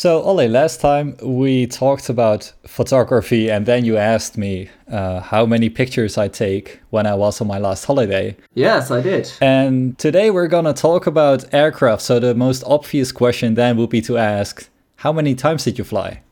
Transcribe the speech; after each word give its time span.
So, 0.00 0.22
Ole, 0.22 0.46
last 0.46 0.80
time 0.80 1.16
we 1.20 1.66
talked 1.66 2.08
about 2.08 2.52
photography, 2.64 3.50
and 3.50 3.66
then 3.66 3.84
you 3.84 3.96
asked 3.96 4.38
me 4.38 4.70
uh, 4.88 5.18
how 5.18 5.44
many 5.44 5.68
pictures 5.68 6.16
I 6.16 6.28
take 6.28 6.78
when 6.90 7.04
I 7.04 7.16
was 7.16 7.40
on 7.40 7.48
my 7.48 7.58
last 7.58 7.84
holiday. 7.84 8.36
Yes, 8.54 8.92
I 8.92 9.00
did. 9.00 9.28
And 9.40 9.98
today 9.98 10.30
we're 10.30 10.46
gonna 10.46 10.72
talk 10.72 11.08
about 11.08 11.52
aircraft. 11.52 12.02
So, 12.02 12.20
the 12.20 12.32
most 12.32 12.62
obvious 12.64 13.10
question 13.10 13.54
then 13.54 13.76
would 13.76 13.90
be 13.90 14.00
to 14.02 14.16
ask 14.16 14.70
how 14.98 15.12
many 15.12 15.34
times 15.34 15.64
did 15.64 15.78
you 15.78 15.84
fly? 15.84 16.22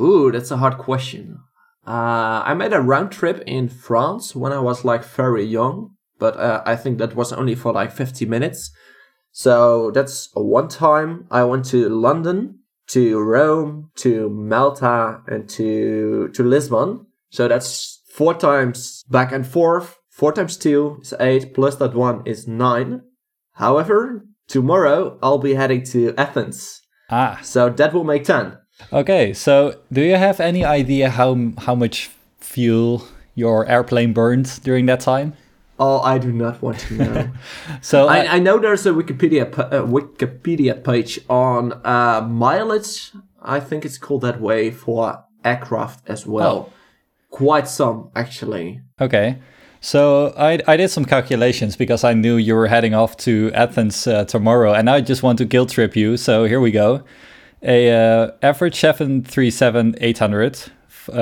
Ooh, 0.00 0.32
that's 0.32 0.50
a 0.50 0.56
hard 0.56 0.78
question. 0.78 1.38
Uh, 1.86 2.42
I 2.44 2.54
made 2.54 2.72
a 2.72 2.80
round 2.80 3.12
trip 3.12 3.44
in 3.46 3.68
France 3.68 4.34
when 4.34 4.50
I 4.50 4.58
was 4.58 4.84
like 4.84 5.04
very 5.04 5.44
young, 5.44 5.94
but 6.18 6.36
uh, 6.36 6.64
I 6.66 6.74
think 6.74 6.98
that 6.98 7.14
was 7.14 7.32
only 7.32 7.54
for 7.54 7.72
like 7.72 7.92
50 7.92 8.26
minutes. 8.26 8.72
So 9.30 9.92
that's 9.92 10.28
one 10.34 10.66
time 10.66 11.26
I 11.30 11.44
went 11.44 11.66
to 11.66 11.88
London 11.88 12.58
to 12.92 13.18
Rome, 13.20 13.90
to 13.96 14.28
Malta, 14.28 15.22
and 15.26 15.48
to 15.50 16.28
to 16.34 16.42
Lisbon. 16.42 17.06
So 17.30 17.48
that's 17.48 18.02
four 18.12 18.34
times 18.34 19.02
back 19.08 19.32
and 19.32 19.46
forth. 19.46 19.96
Four 20.10 20.32
times 20.32 20.56
two 20.56 20.98
is 21.02 21.14
eight, 21.18 21.54
plus 21.54 21.76
that 21.76 21.94
one 21.94 22.22
is 22.26 22.46
nine. 22.46 23.02
However, 23.52 24.26
tomorrow 24.48 25.18
I'll 25.22 25.38
be 25.38 25.54
heading 25.54 25.82
to 25.84 26.14
Athens. 26.16 26.80
Ah. 27.10 27.40
So 27.42 27.70
that 27.70 27.92
will 27.92 28.04
make 28.04 28.24
ten. 28.24 28.58
Okay, 28.92 29.32
so 29.32 29.76
do 29.92 30.02
you 30.02 30.16
have 30.16 30.40
any 30.40 30.64
idea 30.64 31.08
how 31.10 31.52
how 31.58 31.74
much 31.74 32.10
fuel 32.40 33.04
your 33.34 33.66
airplane 33.66 34.12
burned 34.12 34.60
during 34.62 34.86
that 34.86 35.00
time? 35.00 35.32
Oh, 35.84 36.00
I 36.00 36.18
do 36.18 36.32
not 36.32 36.62
want 36.62 36.78
to 36.78 36.94
know. 36.94 37.32
so 37.80 38.06
I, 38.06 38.36
I, 38.36 38.38
know 38.38 38.56
there's 38.56 38.86
a 38.86 38.90
Wikipedia 38.90 39.42
a 39.48 39.82
Wikipedia 39.82 40.82
page 40.84 41.18
on 41.28 41.72
uh, 41.84 42.20
mileage. 42.20 43.10
I 43.42 43.58
think 43.58 43.84
it's 43.84 43.98
called 43.98 44.20
that 44.20 44.40
way 44.40 44.70
for 44.70 45.24
aircraft 45.44 46.08
as 46.08 46.24
well. 46.24 46.70
Oh. 46.70 46.72
Quite 47.30 47.66
some 47.66 48.10
actually. 48.14 48.80
Okay. 49.00 49.40
So 49.80 50.32
I, 50.38 50.60
I 50.68 50.76
did 50.76 50.88
some 50.88 51.04
calculations 51.04 51.74
because 51.74 52.04
I 52.04 52.14
knew 52.14 52.36
you 52.36 52.54
were 52.54 52.68
heading 52.68 52.94
off 52.94 53.16
to 53.26 53.50
Athens 53.52 54.06
uh, 54.06 54.24
tomorrow, 54.24 54.72
and 54.74 54.88
I 54.88 55.00
just 55.00 55.24
want 55.24 55.38
to 55.38 55.44
guilt 55.44 55.70
trip 55.70 55.96
you. 55.96 56.16
So 56.16 56.44
here 56.44 56.60
we 56.60 56.70
go. 56.70 57.02
A 57.64 57.90
uh, 57.90 58.30
average 58.40 58.76
737 58.76 59.96
800 60.00 60.62
um, 61.08 61.18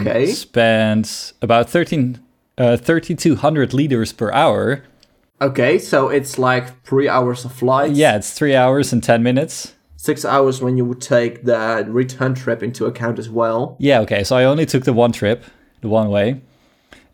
okay. 0.00 0.26
spends 0.26 1.34
about 1.42 1.68
13 1.68 2.20
uh, 2.58 2.76
3200 2.76 3.74
liters 3.74 4.12
per 4.12 4.30
hour. 4.32 4.84
Okay, 5.40 5.78
so 5.78 6.08
it's 6.08 6.38
like 6.38 6.82
three 6.84 7.08
hours 7.08 7.44
of 7.44 7.52
flight. 7.52 7.92
Yeah, 7.92 8.16
it's 8.16 8.32
three 8.32 8.54
hours 8.54 8.92
and 8.92 9.02
10 9.02 9.22
minutes. 9.22 9.74
Six 9.96 10.24
hours 10.24 10.60
when 10.60 10.76
you 10.76 10.84
would 10.84 11.00
take 11.00 11.44
the 11.44 11.84
return 11.88 12.34
trip 12.34 12.62
into 12.62 12.86
account 12.86 13.18
as 13.18 13.28
well. 13.28 13.76
Yeah, 13.78 14.00
okay, 14.00 14.22
so 14.22 14.36
I 14.36 14.44
only 14.44 14.66
took 14.66 14.84
the 14.84 14.92
one 14.92 15.12
trip, 15.12 15.44
the 15.80 15.88
one 15.88 16.10
way. 16.10 16.40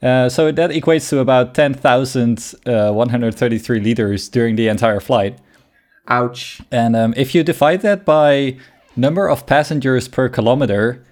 Uh, 0.03 0.29
so 0.29 0.51
that 0.51 0.71
equates 0.71 1.09
to 1.11 1.19
about 1.19 1.55
10,133 1.55 3.79
uh, 3.79 3.83
liters 3.83 4.29
during 4.29 4.57
the 4.57 4.69
entire 4.69 5.01
flight. 5.01 5.39
Ouch. 6.09 6.61
And 6.71 6.97
um, 6.97 7.15
if 7.17 7.35
you 7.35 7.45
divide 7.45 7.83
that 7.83 8.05
by 8.05 8.57
number 8.97 9.29
of 9.29 9.47
passengers 9.47 10.09
per 10.09 10.29
kilometer, 10.29 11.05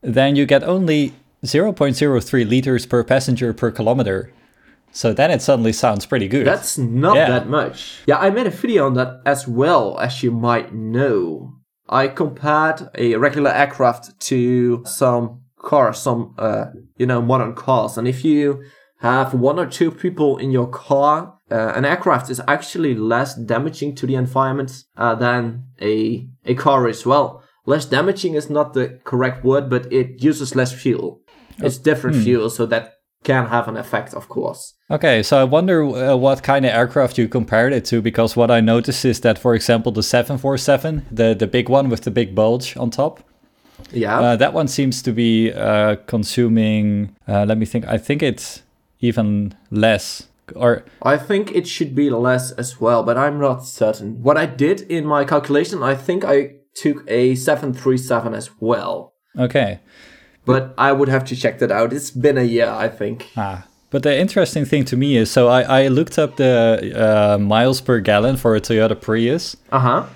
then 0.00 0.36
you 0.36 0.46
get 0.46 0.64
only 0.64 1.12
0.03 1.44 2.48
liters 2.48 2.86
per 2.86 3.02
passenger 3.04 3.52
per 3.52 3.70
kilometer. 3.70 4.32
So 4.92 5.12
then 5.12 5.30
it 5.30 5.40
suddenly 5.40 5.72
sounds 5.72 6.04
pretty 6.06 6.28
good. 6.28 6.46
That's 6.46 6.76
not 6.76 7.16
yeah. 7.16 7.28
that 7.30 7.48
much. 7.48 8.00
Yeah, 8.06 8.18
I 8.18 8.30
made 8.30 8.46
a 8.46 8.50
video 8.50 8.86
on 8.86 8.94
that 8.94 9.20
as 9.24 9.46
well, 9.46 9.98
as 9.98 10.22
you 10.22 10.32
might 10.32 10.74
know. 10.74 11.54
I 11.88 12.08
compared 12.08 12.88
a 12.96 13.16
regular 13.16 13.50
aircraft 13.50 14.20
to 14.20 14.82
some 14.84 15.42
cars, 15.58 15.98
some, 15.98 16.34
uh, 16.38 16.66
you 16.96 17.06
know, 17.06 17.22
modern 17.22 17.54
cars. 17.54 17.98
And 17.98 18.06
if 18.08 18.24
you 18.24 18.64
have 18.98 19.34
one 19.34 19.58
or 19.58 19.66
two 19.66 19.90
people 19.90 20.38
in 20.38 20.50
your 20.50 20.68
car, 20.68 21.34
uh, 21.50 21.72
an 21.74 21.84
aircraft 21.84 22.30
is 22.30 22.40
actually 22.46 22.94
less 22.94 23.34
damaging 23.34 23.94
to 23.96 24.06
the 24.06 24.14
environment 24.14 24.84
uh, 24.96 25.14
than 25.14 25.64
a, 25.80 26.28
a 26.44 26.54
car 26.54 26.86
as 26.86 27.04
well. 27.06 27.42
Less 27.66 27.84
damaging 27.84 28.34
is 28.34 28.48
not 28.48 28.72
the 28.72 29.00
correct 29.04 29.44
word, 29.44 29.68
but 29.68 29.92
it 29.92 30.22
uses 30.22 30.56
less 30.56 30.72
fuel. 30.72 31.19
It's 31.62 31.78
different 31.78 32.16
hmm. 32.16 32.22
fuel, 32.22 32.50
so 32.50 32.66
that 32.66 33.00
can 33.22 33.46
have 33.46 33.68
an 33.68 33.76
effect, 33.76 34.14
of 34.14 34.28
course. 34.28 34.74
Okay, 34.90 35.22
so 35.22 35.38
I 35.38 35.44
wonder 35.44 35.82
uh, 35.82 36.16
what 36.16 36.42
kind 36.42 36.64
of 36.64 36.72
aircraft 36.72 37.18
you 37.18 37.28
compared 37.28 37.72
it 37.72 37.84
to, 37.86 38.00
because 38.00 38.34
what 38.34 38.50
I 38.50 38.60
noticed 38.60 39.04
is 39.04 39.20
that, 39.20 39.38
for 39.38 39.54
example, 39.54 39.92
the 39.92 40.02
747, 40.02 41.06
the, 41.10 41.34
the 41.34 41.46
big 41.46 41.68
one 41.68 41.90
with 41.90 42.02
the 42.02 42.10
big 42.10 42.34
bulge 42.34 42.76
on 42.76 42.90
top, 42.90 43.22
yeah, 43.92 44.20
uh, 44.20 44.36
that 44.36 44.52
one 44.52 44.68
seems 44.68 45.02
to 45.02 45.12
be 45.12 45.52
uh, 45.52 45.96
consuming. 46.06 47.16
Uh, 47.26 47.46
let 47.46 47.56
me 47.56 47.64
think. 47.64 47.86
I 47.86 47.96
think 47.96 48.22
it's 48.22 48.62
even 49.00 49.54
less. 49.70 50.28
Or 50.54 50.84
I 51.02 51.16
think 51.16 51.52
it 51.54 51.66
should 51.66 51.94
be 51.94 52.10
less 52.10 52.50
as 52.52 52.78
well, 52.78 53.02
but 53.02 53.16
I'm 53.16 53.40
not 53.40 53.64
certain. 53.64 54.22
What 54.22 54.36
I 54.36 54.44
did 54.44 54.82
in 54.82 55.06
my 55.06 55.24
calculation, 55.24 55.82
I 55.82 55.94
think 55.94 56.24
I 56.24 56.56
took 56.74 57.08
a 57.08 57.34
737 57.36 58.34
as 58.34 58.50
well. 58.60 59.14
Okay 59.38 59.80
but 60.44 60.74
I 60.78 60.92
would 60.92 61.08
have 61.08 61.24
to 61.26 61.36
check 61.36 61.58
that 61.58 61.70
out. 61.70 61.92
It's 61.92 62.10
been 62.10 62.38
a 62.38 62.42
year, 62.42 62.68
I 62.68 62.88
think. 62.88 63.28
Ah. 63.36 63.66
But 63.90 64.04
the 64.04 64.16
interesting 64.16 64.64
thing 64.64 64.84
to 64.84 64.96
me 64.96 65.16
is 65.16 65.30
so 65.32 65.48
I, 65.48 65.62
I 65.82 65.88
looked 65.88 66.16
up 66.18 66.36
the 66.36 66.92
uh, 66.94 67.38
miles 67.38 67.80
per 67.80 67.98
gallon 67.98 68.36
for 68.36 68.54
a 68.54 68.60
Toyota 68.60 69.00
Prius. 69.00 69.56
Uh 69.72 69.78
huh. 69.80 70.06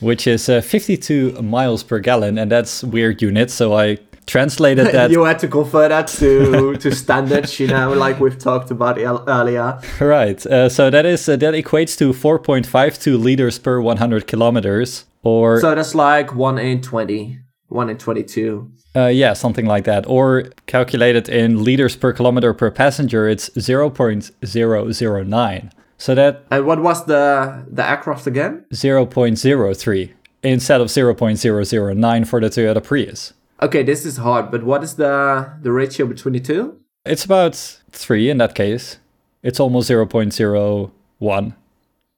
Which 0.00 0.26
is 0.26 0.48
uh, 0.48 0.60
52 0.60 1.42
miles 1.42 1.82
per 1.82 1.98
gallon, 1.98 2.38
and 2.38 2.50
that's 2.50 2.84
weird 2.84 3.22
units. 3.22 3.54
So 3.54 3.74
I 3.74 3.98
translated 4.26 4.86
that. 4.92 5.10
you 5.10 5.24
had 5.24 5.38
to 5.40 5.48
convert 5.48 5.88
that 5.90 6.06
to 6.08 6.76
to 6.76 6.92
standards, 6.94 7.58
you 7.58 7.66
know, 7.66 7.92
like 7.92 8.20
we've 8.20 8.38
talked 8.38 8.70
about 8.70 8.98
earlier. 8.98 9.80
Right. 10.00 10.44
Uh, 10.46 10.68
so 10.68 10.90
that 10.90 11.06
is 11.06 11.28
uh, 11.28 11.36
that 11.36 11.54
equates 11.54 11.96
to 11.98 12.12
4.52 12.12 13.18
liters 13.20 13.58
per 13.58 13.80
100 13.80 14.26
kilometers, 14.26 15.06
or 15.22 15.60
so 15.60 15.74
that's 15.74 15.94
like 15.94 16.34
one 16.34 16.58
in 16.58 16.80
20, 16.80 17.38
one 17.74 17.90
in 17.90 17.98
22. 17.98 18.70
Uh, 18.96 19.08
yeah, 19.08 19.32
something 19.32 19.66
like 19.66 19.82
that. 19.84 20.06
Or 20.06 20.44
calculated 20.66 21.28
in 21.28 21.64
liters 21.64 21.96
per 21.96 22.12
kilometer 22.12 22.54
per 22.54 22.70
passenger, 22.70 23.28
it's 23.28 23.50
0.009. 23.50 25.70
So 25.98 26.14
that. 26.14 26.44
And 26.50 26.64
what 26.66 26.82
was 26.82 27.04
the 27.06 27.64
the 27.70 27.88
aircraft 27.88 28.26
again? 28.26 28.64
0.03 28.72 30.10
instead 30.42 30.80
of 30.80 30.88
0.009 30.88 32.26
for 32.26 32.40
the 32.40 32.48
Toyota 32.48 32.82
Prius. 32.82 33.32
Okay, 33.62 33.82
this 33.82 34.04
is 34.04 34.16
hard, 34.18 34.50
but 34.50 34.64
what 34.64 34.82
is 34.82 34.96
the 34.96 35.52
the 35.62 35.72
ratio 35.72 36.06
between 36.06 36.34
the 36.34 36.40
two? 36.40 36.78
It's 37.04 37.24
about 37.24 37.54
three 37.92 38.28
in 38.30 38.38
that 38.38 38.54
case. 38.54 38.98
It's 39.42 39.60
almost 39.60 39.90
0.01. 39.90 41.54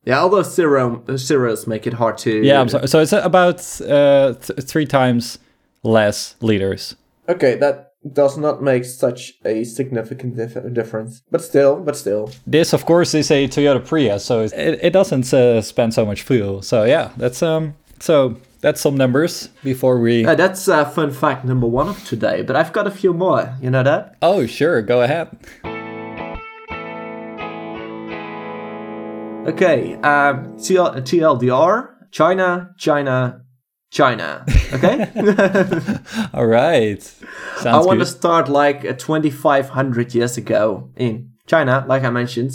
Yeah, 0.04 0.20
although 0.20 0.42
zero 0.42 1.02
zeros 1.16 1.66
make 1.66 1.86
it 1.86 1.94
hard 1.94 2.18
to. 2.18 2.30
Yeah, 2.30 2.60
I'm 2.60 2.68
sorry. 2.68 2.86
So 2.86 3.00
it's 3.00 3.12
about 3.12 3.80
uh, 3.80 4.34
th- 4.34 4.62
three 4.62 4.86
times 4.86 5.38
less 5.82 6.36
liters. 6.40 6.96
Okay, 7.28 7.56
that 7.56 7.92
does 8.12 8.38
not 8.38 8.62
make 8.62 8.84
such 8.84 9.34
a 9.44 9.64
significant 9.64 10.36
dif- 10.36 10.72
difference. 10.72 11.22
But 11.30 11.42
still, 11.42 11.76
but 11.76 11.96
still. 11.96 12.30
This, 12.46 12.72
of 12.72 12.84
course, 12.86 13.14
is 13.14 13.30
a 13.30 13.48
Toyota 13.48 13.84
Prius, 13.84 14.24
so 14.24 14.42
it, 14.42 14.52
it 14.54 14.92
doesn't 14.92 15.32
uh, 15.32 15.60
spend 15.62 15.94
so 15.94 16.04
much 16.06 16.22
fuel. 16.22 16.62
So 16.62 16.84
yeah, 16.84 17.10
that's 17.16 17.42
um, 17.42 17.74
so 17.98 18.36
that's 18.60 18.80
some 18.80 18.96
numbers 18.96 19.48
before 19.62 19.98
we. 19.98 20.24
Uh, 20.24 20.34
that's 20.34 20.68
uh, 20.68 20.84
fun 20.84 21.10
fact 21.10 21.44
number 21.44 21.66
one 21.66 21.88
of 21.88 22.04
today. 22.04 22.42
But 22.42 22.56
I've 22.56 22.72
got 22.72 22.86
a 22.86 22.90
few 22.90 23.12
more. 23.12 23.54
You 23.60 23.70
know 23.70 23.82
that? 23.82 24.16
Oh 24.22 24.46
sure, 24.46 24.82
go 24.82 25.02
ahead. 25.02 25.28
Okay, 29.46 29.94
um, 29.94 30.56
TL- 30.58 31.02
TLDR, 31.02 31.90
China, 32.10 32.74
China, 32.76 33.42
China. 33.90 34.44
Okay. 34.72 35.08
All 36.34 36.46
right. 36.46 37.02
Sounds 37.02 37.66
I 37.66 37.78
want 37.78 37.98
good. 37.98 38.04
to 38.04 38.10
start 38.10 38.48
like 38.48 38.84
uh, 38.84 38.92
2,500 38.92 40.14
years 40.14 40.36
ago 40.36 40.90
in 40.96 41.30
China, 41.46 41.84
like 41.88 42.02
I 42.02 42.10
mentioned, 42.10 42.52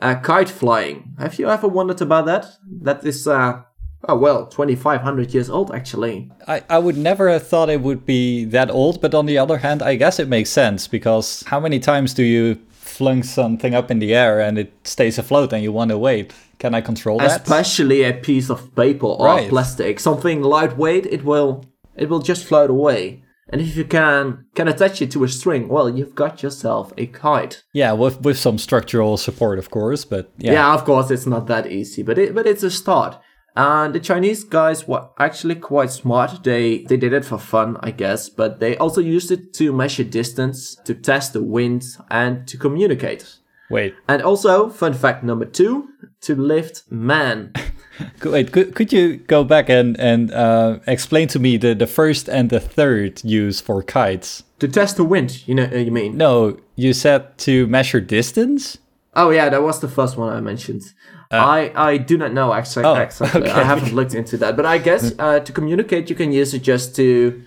uh, 0.00 0.16
kite 0.16 0.50
flying. 0.50 1.14
Have 1.18 1.38
you 1.38 1.48
ever 1.48 1.66
wondered 1.66 2.02
about 2.02 2.26
that? 2.26 2.46
That 2.82 3.04
is, 3.04 3.26
uh, 3.26 3.62
oh 4.06 4.16
well, 4.16 4.46
2,500 4.46 5.32
years 5.32 5.48
old 5.48 5.72
actually. 5.72 6.30
I, 6.46 6.62
I 6.68 6.78
would 6.78 6.98
never 6.98 7.30
have 7.30 7.46
thought 7.46 7.70
it 7.70 7.80
would 7.80 8.04
be 8.04 8.44
that 8.46 8.70
old, 8.70 9.00
but 9.00 9.14
on 9.14 9.26
the 9.26 9.38
other 9.38 9.58
hand, 9.58 9.82
I 9.82 9.94
guess 9.96 10.18
it 10.18 10.28
makes 10.28 10.50
sense 10.50 10.86
because 10.86 11.42
how 11.46 11.58
many 11.58 11.80
times 11.80 12.12
do 12.12 12.22
you 12.22 12.58
flung 12.70 13.22
something 13.22 13.74
up 13.74 13.90
in 13.90 13.98
the 13.98 14.14
air 14.14 14.40
and 14.40 14.58
it 14.58 14.72
stays 14.84 15.18
afloat 15.18 15.52
and 15.52 15.62
you 15.62 15.72
want 15.72 15.90
to 15.90 15.98
wait, 15.98 16.32
can 16.58 16.74
I 16.74 16.80
control 16.80 17.18
that? 17.18 17.42
Especially 17.42 18.02
a 18.02 18.12
piece 18.12 18.50
of 18.50 18.74
paper 18.74 19.06
or 19.06 19.26
right. 19.26 19.48
plastic, 19.48 20.00
something 20.00 20.42
lightweight, 20.42 21.06
it 21.06 21.24
will 21.24 21.64
it 21.96 22.08
will 22.08 22.20
just 22.20 22.44
float 22.44 22.70
away. 22.70 23.22
And 23.48 23.60
if 23.60 23.76
you 23.76 23.84
can 23.84 24.46
can 24.54 24.68
attach 24.68 25.02
it 25.02 25.10
to 25.12 25.24
a 25.24 25.28
string, 25.28 25.68
well, 25.68 25.88
you've 25.88 26.14
got 26.14 26.42
yourself 26.42 26.92
a 26.96 27.06
kite. 27.06 27.62
Yeah, 27.72 27.92
with 27.92 28.22
with 28.22 28.38
some 28.38 28.58
structural 28.58 29.16
support, 29.16 29.58
of 29.58 29.70
course, 29.70 30.04
but 30.04 30.32
yeah. 30.38 30.52
Yeah, 30.52 30.74
of 30.74 30.84
course, 30.84 31.10
it's 31.10 31.26
not 31.26 31.46
that 31.48 31.70
easy, 31.70 32.02
but 32.02 32.18
it 32.18 32.34
but 32.34 32.46
it's 32.46 32.62
a 32.62 32.70
start. 32.70 33.18
And 33.56 33.94
the 33.94 34.00
Chinese 34.00 34.42
guys 34.42 34.88
were 34.88 35.08
actually 35.18 35.54
quite 35.56 35.90
smart. 35.90 36.42
They 36.42 36.84
they 36.88 36.96
did 36.96 37.12
it 37.12 37.24
for 37.24 37.38
fun, 37.38 37.76
I 37.80 37.90
guess, 37.90 38.28
but 38.28 38.60
they 38.60 38.76
also 38.78 39.00
used 39.00 39.30
it 39.30 39.52
to 39.54 39.72
measure 39.72 40.04
distance, 40.04 40.74
to 40.84 40.94
test 40.94 41.34
the 41.34 41.42
wind, 41.42 41.84
and 42.10 42.48
to 42.48 42.56
communicate. 42.56 43.38
Wait, 43.70 43.94
And 44.08 44.22
also, 44.22 44.68
fun 44.68 44.92
fact 44.94 45.24
number 45.24 45.44
two, 45.46 45.88
to 46.22 46.34
lift 46.34 46.82
man. 46.90 47.52
Could- 48.18 48.32
Wait, 48.32 48.52
could, 48.52 48.74
could 48.74 48.92
you 48.92 49.18
go 49.18 49.44
back 49.44 49.68
and, 49.68 49.98
and 50.00 50.32
uh, 50.32 50.78
explain 50.86 51.28
to 51.28 51.38
me 51.38 51.56
the, 51.56 51.74
the 51.76 51.86
first 51.86 52.28
and 52.28 52.50
the 52.50 52.58
third 52.60 53.22
use 53.24 53.60
for 53.60 53.82
kites? 53.82 54.42
to 54.58 54.66
test 54.68 54.96
the 54.96 55.04
wind, 55.04 55.46
you 55.46 55.54
know, 55.54 55.68
uh, 55.72 55.76
you 55.76 55.92
mean? 55.92 56.16
No, 56.16 56.58
you 56.74 56.92
said 56.92 57.36
to 57.38 57.66
measure 57.68 58.00
distance? 58.00 58.78
Oh 59.14 59.30
yeah, 59.30 59.48
that 59.48 59.62
was 59.62 59.78
the 59.80 59.88
first 59.88 60.16
one 60.16 60.32
I 60.32 60.40
mentioned. 60.40 60.82
I, 61.30 61.72
I 61.74 61.96
do 61.98 62.16
not 62.18 62.32
know 62.32 62.50
exa- 62.50 62.84
Oh, 62.84 62.94
exactly. 63.00 63.42
okay. 63.42 63.50
I 63.50 63.62
haven't 63.64 63.92
looked 63.92 64.14
into 64.14 64.36
that, 64.38 64.56
but 64.56 64.66
I 64.66 64.78
guess 64.78 65.12
uh, 65.18 65.40
to 65.40 65.52
communicate, 65.52 66.08
you 66.10 66.16
can 66.16 66.32
use 66.32 66.52
it 66.54 66.62
just 66.62 66.96
to 66.96 67.42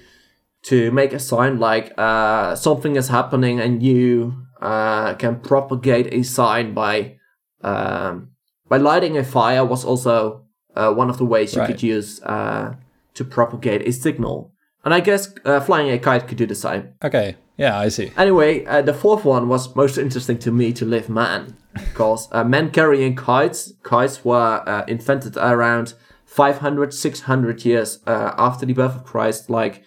to 0.63 0.91
make 0.91 1.13
a 1.13 1.19
sign 1.19 1.59
like 1.59 1.93
uh, 1.97 2.55
something 2.55 2.95
is 2.95 3.07
happening, 3.09 3.59
and 3.59 3.81
you 3.83 4.45
uh, 4.61 5.13
can 5.15 5.39
propagate 5.39 6.13
a 6.13 6.23
sign 6.23 6.73
by 6.73 7.17
um, 7.61 8.29
by 8.69 8.77
lighting 8.77 9.17
a 9.17 9.23
fire. 9.23 9.65
Was 9.65 9.85
also 9.85 10.45
uh, 10.75 10.93
one 10.93 11.09
of 11.09 11.17
the 11.17 11.25
ways 11.25 11.55
you 11.55 11.61
Right. 11.61 11.67
could 11.67 11.83
use 11.83 12.21
uh, 12.23 12.75
to 13.13 13.23
propagate 13.25 13.87
a 13.87 13.91
signal. 13.91 14.51
And 14.85 14.93
I 14.93 14.99
guess 15.01 15.33
uh, 15.43 15.59
flying 15.59 15.89
a 15.89 15.99
kite 15.99 16.27
could 16.27 16.37
do 16.37 16.45
the 16.45 16.55
same. 16.55 16.93
Okay, 17.03 17.35
yeah, 17.57 17.77
I 17.77 17.89
see. 17.89 18.11
Anyway, 18.15 18.63
uh, 18.65 18.81
the 18.81 18.93
fourth 18.93 19.25
one 19.25 19.49
was 19.49 19.75
most 19.75 19.97
interesting 19.97 20.37
to 20.39 20.51
me 20.51 20.71
to 20.73 20.85
live 20.85 21.09
man, 21.09 21.57
because 21.73 22.29
uh, 22.31 22.43
men 22.43 22.69
carrying 22.71 23.15
kites, 23.15 23.73
kites 23.83 24.23
were 24.23 24.63
uh, 24.65 24.85
invented 24.87 25.35
around 25.35 25.93
500, 26.25 26.93
600 26.93 27.65
years 27.65 27.99
uh, 28.07 28.33
after 28.37 28.65
the 28.65 28.73
birth 28.73 28.95
of 28.95 29.03
Christ, 29.03 29.49
like 29.49 29.83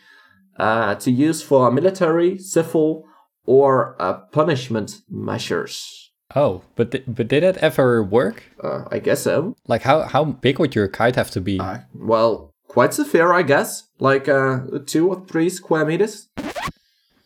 uh, 0.58 0.96
to 0.96 1.11
use 1.11 1.43
for 1.43 1.70
military, 1.70 2.37
civil, 2.37 3.06
or 3.50 3.97
uh, 3.99 4.14
punishment 4.31 5.02
measures. 5.11 6.12
Oh, 6.37 6.62
but 6.76 6.93
th- 6.93 7.02
but 7.08 7.26
did 7.26 7.43
that 7.43 7.56
ever 7.56 8.00
work? 8.00 8.44
Uh, 8.62 8.85
I 8.93 9.00
guess 9.00 9.23
so. 9.23 9.56
Like, 9.67 9.82
how, 9.82 10.02
how 10.02 10.25
big 10.25 10.61
would 10.61 10.76
your 10.76 10.87
kite 10.87 11.17
have 11.17 11.32
to 11.32 11.41
be? 11.41 11.58
Well, 11.93 12.55
quite 12.69 12.94
severe, 12.94 13.32
I 13.32 13.43
guess. 13.43 13.88
Like 13.99 14.29
uh, 14.29 14.61
two 14.87 15.08
or 15.08 15.26
three 15.26 15.50
square 15.50 15.85
meters. 15.85 16.29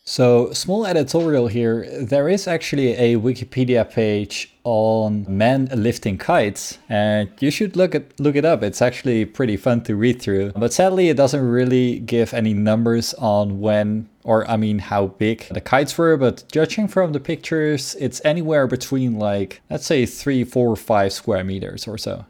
So, 0.07 0.53
small 0.53 0.85
editorial 0.85 1.47
here. 1.47 1.89
There 1.99 2.29
is 2.29 2.47
actually 2.47 2.93
a 2.93 3.17
Wikipedia 3.17 3.91
page 3.91 4.55
on 4.63 5.25
men 5.27 5.71
lifting 5.75 6.19
kites, 6.19 6.77
and 6.91 7.31
you 7.41 7.51
should 7.51 7.75
look 7.75 7.95
it 7.95 8.21
look 8.21 8.37
it 8.37 8.45
up. 8.45 8.63
It's 8.63 8.83
actually 8.83 9.25
pretty 9.25 9.57
fun 9.57 9.83
to 9.85 9.97
read 9.97 10.21
through. 10.21 10.53
But 10.53 10.75
sadly, 10.75 11.09
it 11.09 11.17
doesn't 11.17 11.43
really 11.49 12.01
give 12.01 12.35
any 12.35 12.53
numbers 12.53 13.15
on 13.15 13.61
when 13.61 14.11
or 14.25 14.47
I 14.47 14.59
mean 14.59 14.79
how 14.79 15.07
big 15.07 15.49
the 15.51 15.63
kites 15.63 15.97
were. 15.97 16.19
But 16.19 16.45
judging 16.53 16.87
from 16.87 17.15
the 17.15 17.21
pictures, 17.21 17.97
it's 17.99 18.21
anywhere 18.27 18.67
between 18.67 19.19
like 19.19 19.63
let's 19.71 19.87
say 19.87 20.05
three, 20.05 20.45
four, 20.45 20.77
five 20.77 21.15
square 21.15 21.45
meters 21.45 21.89
or 21.89 21.97
so. 21.97 22.27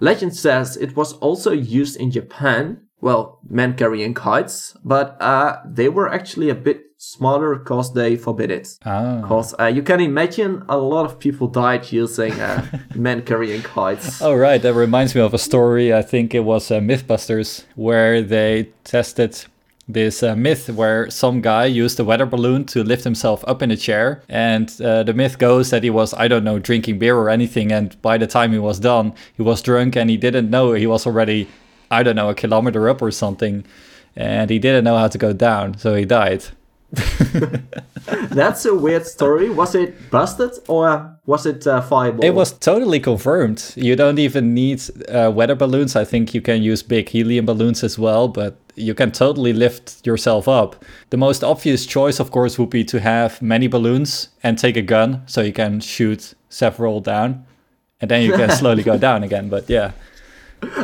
Legend 0.00 0.34
says 0.34 0.76
it 0.76 0.96
was 0.96 1.12
also 1.14 1.52
used 1.52 1.96
in 1.96 2.10
Japan. 2.10 2.80
Well, 3.02 3.40
men 3.50 3.74
carrying 3.74 4.14
kites, 4.14 4.76
but 4.84 5.20
uh, 5.20 5.60
they 5.66 5.88
were 5.88 6.08
actually 6.08 6.50
a 6.50 6.54
bit 6.54 6.92
smaller 6.98 7.56
because 7.56 7.92
they 7.94 8.14
forbid 8.14 8.52
it. 8.52 8.78
Ah. 8.84 9.20
Because 9.20 9.56
uh, 9.58 9.66
you 9.66 9.82
can 9.82 10.00
imagine 10.00 10.64
a 10.68 10.78
lot 10.78 11.04
of 11.04 11.18
people 11.18 11.48
died 11.48 11.90
using 11.90 12.32
uh, 12.40 12.64
men 12.94 13.22
carrying 13.22 13.62
kites. 13.62 14.22
Oh 14.22 14.34
right, 14.34 14.62
that 14.62 14.74
reminds 14.74 15.16
me 15.16 15.20
of 15.20 15.34
a 15.34 15.38
story. 15.38 15.92
I 15.92 16.02
think 16.02 16.32
it 16.32 16.44
was 16.44 16.70
uh, 16.70 16.78
MythBusters 16.78 17.64
where 17.74 18.22
they 18.22 18.68
tested 18.84 19.46
this 19.88 20.22
uh, 20.22 20.36
myth 20.36 20.70
where 20.70 21.10
some 21.10 21.40
guy 21.40 21.64
used 21.64 21.98
a 21.98 22.04
weather 22.04 22.24
balloon 22.24 22.64
to 22.66 22.84
lift 22.84 23.02
himself 23.02 23.44
up 23.48 23.62
in 23.62 23.72
a 23.72 23.76
chair, 23.76 24.22
and 24.28 24.80
uh, 24.80 25.02
the 25.02 25.12
myth 25.12 25.38
goes 25.38 25.70
that 25.70 25.82
he 25.82 25.90
was 25.90 26.14
I 26.14 26.28
don't 26.28 26.44
know 26.44 26.60
drinking 26.60 27.00
beer 27.00 27.16
or 27.16 27.30
anything, 27.30 27.72
and 27.72 28.00
by 28.00 28.16
the 28.16 28.28
time 28.28 28.52
he 28.52 28.60
was 28.60 28.78
done, 28.78 29.12
he 29.36 29.42
was 29.42 29.60
drunk 29.60 29.96
and 29.96 30.08
he 30.08 30.16
didn't 30.16 30.50
know 30.50 30.72
he 30.74 30.86
was 30.86 31.04
already 31.04 31.48
I 31.92 32.02
don't 32.02 32.16
know 32.16 32.30
a 32.30 32.34
kilometer 32.34 32.88
up 32.88 33.02
or 33.02 33.10
something, 33.10 33.64
and 34.16 34.50
he 34.50 34.58
didn't 34.58 34.84
know 34.84 34.96
how 34.96 35.08
to 35.08 35.18
go 35.18 35.32
down, 35.32 35.76
so 35.78 35.94
he 35.94 36.04
died. 36.04 36.44
That's 38.30 38.64
a 38.66 38.74
weird 38.74 39.06
story. 39.06 39.48
Was 39.48 39.74
it 39.74 40.10
busted 40.10 40.52
or 40.68 41.18
was 41.24 41.46
it 41.46 41.66
uh, 41.66 41.80
fireball? 41.80 42.24
It 42.24 42.34
was 42.34 42.52
totally 42.52 43.00
confirmed. 43.00 43.72
You 43.76 43.96
don't 43.96 44.18
even 44.18 44.52
need 44.52 44.82
uh, 45.08 45.30
weather 45.34 45.54
balloons. 45.54 45.96
I 45.96 46.04
think 46.04 46.34
you 46.34 46.42
can 46.42 46.62
use 46.62 46.82
big 46.82 47.08
helium 47.08 47.46
balloons 47.46 47.82
as 47.82 47.98
well, 47.98 48.28
but 48.28 48.56
you 48.74 48.94
can 48.94 49.10
totally 49.12 49.52
lift 49.52 50.06
yourself 50.06 50.48
up. 50.48 50.84
The 51.10 51.16
most 51.16 51.42
obvious 51.42 51.86
choice, 51.86 52.20
of 52.20 52.30
course, 52.30 52.58
would 52.58 52.70
be 52.70 52.84
to 52.84 53.00
have 53.00 53.40
many 53.40 53.68
balloons 53.68 54.28
and 54.42 54.58
take 54.58 54.76
a 54.76 54.82
gun 54.82 55.22
so 55.26 55.40
you 55.40 55.52
can 55.52 55.80
shoot 55.80 56.34
several 56.50 57.00
down. 57.00 57.46
And 58.00 58.10
then 58.10 58.22
you 58.22 58.32
can 58.32 58.50
slowly 58.60 58.82
go 58.82 58.98
down 58.98 59.22
again. 59.22 59.48
But 59.48 59.70
yeah. 59.70 59.92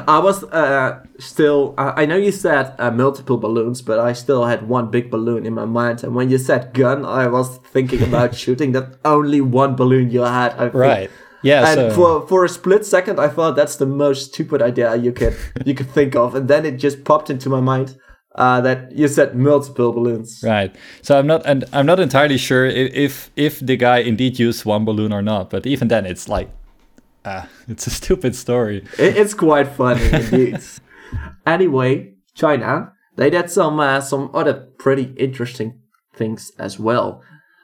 I 0.08 0.18
was 0.18 0.44
uh, 0.44 1.04
still. 1.18 1.74
Uh, 1.78 1.92
I 1.96 2.06
know 2.06 2.16
you 2.16 2.32
said 2.32 2.74
uh, 2.78 2.90
multiple 2.90 3.36
balloons, 3.36 3.82
but 3.82 3.98
I 3.98 4.12
still 4.12 4.44
had 4.46 4.68
one 4.68 4.90
big 4.90 5.10
balloon 5.10 5.46
in 5.46 5.54
my 5.54 5.64
mind. 5.64 6.02
And 6.02 6.14
when 6.14 6.30
you 6.30 6.38
said 6.38 6.74
gun, 6.74 7.04
I 7.04 7.28
was 7.28 7.58
thinking 7.58 8.02
about 8.02 8.34
shooting 8.42 8.72
that 8.72 8.98
only 9.04 9.40
one 9.40 9.76
balloon 9.76 10.10
you 10.10 10.22
had. 10.22 10.52
I 10.54 10.70
think. 10.70 10.74
Right. 10.74 11.10
Yeah. 11.42 11.68
And 11.68 11.76
so, 11.76 11.90
for 11.90 12.26
for 12.26 12.44
a 12.44 12.48
split 12.48 12.84
second, 12.84 13.20
I 13.20 13.28
thought 13.28 13.54
that's 13.54 13.76
the 13.76 13.86
most 13.86 14.32
stupid 14.32 14.62
idea 14.62 14.96
you 14.96 15.12
could 15.12 15.36
you 15.64 15.74
could 15.74 15.90
think 15.90 16.16
of, 16.16 16.34
and 16.34 16.48
then 16.48 16.66
it 16.66 16.76
just 16.78 17.04
popped 17.04 17.30
into 17.30 17.48
my 17.48 17.60
mind 17.60 17.96
uh, 18.38 18.60
that 18.60 18.92
you 18.92 19.08
said 19.08 19.34
multiple 19.34 19.92
balloons. 19.92 20.40
Right. 20.42 20.74
So 21.02 21.18
I'm 21.18 21.26
not, 21.26 21.44
and 21.44 21.64
I'm 21.72 21.86
not 21.86 22.00
entirely 22.00 22.38
sure 22.38 22.66
if 22.66 23.30
if 23.36 23.60
the 23.60 23.76
guy 23.76 23.98
indeed 23.98 24.38
used 24.38 24.64
one 24.64 24.84
balloon 24.84 25.12
or 25.12 25.22
not. 25.22 25.50
But 25.50 25.66
even 25.66 25.88
then, 25.88 26.06
it's 26.06 26.28
like, 26.28 26.48
ah, 27.28 27.48
it's 27.68 27.86
a 27.86 27.90
stupid 27.90 28.34
story. 28.34 28.78
It, 28.98 29.16
it's 29.16 29.34
quite 29.34 29.68
funny 29.68 30.04
indeed. 30.12 30.58
anyway, 31.46 32.14
China 32.34 32.92
they 33.18 33.30
did 33.30 33.50
some 33.50 33.80
uh, 33.80 34.00
some 34.00 34.30
other 34.32 34.54
pretty 34.78 35.12
interesting 35.16 35.80
things 36.14 36.52
as 36.58 36.78
well. 36.78 37.20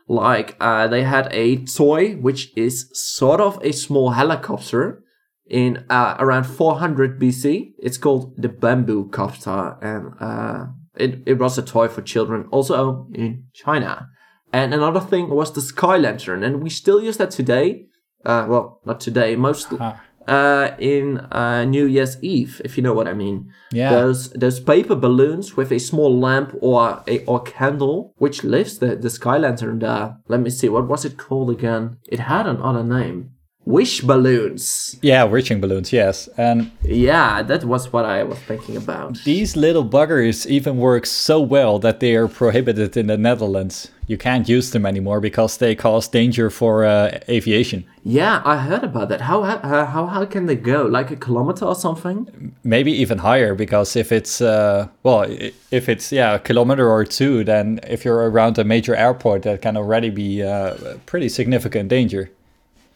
Like 0.08 0.56
uh, 0.60 0.88
they 0.88 1.04
had 1.04 1.28
a 1.30 1.64
toy 1.64 2.16
which 2.16 2.52
is 2.56 2.90
sort 2.92 3.40
of 3.40 3.58
a 3.62 3.72
small 3.72 4.10
helicopter 4.10 5.02
in 5.48 5.84
uh, 5.88 6.16
around 6.18 6.44
400 6.44 7.20
BC. 7.20 7.74
It's 7.78 7.98
called 7.98 8.34
the 8.36 8.48
bamboo 8.48 9.08
copter, 9.10 9.76
and 9.80 10.14
uh, 10.20 10.66
it 10.96 11.22
it 11.24 11.38
was 11.38 11.56
a 11.56 11.62
toy 11.62 11.86
for 11.86 12.02
children 12.02 12.48
also 12.50 13.06
in 13.14 13.44
China. 13.54 14.08
And 14.52 14.74
another 14.74 15.00
thing 15.00 15.30
was 15.30 15.52
the 15.52 15.60
sky 15.60 15.96
lantern, 15.98 16.42
and 16.42 16.62
we 16.64 16.70
still 16.70 17.00
use 17.00 17.16
that 17.18 17.30
today. 17.30 17.86
Uh, 18.24 18.46
well, 18.48 18.80
not 18.84 19.00
today, 19.00 19.36
mostly 19.36 19.78
Ah. 19.80 20.00
uh, 20.26 20.66
in 20.78 21.18
uh, 21.32 21.64
New 21.64 21.84
Year's 21.86 22.16
Eve, 22.22 22.60
if 22.64 22.76
you 22.76 22.82
know 22.82 22.94
what 22.94 23.06
I 23.06 23.12
mean. 23.14 23.52
Yeah. 23.72 23.90
Those 23.90 24.30
those 24.30 24.58
paper 24.60 24.94
balloons 24.96 25.56
with 25.56 25.70
a 25.72 25.78
small 25.78 26.12
lamp 26.26 26.50
or 26.60 27.02
a 27.06 27.16
or 27.26 27.40
candle, 27.42 28.14
which 28.16 28.42
lifts 28.44 28.78
the, 28.78 28.96
the 28.96 29.10
sky 29.10 29.36
lantern 29.38 29.78
there. 29.80 30.16
Let 30.28 30.40
me 30.40 30.50
see, 30.50 30.68
what 30.68 30.88
was 30.88 31.04
it 31.04 31.18
called 31.18 31.50
again? 31.50 31.98
It 32.08 32.20
had 32.20 32.46
another 32.46 32.84
name. 32.84 33.18
Wish 33.66 34.02
balloons. 34.02 34.96
Yeah, 35.00 35.24
wishing 35.24 35.60
balloons. 35.60 35.92
Yes, 35.92 36.28
and 36.36 36.70
Yeah, 36.82 37.42
that 37.42 37.64
was 37.64 37.92
what 37.92 38.04
I 38.04 38.22
was 38.22 38.38
thinking 38.40 38.76
about. 38.76 39.18
These 39.24 39.56
little 39.56 39.84
buggers 39.84 40.46
even 40.46 40.76
work 40.76 41.06
so 41.06 41.40
well 41.40 41.78
that 41.78 42.00
they 42.00 42.14
are 42.14 42.28
prohibited 42.28 42.96
in 42.96 43.06
the 43.06 43.16
Netherlands. 43.16 43.90
You 44.06 44.18
can't 44.18 44.46
use 44.46 44.70
them 44.70 44.84
anymore 44.84 45.18
because 45.20 45.56
they 45.56 45.74
cause 45.74 46.08
danger 46.08 46.50
for 46.50 46.84
uh, 46.84 47.20
aviation. 47.26 47.86
Yeah, 48.02 48.42
I 48.44 48.58
heard 48.58 48.84
about 48.84 49.08
that. 49.08 49.22
How 49.22 49.42
how 49.42 49.86
how 49.86 50.06
how 50.06 50.26
can 50.26 50.44
they 50.44 50.56
go? 50.56 50.84
Like 50.84 51.10
a 51.10 51.16
kilometer 51.16 51.64
or 51.64 51.74
something? 51.74 52.54
Maybe 52.62 52.92
even 52.92 53.18
higher 53.18 53.54
because 53.54 53.96
if 53.96 54.12
it's 54.12 54.42
uh, 54.42 54.88
well, 55.02 55.24
if 55.70 55.88
it's 55.88 56.12
yeah 56.12 56.34
a 56.34 56.38
kilometer 56.38 56.86
or 56.90 57.06
two, 57.06 57.44
then 57.44 57.80
if 57.88 58.04
you're 58.04 58.30
around 58.30 58.58
a 58.58 58.64
major 58.64 58.94
airport, 58.94 59.42
that 59.44 59.62
can 59.62 59.76
already 59.78 60.10
be 60.10 60.42
uh, 60.42 60.74
pretty 61.06 61.30
significant 61.30 61.88
danger. 61.88 62.30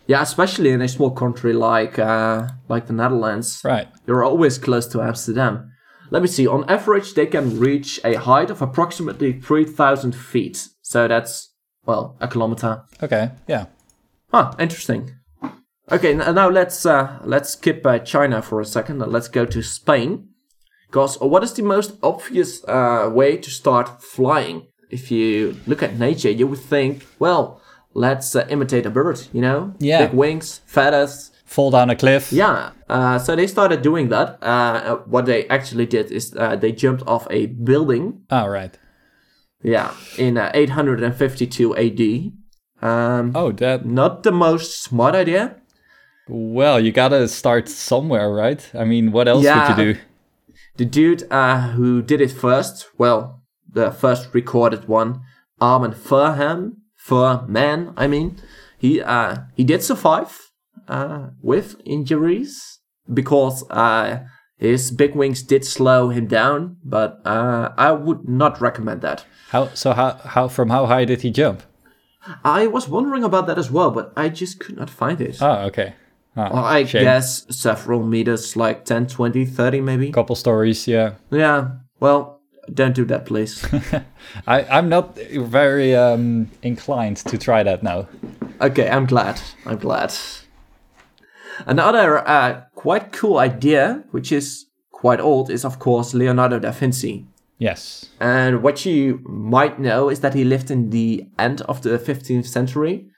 Yeah, 0.09 0.23
especially 0.23 0.71
in 0.71 0.81
a 0.81 0.89
small 0.89 1.11
country 1.11 1.53
like 1.53 1.99
uh, 1.99 2.49
like 2.69 2.87
the 2.87 2.95
Netherlands. 2.95 3.61
Right. 3.63 3.89
You're 4.07 4.25
always 4.25 4.57
close 4.57 4.87
to 4.89 5.03
Amsterdam. 5.03 5.71
Let 6.11 6.23
me 6.23 6.29
see. 6.29 6.47
On 6.47 6.65
average, 6.69 7.13
they 7.13 7.27
can 7.27 7.61
reach 7.61 8.01
a 8.03 8.15
height 8.15 8.51
of 8.51 8.63
approximately 8.63 9.39
3,000 9.39 10.15
feet. 10.15 10.69
So 10.81 11.07
that's, 11.07 11.53
well, 11.85 12.17
a 12.21 12.27
kilometer. 12.27 12.85
Okay. 13.03 13.33
Yeah. 13.47 13.67
Huh, 14.33 14.55
interesting. 14.59 15.13
Okay, 15.91 16.15
now 16.15 16.49
let's 16.51 16.85
uh, 16.85 17.19
let's 17.25 17.51
skip 17.51 17.87
uh, 17.87 17.99
China 17.99 18.43
for 18.43 18.61
a 18.61 18.65
second 18.65 19.01
and 19.03 19.13
let's 19.13 19.29
go 19.29 19.45
to 19.47 19.63
Spain. 19.63 20.29
Because 20.87 21.19
what 21.21 21.43
is 21.43 21.53
the 21.53 21.63
most 21.63 21.93
obvious 22.03 22.65
uh, 22.65 23.11
way 23.13 23.37
to 23.37 23.51
start 23.51 24.03
flying? 24.03 24.69
If 24.91 25.11
you 25.11 25.61
look 25.67 25.83
at 25.83 25.99
nature, 25.99 26.31
you 26.31 26.47
would 26.47 26.61
think, 26.61 27.07
well, 27.19 27.61
let's 27.99 28.35
uh, 28.37 28.47
imitate 28.49 28.87
a 28.87 28.91
bird, 28.91 29.19
you 29.33 29.41
know? 29.41 29.73
Yeah. 29.81 30.07
Big 30.07 30.15
wings, 30.17 30.61
feathers, 30.67 31.31
Fall 31.45 31.71
down 31.71 31.89
a 31.89 31.97
cliff. 31.97 32.31
Yeah, 32.31 32.73
uh, 32.91 33.19
so 33.19 33.35
they 33.35 33.47
started 33.47 33.81
doing 33.81 34.11
that. 34.11 34.37
Uh, 34.43 34.97
what 35.07 35.25
they 35.25 35.49
actually 35.49 35.87
did 35.87 36.13
is 36.13 36.35
uh, 36.37 36.57
they 36.57 36.73
jumped 36.73 37.03
off 37.07 37.27
a 37.31 37.47
building. 37.47 38.21
Oh, 38.29 38.47
right. 38.47 38.79
Yeah, 39.63 39.95
in 40.19 40.37
uh, 40.37 40.51
852 40.53 41.75
AD. 41.75 42.33
Um, 42.87 43.33
Oh, 43.35 43.51
that. 43.53 43.87
Not 43.87 44.23
the 44.25 44.31
most 44.31 44.83
smart 44.83 45.15
idea. 45.15 45.57
Well, 46.29 46.79
you 46.79 46.93
gotta 46.93 47.27
start 47.29 47.69
somewhere, 47.69 48.31
right? 48.31 48.63
I 48.75 48.85
mean, 48.85 49.11
what 49.11 49.27
else 49.27 49.43
Yeah. 49.45 49.57
would 49.57 49.79
you 49.87 49.95
do? 49.95 50.01
The 50.77 50.85
dude 50.85 51.23
uh, 51.33 51.69
who 51.73 52.03
did 52.03 52.21
it 52.21 52.31
first, 52.31 52.87
well, 52.99 53.43
the 53.67 53.91
first 53.91 54.35
recorded 54.35 54.87
one, 54.87 55.23
Armen 55.61 55.95
Furham, 57.09 57.47
Firman, 57.49 57.95
I 57.97 58.07
mean, 58.07 58.37
he 58.79 59.01
uh, 59.01 59.37
he 59.57 59.65
did 59.65 59.83
survive 59.83 60.51
uh, 60.89 61.29
with 61.43 61.81
injuries 61.85 62.81
because 63.13 63.65
uh, 63.71 64.21
his 64.59 64.91
big 64.91 65.15
wings 65.15 65.43
did 65.43 65.65
slow 65.65 66.11
him 66.11 66.27
down, 66.27 66.77
but 66.85 67.21
uh, 67.25 67.71
I 67.77 67.93
would 67.93 68.29
not 68.29 68.61
recommend 68.61 69.01
that. 69.03 69.25
How? 69.51 69.69
So 69.75 69.93
how? 69.93 70.21
How? 70.25 70.49
From 70.49 70.71
how 70.71 70.87
high 70.87 71.05
did 71.07 71.23
he 71.23 71.31
jump? 71.31 71.63
I 72.45 72.67
was 72.67 72.89
wondering 72.89 73.25
about 73.25 73.47
that 73.47 73.59
as 73.59 73.71
well, 73.71 73.91
but 73.91 74.13
I 74.15 74.29
just 74.29 74.61
could 74.61 74.77
not 74.77 74.91
find 74.91 75.21
it. 75.21 75.39
Oh, 75.41 75.67
okay. 75.69 75.95
Well, 76.37 76.65
I 76.65 76.85
shame. 76.85 77.03
guess 77.03 77.47
several 77.51 78.05
meters, 78.05 78.55
like 78.55 78.85
10, 78.85 79.09
20, 79.09 79.45
30 79.45 79.81
maybe. 79.81 80.13
Couple 80.13 80.37
stories, 80.37 80.87
yeah. 80.87 81.15
Yeah, 81.33 81.71
well, 81.99 82.38
don't 82.75 82.95
do 82.95 83.05
that, 83.07 83.27
please. 83.27 83.67
I, 84.47 84.63
I'm 84.65 84.89
not 84.89 85.17
very 85.17 85.95
um, 85.95 86.51
inclined 86.63 87.19
to 87.19 87.39
try 87.39 87.63
that 87.63 87.83
now. 87.83 88.09
Okay, 88.61 88.89
I'm 88.89 89.07
glad. 89.07 89.41
I'm 89.67 89.79
glad. 89.79 90.15
Another 91.67 92.27
uh, 92.29 92.63
quite 92.75 93.13
cool 93.13 93.39
idea, 93.39 94.05
which 94.11 94.33
is 94.33 94.67
quite 94.93 95.21
old, 95.21 95.51
is 95.51 95.65
of 95.65 95.79
course 95.79 96.15
Leonardo 96.15 96.59
da 96.59 96.71
Vinci. 96.71 97.27
Yes. 97.59 98.11
And 98.21 98.63
what 98.63 98.87
you 98.87 99.21
might 99.25 99.81
know 99.81 100.09
is 100.09 100.21
that 100.21 100.35
he 100.35 100.45
lived 100.45 100.71
in 100.71 100.91
the 100.91 101.27
end 101.39 101.61
of 101.63 101.83
the 101.83 101.99
15th 101.99 102.47
century. 102.47 103.09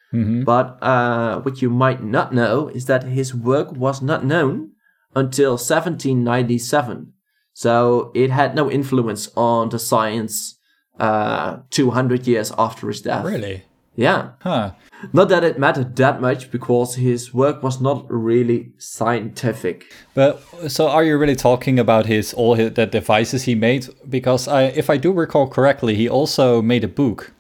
But 0.45 0.83
uh, 0.83 1.41
what 1.41 1.63
you 1.63 1.71
might 1.71 2.03
not 2.03 2.35
know 2.35 2.69
is 2.69 2.87
that 2.87 3.05
his 3.05 3.35
work 3.35 3.73
was 3.73 4.03
not 4.03 4.25
known 4.25 4.73
until 5.15 5.53
1797. 5.53 7.13
So 7.53 8.11
it 8.15 8.31
had 8.31 8.55
no 8.55 8.71
influence 8.71 9.29
on 9.37 9.69
the 9.69 9.79
science 9.79 10.59
uh, 10.99 11.59
200 11.71 12.27
years 12.27 12.53
after 12.57 12.89
his 12.89 13.03
death. 13.03 13.25
Really? 13.25 13.65
Yeah. 13.97 14.31
Huh. 14.41 14.73
Not 15.13 15.29
that 15.31 15.45
it 15.45 15.59
mattered 15.59 15.97
that 15.97 16.21
much 16.21 16.51
because 16.51 16.95
his 16.95 17.35
work 17.35 17.63
was 17.63 17.81
not 17.81 18.07
really 18.09 18.73
scientific. 18.79 19.93
But 20.15 20.43
so, 20.69 20.89
are 20.89 21.03
you 21.05 21.17
really 21.19 21.37
talking 21.37 21.79
about 21.79 22.07
his 22.07 22.35
all 22.35 22.55
his, 22.55 22.75
the 22.75 22.87
devices 22.87 23.45
he 23.45 23.55
made? 23.55 23.89
Because 24.09 24.47
I, 24.47 24.65
if 24.65 24.91
I 24.91 24.97
do 24.97 25.13
recall 25.13 25.49
correctly, 25.49 25.95
he 25.95 26.09
also 26.09 26.63
made 26.63 26.85
a 26.85 26.89
book 26.89 27.33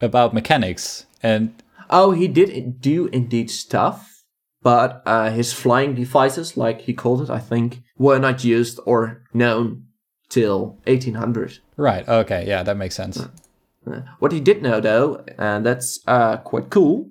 about 0.00 0.34
mechanics. 0.34 1.06
And 1.22 1.62
Oh, 1.88 2.12
he 2.12 2.28
did 2.28 2.80
do 2.80 3.06
indeed 3.06 3.50
stuff, 3.50 4.15
but 4.66 5.00
uh, 5.06 5.30
his 5.30 5.52
flying 5.52 5.94
devices, 5.94 6.56
like 6.56 6.80
he 6.80 6.92
called 6.92 7.22
it, 7.22 7.30
I 7.30 7.38
think, 7.38 7.84
were 7.98 8.18
not 8.18 8.42
used 8.42 8.80
or 8.84 9.22
known 9.32 9.84
till 10.28 10.80
1800. 10.88 11.60
right, 11.76 12.08
okay, 12.08 12.44
yeah, 12.48 12.64
that 12.64 12.76
makes 12.76 12.96
sense. 12.96 13.20
Uh, 13.20 14.00
What 14.18 14.32
he 14.32 14.40
did 14.40 14.62
know, 14.62 14.80
though, 14.80 15.24
and 15.38 15.64
that's 15.64 16.00
uh, 16.08 16.38
quite 16.38 16.68
cool. 16.70 17.08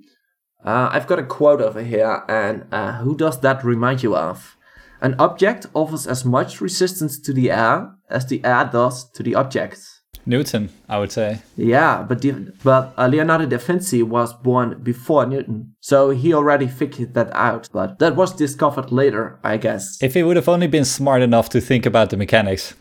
Uh, 0.65 0.89
I've 0.91 1.07
got 1.07 1.19
a 1.19 1.23
quote 1.23 1.61
over 1.61 1.81
here, 1.81 2.23
and 2.27 2.65
uh, 2.73 2.97
who 2.97 3.15
does 3.15 3.39
that 3.39 3.63
remind 3.63 4.03
you 4.03 4.17
of? 4.17 4.57
An 4.99 5.15
object 5.17 5.67
offers 5.73 6.05
as 6.07 6.25
much 6.25 6.59
resistance 6.59 7.17
to 7.19 7.31
the 7.31 7.51
air 7.51 7.89
as 8.09 8.25
the 8.25 8.43
air 8.43 8.69
does 8.69 9.09
to 9.11 9.23
the 9.23 9.35
object. 9.35 9.79
Newton, 10.25 10.69
I 10.89 10.99
would 10.99 11.11
say. 11.11 11.39
Yeah, 11.55 12.03
but 12.07 12.25
but 12.63 12.93
uh, 12.97 13.07
Leonardo 13.07 13.45
da 13.45 13.57
Vinci 13.57 14.03
was 14.03 14.33
born 14.33 14.79
before 14.81 15.25
Newton, 15.25 15.75
so 15.79 16.09
he 16.09 16.33
already 16.33 16.67
figured 16.67 17.13
that 17.13 17.31
out. 17.33 17.69
But 17.71 17.99
that 17.99 18.15
was 18.15 18.33
discovered 18.33 18.91
later, 18.91 19.39
I 19.43 19.57
guess. 19.57 20.01
If 20.01 20.13
he 20.13 20.23
would 20.23 20.35
have 20.35 20.49
only 20.49 20.67
been 20.67 20.85
smart 20.85 21.21
enough 21.21 21.49
to 21.49 21.61
think 21.61 21.85
about 21.85 22.09
the 22.09 22.17
mechanics. 22.17 22.73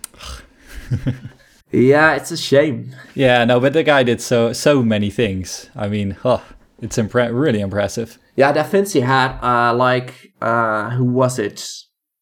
Yeah, 1.74 2.14
it's 2.14 2.30
a 2.30 2.36
shame. 2.36 2.94
Yeah, 3.16 3.44
no, 3.44 3.58
but 3.58 3.72
the 3.72 3.82
guy 3.82 4.04
did 4.04 4.20
so 4.20 4.52
so 4.52 4.82
many 4.82 5.10
things. 5.10 5.70
I 5.74 5.88
mean, 5.88 6.16
oh, 6.24 6.42
it's 6.80 6.96
impre- 6.98 7.32
really 7.32 7.60
impressive. 7.60 8.18
Yeah, 8.36 8.52
Da 8.52 8.62
Vinci 8.62 9.00
had 9.00 9.38
uh, 9.42 9.74
like 9.74 10.32
uh, 10.40 10.90
who 10.90 11.04
was 11.04 11.38
it? 11.38 11.66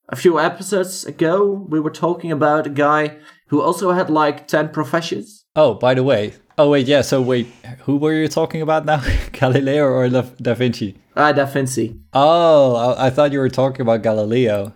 A 0.08 0.16
few 0.16 0.38
episodes 0.38 1.04
ago, 1.04 1.66
we 1.68 1.80
were 1.80 1.90
talking 1.90 2.32
about 2.32 2.66
a 2.66 2.70
guy 2.70 3.18
who 3.52 3.60
also 3.60 3.92
had 3.92 4.08
like 4.08 4.48
ten 4.48 4.70
professions. 4.70 5.44
Oh, 5.54 5.74
by 5.74 5.92
the 5.94 6.02
way. 6.02 6.32
Oh 6.56 6.70
wait, 6.70 6.86
yeah. 6.88 7.02
So 7.02 7.20
wait, 7.20 7.46
who 7.84 7.96
were 7.98 8.14
you 8.14 8.26
talking 8.28 8.62
about 8.62 8.84
now? 8.86 9.02
Galileo 9.32 9.84
or 9.84 10.08
Da, 10.08 10.22
da 10.40 10.54
Vinci? 10.54 10.96
Ah, 11.14 11.32
Da 11.32 11.44
Vinci, 11.44 12.00
Oh, 12.14 12.74
I, 12.76 13.06
I 13.06 13.10
thought 13.10 13.32
you 13.32 13.38
were 13.38 13.50
talking 13.50 13.82
about 13.82 14.02
Galileo. 14.02 14.72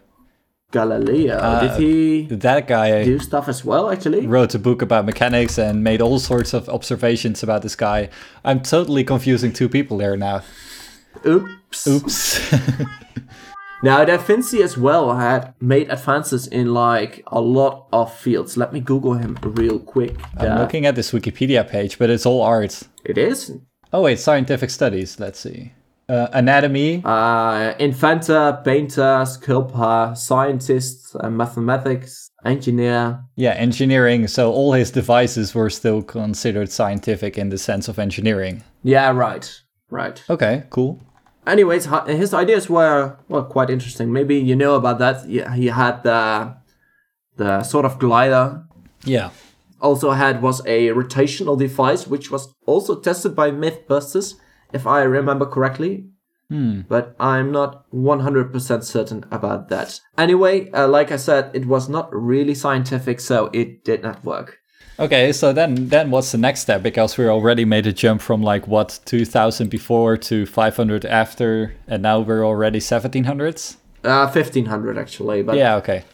Galileo. 0.73 1.61
Did 1.61 1.81
he 1.81 2.27
That 2.27 2.67
guy 2.67 3.05
do 3.05 3.19
stuff 3.19 3.49
as 3.49 3.65
well? 3.65 3.91
Actually, 3.91 4.27
wrote 4.27 4.55
a 4.55 4.59
book 4.59 4.83
about 4.83 5.07
mechanics 5.07 5.59
and 5.59 5.83
made 5.83 6.03
all 6.03 6.19
sorts 6.19 6.53
of 6.53 6.69
observations 6.69 7.43
about 7.43 7.63
this 7.63 7.77
guy. 7.77 8.11
I'm 8.45 8.61
totally 8.61 9.05
confusing 9.05 9.53
two 9.53 9.69
people 9.71 9.97
there 9.97 10.17
now. 10.17 10.43
oops. 11.25 11.87
Oops. 11.87 12.53
Now, 13.83 14.05
Da 14.05 14.17
Vinci 14.17 14.63
as 14.63 14.77
well 14.79 15.15
had 15.15 15.55
made 15.61 15.91
advances 15.91 16.47
in 16.47 16.73
like 16.73 17.23
a 17.27 17.41
lot 17.41 17.89
of 17.93 18.13
fields. 18.13 18.57
Let 18.57 18.73
me 18.73 18.81
Google 18.81 19.15
him 19.15 19.37
real 19.43 19.79
quick. 19.79 20.17
I'm 20.39 20.47
Da- 20.47 20.59
looking 20.61 20.87
at 20.87 20.95
this 20.95 21.13
Wikipedia 21.13 21.69
page, 21.69 21.99
but 21.99 22.09
it's 22.11 22.27
all 22.27 22.43
art. 22.43 22.83
it 23.05 23.19
is 23.19 23.53
Oh 23.93 24.03
wait, 24.03 24.19
scientific 24.19 24.71
studies. 24.71 25.21
Let's 25.21 25.39
see. 25.39 25.73
Uh, 26.09 26.29
anatomy. 26.33 27.03
uh, 27.05 27.75
inventor, 27.79 28.61
painter, 28.65 29.25
sculptor, 29.27 30.15
scientist, 30.15 31.15
uh, 31.21 31.29
mathematics, 31.31 32.31
engineer. 32.45 33.21
Yeah, 33.37 33.53
engineering. 33.53 34.27
So 34.29 34.53
all 34.53 34.73
his 34.73 34.91
devices 34.91 35.55
were 35.55 35.69
still 35.71 36.03
considered 36.03 36.71
scientific 36.71 37.37
in 37.39 37.49
the 37.51 37.59
sense 37.59 37.89
of 37.89 37.99
engineering. 37.99 38.63
Yeah, 38.85 39.11
right, 39.11 39.51
right. 39.91 40.23
Okay, 40.31 40.65
cool. 40.71 41.01
Anyways, 41.47 41.89
his 42.07 42.35
ideas 42.35 42.69
were 42.69 43.19
well 43.29 43.45
quite 43.45 43.71
interesting. 43.71 44.13
Maybe 44.13 44.37
you 44.37 44.57
know 44.57 44.75
about 44.75 44.99
that. 44.99 45.27
He 45.27 45.67
had 45.67 46.03
the 46.03 46.57
the 47.37 47.63
sort 47.63 47.85
of 47.85 47.99
glider. 47.99 48.65
Yeah. 49.05 49.31
Also 49.81 50.11
had 50.11 50.43
was 50.43 50.61
a 50.67 50.89
rotational 50.89 51.59
device, 51.59 52.07
which 52.07 52.31
was 52.31 52.53
also 52.67 52.99
tested 52.99 53.37
by 53.37 53.51
MythBusters, 53.51 54.35
if 54.73 54.87
I 54.87 55.03
remember 55.03 55.47
correctly. 55.47 56.07
Hmm. 56.49 56.83
But 56.89 57.15
I'm 57.19 57.51
not 57.51 57.91
100% 57.93 58.85
certain 58.85 59.25
about 59.31 59.69
that. 59.69 60.01
Anyway, 60.17 60.71
uh, 60.71 60.87
like 60.89 61.11
I 61.11 61.17
said, 61.17 61.51
it 61.55 61.67
was 61.67 61.89
not 61.89 62.09
really 62.15 62.55
scientific, 62.55 63.21
so 63.21 63.51
it 63.53 63.85
did 63.85 64.03
not 64.03 64.25
work. 64.25 64.61
Okay, 64.99 65.33
so 65.33 65.53
then 65.53 65.89
then 65.89 66.11
what's 66.11 66.33
the 66.33 66.39
next 66.39 66.61
step? 66.61 66.83
Because 66.83 67.19
we 67.19 67.29
already 67.29 67.65
made 67.65 67.87
a 67.87 67.93
jump 67.93 68.23
from 68.23 68.43
like 68.43 68.67
what 68.67 68.99
2000 69.05 69.69
before 69.69 70.17
to 70.17 70.47
500 70.47 71.05
after, 71.05 71.75
and 71.87 72.03
now 72.03 72.21
we're 72.21 72.45
already 72.45 72.79
1700s. 72.79 73.77
Uh, 74.05 74.27
1500 74.27 74.97
actually, 74.97 75.43
but 75.43 75.57
Yeah. 75.57 75.77
Okay. 75.77 76.05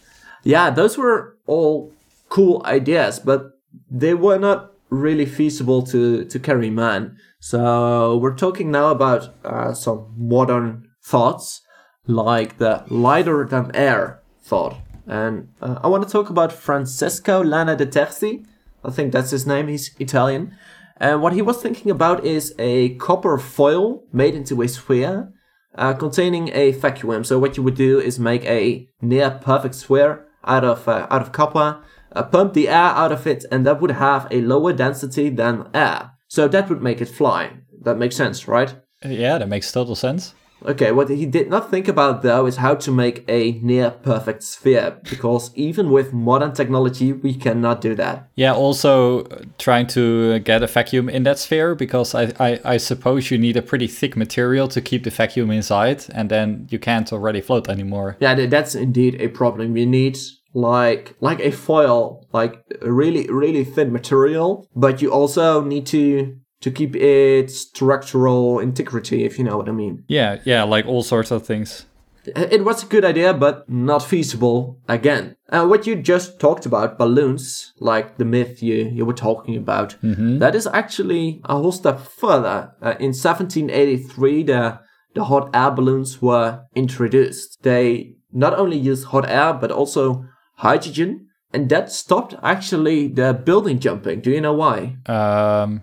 yeah, 0.44 0.70
those 0.70 0.98
were 0.98 1.36
all 1.46 1.92
cool 2.28 2.62
ideas, 2.64 3.20
but 3.20 3.50
they 3.90 4.14
were 4.14 4.38
not 4.38 4.72
really 4.90 5.26
feasible 5.26 5.82
to, 5.82 6.24
to 6.24 6.38
carry 6.38 6.70
man. 6.70 7.16
So 7.40 8.16
we're 8.18 8.34
talking 8.36 8.70
now 8.70 8.88
about 8.90 9.34
uh, 9.44 9.74
some 9.74 10.14
modern 10.16 10.88
thoughts, 11.04 11.60
like 12.06 12.58
the 12.58 12.84
lighter 12.88 13.46
than 13.46 13.70
air 13.74 14.22
thought. 14.42 14.76
And 15.06 15.48
uh, 15.60 15.78
I 15.82 15.88
want 15.88 16.06
to 16.06 16.10
talk 16.10 16.30
about 16.30 16.52
Francesco 16.52 17.42
Lana 17.42 17.76
de 17.76 17.86
Terzi. 17.86 18.44
I 18.84 18.90
think 18.90 19.12
that's 19.12 19.30
his 19.30 19.46
name. 19.46 19.68
He's 19.68 19.94
Italian. 19.98 20.56
And 20.96 21.22
what 21.22 21.32
he 21.32 21.42
was 21.42 21.60
thinking 21.60 21.90
about 21.90 22.24
is 22.24 22.54
a 22.58 22.94
copper 22.96 23.38
foil 23.38 24.04
made 24.12 24.34
into 24.34 24.62
a 24.62 24.68
sphere 24.68 25.32
uh, 25.74 25.94
containing 25.94 26.50
a 26.52 26.72
vacuum. 26.72 27.24
So 27.24 27.38
what 27.38 27.56
you 27.56 27.62
would 27.62 27.74
do 27.74 27.98
is 27.98 28.18
make 28.18 28.44
a 28.44 28.88
near 29.00 29.30
perfect 29.30 29.74
sphere 29.74 30.26
out 30.44 30.64
of 30.64 30.86
uh, 30.88 31.06
out 31.10 31.22
of 31.22 31.32
copper, 31.32 31.82
uh, 32.12 32.22
pump 32.24 32.54
the 32.54 32.68
air 32.68 32.74
out 32.74 33.12
of 33.12 33.26
it, 33.26 33.44
and 33.50 33.66
that 33.66 33.80
would 33.80 33.92
have 33.92 34.26
a 34.30 34.40
lower 34.40 34.72
density 34.72 35.30
than 35.30 35.68
air. 35.72 36.10
So 36.28 36.48
that 36.48 36.68
would 36.68 36.82
make 36.82 37.00
it 37.00 37.08
fly. 37.08 37.52
That 37.82 37.98
makes 37.98 38.16
sense, 38.16 38.48
right? 38.48 38.74
Yeah, 39.04 39.38
that 39.38 39.48
makes 39.48 39.72
total 39.72 39.94
sense. 39.94 40.34
Okay, 40.66 40.92
what 40.92 41.08
he 41.08 41.26
did 41.26 41.50
not 41.50 41.70
think 41.70 41.88
about 41.88 42.22
though 42.22 42.46
is 42.46 42.56
how 42.56 42.74
to 42.74 42.90
make 42.90 43.24
a 43.28 43.52
near 43.62 43.90
perfect 43.90 44.42
sphere, 44.42 44.98
because 45.10 45.50
even 45.54 45.90
with 45.90 46.12
modern 46.12 46.52
technology, 46.52 47.12
we 47.12 47.34
cannot 47.34 47.80
do 47.80 47.94
that. 47.94 48.28
Yeah, 48.34 48.54
also 48.54 49.24
uh, 49.24 49.42
trying 49.58 49.86
to 49.88 50.38
get 50.40 50.62
a 50.62 50.66
vacuum 50.66 51.08
in 51.08 51.22
that 51.24 51.38
sphere 51.38 51.74
because 51.74 52.14
I, 52.14 52.32
I, 52.38 52.60
I 52.64 52.76
suppose 52.76 53.30
you 53.30 53.38
need 53.38 53.56
a 53.56 53.62
pretty 53.62 53.86
thick 53.86 54.16
material 54.16 54.68
to 54.68 54.80
keep 54.80 55.04
the 55.04 55.10
vacuum 55.10 55.50
inside, 55.50 56.04
and 56.14 56.30
then 56.30 56.66
you 56.70 56.78
can't 56.78 57.12
already 57.12 57.40
float 57.40 57.68
anymore. 57.68 58.16
Yeah, 58.20 58.34
that's 58.46 58.74
indeed 58.74 59.20
a 59.20 59.28
problem. 59.28 59.76
You 59.76 59.86
need 59.86 60.18
like 60.54 61.14
like 61.20 61.40
a 61.40 61.50
foil, 61.50 62.26
like 62.32 62.62
a 62.82 62.92
really 62.92 63.26
really 63.28 63.64
thin 63.64 63.92
material, 63.92 64.68
but 64.76 65.00
you 65.00 65.10
also 65.10 65.62
need 65.62 65.86
to 65.86 66.36
to 66.62 66.70
keep 66.70 66.96
its 66.96 67.60
structural 67.60 68.58
integrity, 68.58 69.24
if 69.24 69.38
you 69.38 69.44
know 69.44 69.56
what 69.56 69.68
I 69.68 69.72
mean. 69.72 70.04
Yeah, 70.08 70.38
yeah, 70.44 70.62
like 70.62 70.86
all 70.86 71.02
sorts 71.02 71.30
of 71.30 71.44
things. 71.46 71.86
It 72.24 72.64
was 72.64 72.84
a 72.84 72.86
good 72.86 73.04
idea, 73.04 73.34
but 73.34 73.68
not 73.68 74.04
feasible 74.04 74.78
again. 74.88 75.34
Uh, 75.48 75.66
what 75.66 75.88
you 75.88 75.96
just 75.96 76.38
talked 76.38 76.64
about, 76.64 76.96
balloons, 76.96 77.72
like 77.80 78.16
the 78.16 78.24
myth 78.24 78.62
you, 78.62 78.88
you 78.94 79.04
were 79.04 79.12
talking 79.12 79.56
about, 79.56 79.96
that 80.02 80.54
is 80.54 80.68
actually 80.68 81.40
a 81.46 81.56
whole 81.56 81.72
step 81.72 81.98
further. 82.00 82.72
Uh, 82.80 82.94
in 83.00 83.10
1783, 83.10 84.44
the, 84.44 84.78
the 85.14 85.24
hot 85.24 85.50
air 85.52 85.72
balloons 85.72 86.22
were 86.22 86.64
introduced. 86.76 87.60
They 87.64 88.14
not 88.32 88.54
only 88.56 88.78
use 88.78 89.04
hot 89.04 89.28
air, 89.28 89.52
but 89.52 89.72
also 89.72 90.24
hydrogen. 90.58 91.26
And 91.52 91.68
that 91.70 91.90
stopped 91.90 92.36
actually 92.42 93.08
the 93.08 93.34
building 93.34 93.80
jumping. 93.80 94.20
Do 94.20 94.30
you 94.30 94.40
know 94.40 94.54
why? 94.54 94.96
Um, 95.06 95.82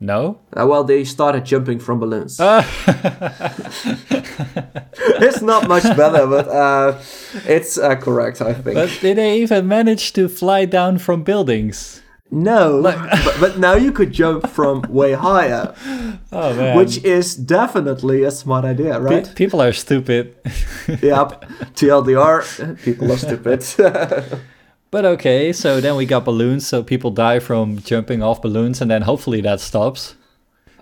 no? 0.00 0.38
Uh, 0.56 0.66
well, 0.66 0.84
they 0.84 1.04
started 1.04 1.44
jumping 1.44 1.78
from 1.80 1.98
balloons. 2.00 2.38
Uh, 2.40 2.62
it's 5.20 5.42
not 5.42 5.68
much 5.68 5.82
better, 5.96 6.26
but 6.26 6.48
uh, 6.48 6.98
it's 7.46 7.78
uh, 7.78 7.96
correct, 7.96 8.40
I 8.40 8.52
think. 8.54 8.74
but 8.74 8.98
did 9.00 9.16
they 9.16 9.40
even 9.40 9.66
manage 9.68 10.12
to 10.14 10.28
fly 10.28 10.64
down 10.64 10.98
from 10.98 11.22
buildings? 11.22 12.02
no, 12.30 12.82
but, 13.24 13.40
but 13.40 13.58
now 13.58 13.72
you 13.74 13.90
could 13.90 14.12
jump 14.12 14.46
from 14.48 14.82
way 14.82 15.14
higher, 15.14 15.74
Oh 16.32 16.54
man. 16.54 16.76
which 16.76 17.02
is 17.02 17.34
definitely 17.34 18.22
a 18.22 18.30
smart 18.30 18.64
idea, 18.66 18.94
Pe- 18.98 19.00
right? 19.00 19.34
people 19.34 19.62
are 19.62 19.72
stupid. 19.72 20.36
yep. 21.02 21.44
TLDR, 21.74 22.82
people 22.84 23.10
are 23.10 23.16
stupid. 23.16 23.64
But 24.90 25.04
okay, 25.04 25.52
so 25.52 25.80
then 25.80 25.96
we 25.96 26.06
got 26.06 26.24
balloons, 26.24 26.66
so 26.66 26.82
people 26.82 27.10
die 27.10 27.38
from 27.38 27.78
jumping 27.78 28.22
off 28.22 28.40
balloons, 28.42 28.80
and 28.80 28.90
then 28.90 29.02
hopefully 29.02 29.40
that 29.42 29.60
stops. 29.60 30.14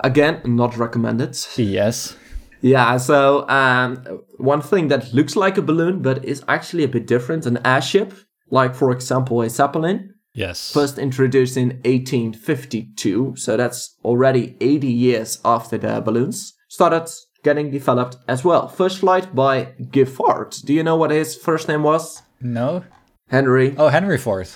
Again, 0.01 0.41
not 0.45 0.77
recommended. 0.77 1.37
Yes. 1.57 2.17
Yeah, 2.61 2.97
so 2.97 3.49
um, 3.49 3.97
one 4.39 4.61
thing 4.63 4.89
that 4.89 5.13
looks 5.15 5.37
like 5.37 5.57
a 5.59 5.63
balloon 5.63 6.03
but 6.03 6.25
is 6.25 6.43
actually 6.49 6.85
a 6.85 6.89
bit 6.89 7.07
different, 7.07 7.47
an 7.47 7.59
airship, 7.65 8.13
like 8.51 8.75
for 8.75 8.91
example 8.91 9.41
a 9.43 9.49
Zeppelin, 9.51 10.15
Yes. 10.35 10.73
first 10.73 10.99
introduced 10.99 11.57
in 11.57 11.81
1852, 11.85 13.37
so 13.37 13.57
that's 13.57 13.97
already 14.05 14.57
80 14.61 14.87
years 14.87 15.39
after 15.45 15.79
the 15.79 16.01
balloons, 16.01 16.55
started 16.69 17.09
getting 17.43 17.71
developed 17.71 18.17
as 18.29 18.45
well. 18.45 18.69
First 18.69 18.99
flight 18.99 19.35
by 19.35 19.67
Giffard. 19.81 20.65
Do 20.65 20.75
you 20.75 20.83
know 20.83 20.97
what 20.97 21.11
his 21.11 21.37
first 21.37 21.69
name 21.69 21.83
was? 21.83 22.23
no? 22.41 22.85
Henry. 23.29 23.75
Oh, 23.77 23.89
Henry 23.89 24.19
Ford. 24.19 24.49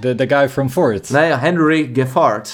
The 0.00 0.14
the 0.14 0.26
guy 0.26 0.46
from 0.48 0.68
Ford. 0.68 1.10
No, 1.10 1.36
Henry 1.36 1.86
Giffard. 1.88 2.46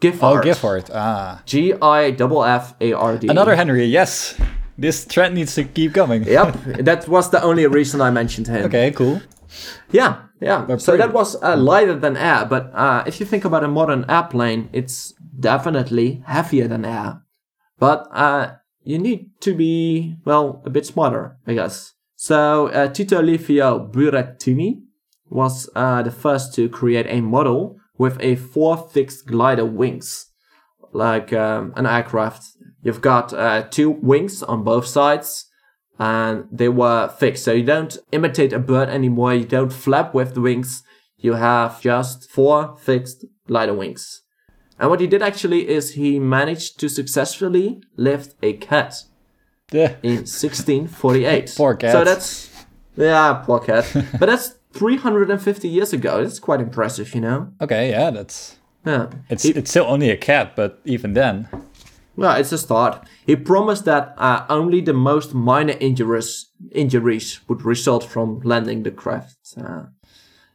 Giffard. 0.00 0.18
Oh, 0.22 0.40
Gifford. 0.40 0.90
Ah. 0.92 1.42
G 1.46 1.72
I 1.80 2.10
F 2.10 2.20
F 2.20 2.74
A 2.80 2.92
R 2.92 3.18
D. 3.18 3.28
Another 3.28 3.56
Henry, 3.56 3.84
yes. 3.86 4.34
This 4.76 5.06
trend 5.06 5.34
needs 5.34 5.54
to 5.54 5.64
keep 5.64 5.92
going. 5.92 6.24
Yep, 6.28 6.84
that 6.84 7.08
was 7.08 7.30
the 7.30 7.42
only 7.42 7.66
reason 7.66 8.00
I 8.00 8.10
mentioned 8.10 8.48
him. 8.48 8.64
Okay, 8.66 8.90
cool. 8.90 9.20
Yeah, 9.92 10.22
yeah. 10.40 10.66
so 10.78 10.92
pretty- 10.92 10.98
that 11.06 11.12
was 11.14 11.40
uh, 11.42 11.56
lighter 11.56 11.94
than 11.94 12.16
air, 12.16 12.44
but 12.44 12.72
uh, 12.74 13.04
if 13.06 13.20
you 13.20 13.26
think 13.26 13.44
about 13.44 13.62
a 13.62 13.68
modern 13.68 14.04
airplane, 14.08 14.68
it's 14.72 15.14
definitely 15.38 16.22
heavier 16.26 16.66
than 16.66 16.84
air. 16.84 17.22
But 17.78 18.08
uh, 18.10 18.56
you 18.82 18.98
need 18.98 19.30
to 19.40 19.54
be, 19.54 20.16
well, 20.24 20.60
a 20.66 20.70
bit 20.70 20.86
smarter, 20.86 21.36
I 21.46 21.54
guess. 21.54 21.92
So 22.16 22.68
uh, 22.68 22.88
Tito 22.88 23.22
Livio 23.22 23.78
Burattini 23.86 24.82
was 25.34 25.68
uh, 25.74 26.00
the 26.02 26.10
first 26.10 26.54
to 26.54 26.68
create 26.68 27.06
a 27.08 27.20
model 27.20 27.76
with 27.98 28.16
a 28.20 28.36
four 28.36 28.76
fixed 28.76 29.26
glider 29.26 29.64
wings, 29.66 30.26
like 30.92 31.32
um, 31.32 31.72
an 31.76 31.86
aircraft. 31.86 32.44
You've 32.82 33.00
got 33.02 33.32
uh, 33.32 33.62
two 33.70 33.90
wings 33.90 34.42
on 34.42 34.62
both 34.62 34.86
sides, 34.86 35.46
and 35.98 36.44
they 36.52 36.68
were 36.68 37.08
fixed. 37.08 37.44
So 37.44 37.52
you 37.52 37.64
don't 37.64 37.96
imitate 38.12 38.52
a 38.52 38.58
bird 38.58 38.88
anymore. 38.88 39.34
You 39.34 39.44
don't 39.44 39.72
flap 39.72 40.14
with 40.14 40.34
the 40.34 40.40
wings. 40.40 40.82
You 41.18 41.34
have 41.34 41.80
just 41.80 42.30
four 42.30 42.76
fixed 42.76 43.24
glider 43.48 43.74
wings. 43.74 44.22
And 44.78 44.90
what 44.90 45.00
he 45.00 45.06
did 45.06 45.22
actually 45.22 45.68
is 45.68 45.94
he 45.94 46.18
managed 46.18 46.78
to 46.80 46.88
successfully 46.88 47.80
lift 47.96 48.34
a 48.42 48.52
cat 48.54 48.94
Yeah. 49.72 49.96
in 50.02 50.26
1648. 50.26 51.54
Poor 51.56 51.74
cat. 51.76 51.92
So 51.92 52.04
that's 52.04 52.50
yeah, 52.96 53.42
poor 53.44 53.58
cat. 53.60 53.84
but 54.20 54.26
that's 54.26 54.54
350 54.74 55.68
years 55.68 55.92
ago. 55.92 56.22
That's 56.22 56.38
quite 56.40 56.60
impressive, 56.60 57.14
you 57.14 57.20
know. 57.20 57.48
Okay, 57.60 57.90
yeah, 57.90 58.10
that's 58.10 58.56
Yeah. 58.86 59.06
it's 59.30 59.42
He- 59.44 59.52
it's 59.58 59.70
still 59.70 59.86
only 59.86 60.10
a 60.10 60.16
cat, 60.16 60.52
but 60.56 60.78
even 60.84 61.14
then. 61.14 61.48
Well, 62.16 62.36
it's 62.40 62.52
a 62.52 62.58
start. 62.58 62.98
He 63.26 63.34
promised 63.36 63.84
that 63.86 64.14
uh, 64.18 64.44
only 64.48 64.80
the 64.82 64.92
most 64.92 65.34
minor 65.34 65.74
injuries 65.80 66.46
injuries 66.72 67.40
would 67.48 67.64
result 67.64 68.04
from 68.04 68.40
landing 68.44 68.82
the 68.84 68.90
craft. 68.90 69.36
Uh, 69.56 69.84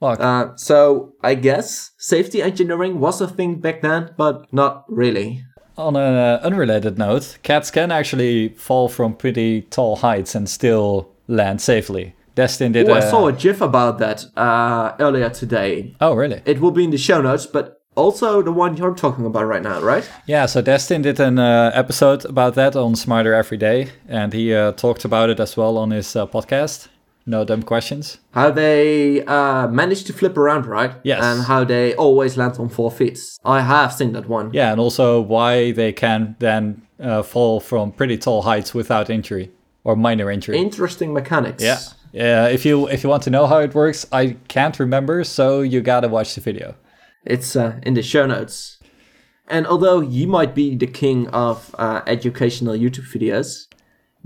Well, 0.01 0.15
uh, 0.19 0.55
so 0.55 1.11
I 1.21 1.35
guess 1.35 1.91
safety 1.97 2.41
engineering 2.41 2.99
was 3.01 3.21
a 3.21 3.27
thing 3.27 3.59
back 3.61 3.81
then, 3.81 4.09
but 4.17 4.45
not 4.51 4.83
really. 4.87 5.43
on 5.77 5.95
an 5.95 6.15
uh, 6.15 6.39
unrelated 6.43 6.97
note, 6.97 7.37
cats 7.43 7.71
can 7.71 7.91
actually 7.91 8.49
fall 8.57 8.89
from 8.89 9.13
pretty 9.13 9.61
tall 9.69 9.95
heights 9.97 10.35
and 10.35 10.47
still 10.49 11.07
land 11.27 11.61
safely. 11.61 12.13
Destin 12.39 12.71
did 12.71 12.87
Oh, 12.89 12.93
I 12.93 12.99
a- 12.99 13.09
saw 13.09 13.27
a 13.27 13.33
GIF 13.33 13.59
about 13.61 13.97
that 13.99 14.19
uh, 14.37 14.93
earlier 15.05 15.29
today. 15.29 15.95
Oh, 15.99 16.13
really? 16.21 16.39
It 16.45 16.57
will 16.61 16.71
be 16.79 16.83
in 16.83 16.91
the 16.91 16.97
show 16.97 17.21
notes, 17.21 17.45
but 17.45 17.65
also 17.95 18.41
the 18.41 18.51
one 18.63 18.77
you're 18.77 18.95
talking 18.95 19.25
about 19.25 19.45
right 19.53 19.61
now, 19.71 19.77
right? 19.81 20.05
Yeah, 20.25 20.45
so 20.47 20.61
Destin 20.61 21.01
did 21.01 21.19
an 21.19 21.37
uh, 21.37 21.71
episode 21.83 22.23
about 22.33 22.53
that 22.55 22.75
on 22.75 22.95
Smarter 22.95 23.33
Every 23.33 23.57
Day, 23.57 23.79
and 24.07 24.31
he 24.33 24.53
uh, 24.53 24.71
talked 24.71 25.03
about 25.05 25.29
it 25.29 25.39
as 25.39 25.57
well 25.57 25.77
on 25.77 25.91
his 25.91 26.15
uh, 26.15 26.25
podcast. 26.27 26.87
No 27.25 27.43
dumb 27.45 27.63
questions. 27.63 28.17
How 28.31 28.49
they 28.51 29.23
uh, 29.25 29.67
manage 29.67 30.03
to 30.05 30.13
flip 30.13 30.35
around, 30.37 30.65
right? 30.65 30.91
Yes. 31.03 31.21
And 31.23 31.43
how 31.45 31.63
they 31.65 31.93
always 31.95 32.37
land 32.37 32.55
on 32.59 32.69
four 32.69 32.89
feet. 32.89 33.19
I 33.43 33.59
have 33.61 33.91
seen 33.93 34.13
that 34.13 34.27
one. 34.29 34.49
Yeah, 34.53 34.71
and 34.71 34.79
also 34.79 35.19
why 35.21 35.73
they 35.73 35.91
can 35.91 36.35
then 36.39 36.81
uh, 36.99 37.21
fall 37.21 37.59
from 37.59 37.91
pretty 37.91 38.17
tall 38.17 38.41
heights 38.43 38.73
without 38.73 39.09
injury 39.09 39.51
or 39.83 39.95
minor 39.95 40.31
injury. 40.31 40.57
Interesting 40.57 41.13
mechanics. 41.13 41.61
yeah, 41.63 41.79
yeah. 42.11 42.47
If 42.47 42.65
you 42.65 42.87
if 42.87 43.03
you 43.03 43.09
want 43.09 43.23
to 43.23 43.29
know 43.29 43.47
how 43.47 43.59
it 43.59 43.73
works, 43.73 44.05
I 44.11 44.37
can't 44.47 44.79
remember, 44.79 45.23
so 45.23 45.61
you 45.61 45.81
gotta 45.81 46.07
watch 46.07 46.35
the 46.35 46.41
video. 46.41 46.75
It's 47.25 47.55
uh, 47.55 47.79
in 47.83 47.93
the 47.93 48.03
show 48.03 48.25
notes. 48.25 48.77
And 49.47 49.65
although 49.65 49.99
you 49.99 50.27
might 50.27 50.53
be 50.53 50.75
the 50.75 50.87
king 50.87 51.27
of 51.29 51.75
uh, 51.77 52.01
educational 52.05 52.75
YouTube 52.75 53.11
videos, 53.11 53.65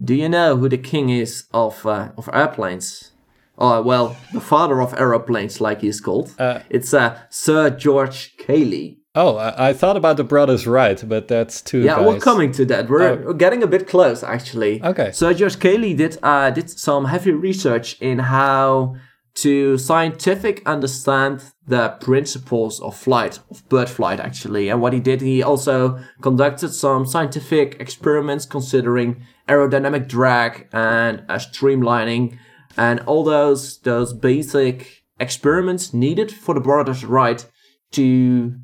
do 0.03 0.13
you 0.13 0.27
know 0.27 0.57
who 0.57 0.67
the 0.67 0.77
king 0.77 1.09
is 1.09 1.45
of 1.53 1.85
uh, 1.85 2.11
of 2.17 2.29
airplanes? 2.33 3.11
Oh, 3.57 3.81
well, 3.81 4.17
the 4.33 4.41
father 4.41 4.81
of 4.81 4.93
aeroplanes, 4.97 5.61
like 5.61 5.81
he's 5.81 6.01
called. 6.01 6.33
Uh, 6.39 6.61
it's 6.69 6.93
uh, 6.93 7.19
Sir 7.29 7.69
George 7.69 8.35
Cayley. 8.37 9.02
Oh, 9.15 9.37
I, 9.37 9.69
I 9.69 9.73
thought 9.73 9.95
about 9.95 10.17
the 10.17 10.23
brothers 10.23 10.65
Wright, 10.65 11.01
but 11.07 11.27
that's 11.27 11.61
too. 11.61 11.81
Yeah, 11.81 11.97
guys. 11.97 12.07
we're 12.07 12.19
coming 12.19 12.51
to 12.53 12.65
that. 12.65 12.89
We're, 12.89 13.27
Oh. 13.29 13.33
getting 13.33 13.61
a 13.61 13.67
bit 13.67 13.87
close, 13.87 14.23
actually. 14.23 14.81
Okay. 14.83 15.11
So 15.11 15.33
George 15.33 15.59
Cayley 15.59 15.93
did 15.93 16.17
uh, 16.23 16.49
did 16.49 16.69
some 16.69 17.05
heavy 17.05 17.31
research 17.31 18.01
in 18.01 18.19
how 18.19 18.95
to 19.35 19.77
scientific 19.77 20.61
understand 20.67 21.43
the 21.67 21.89
principles 22.01 22.79
of 22.81 22.95
flight, 22.95 23.39
of 23.51 23.67
bird 23.69 23.89
flight, 23.89 24.19
actually. 24.19 24.69
And 24.69 24.81
what 24.81 24.93
he 24.93 24.99
did, 24.99 25.21
he 25.21 25.41
also 25.43 25.99
conducted 26.21 26.69
some 26.73 27.05
scientific 27.05 27.77
experiments 27.79 28.45
considering 28.45 29.23
aerodynamic 29.47 30.07
drag 30.07 30.67
and 30.73 31.23
uh, 31.29 31.35
streamlining, 31.37 32.37
and 32.77 32.99
all 33.01 33.23
those 33.23 33.77
those 33.81 34.11
basic 34.13 35.03
experiments 35.19 35.93
needed 35.93 36.31
for 36.31 36.55
the 36.55 36.61
brothers 36.61 37.05
Wright 37.05 37.45
to 37.91 38.55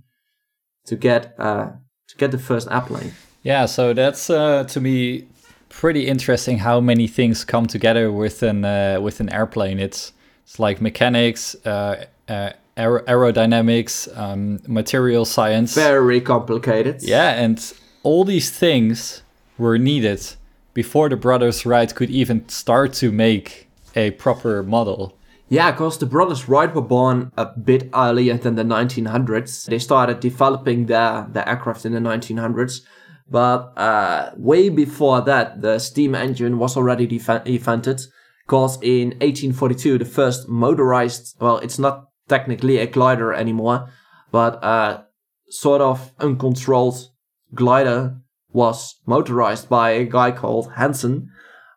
to 0.89 0.95
get 0.95 1.35
uh, 1.37 1.69
to 2.07 2.17
get 2.17 2.31
the 2.31 2.37
first 2.37 2.67
airplane. 2.69 3.13
Yeah, 3.43 3.67
so 3.67 3.93
that's 3.93 4.29
uh, 4.29 4.65
to 4.65 4.81
me 4.81 5.27
pretty 5.69 6.07
interesting 6.07 6.57
how 6.59 6.81
many 6.81 7.07
things 7.07 7.45
come 7.45 7.67
together 7.67 8.11
with 8.11 8.43
an 8.43 8.65
uh, 8.65 8.99
with 9.01 9.19
an 9.19 9.29
airplane. 9.29 9.79
It's 9.79 10.13
it's 10.43 10.59
like 10.59 10.81
mechanics, 10.81 11.55
uh, 11.65 12.05
uh, 12.27 12.51
aer- 12.75 13.03
aerodynamics, 13.07 14.07
um, 14.17 14.59
material 14.67 15.25
science. 15.25 15.75
Very 15.75 16.21
complicated. 16.21 17.01
Yeah, 17.01 17.29
and 17.43 17.73
all 18.03 18.25
these 18.25 18.49
things 18.49 19.21
were 19.57 19.77
needed 19.77 20.21
before 20.73 21.09
the 21.09 21.17
brothers 21.17 21.65
Wright 21.65 21.93
could 21.93 22.09
even 22.09 22.47
start 22.49 22.93
to 22.93 23.11
make 23.11 23.67
a 23.95 24.11
proper 24.11 24.63
model. 24.63 25.13
Yeah, 25.49 25.71
because 25.71 25.97
the 25.97 26.05
brothers 26.05 26.47
Wright 26.47 26.73
were 26.73 26.81
born 26.81 27.31
a 27.35 27.45
bit 27.45 27.89
earlier 27.93 28.37
than 28.37 28.55
the 28.55 28.63
1900s. 28.63 29.65
They 29.65 29.79
started 29.79 30.19
developing 30.19 30.85
their, 30.85 31.27
their 31.31 31.47
aircraft 31.49 31.85
in 31.85 31.93
the 31.93 31.99
1900s. 31.99 32.81
But 33.31 33.73
uh, 33.77 34.31
way 34.37 34.69
before 34.69 35.21
that, 35.21 35.61
the 35.61 35.79
steam 35.79 36.13
engine 36.13 36.59
was 36.59 36.77
already 36.77 37.05
invented. 37.45 38.01
Because 38.45 38.77
in 38.81 39.09
1842, 39.19 39.97
the 39.97 40.05
first 40.05 40.47
motorized, 40.47 41.35
well, 41.39 41.57
it's 41.57 41.79
not 41.79 42.05
technically 42.27 42.77
a 42.77 42.87
glider 42.87 43.33
anymore, 43.33 43.89
but 44.31 44.63
uh, 44.63 45.01
sort 45.49 45.81
of 45.81 46.11
uncontrolled 46.19 47.09
glider 47.55 48.17
was 48.51 48.95
motorized 49.05 49.69
by 49.69 49.91
a 49.91 50.05
guy 50.05 50.31
called 50.31 50.73
Hansen. 50.73 51.29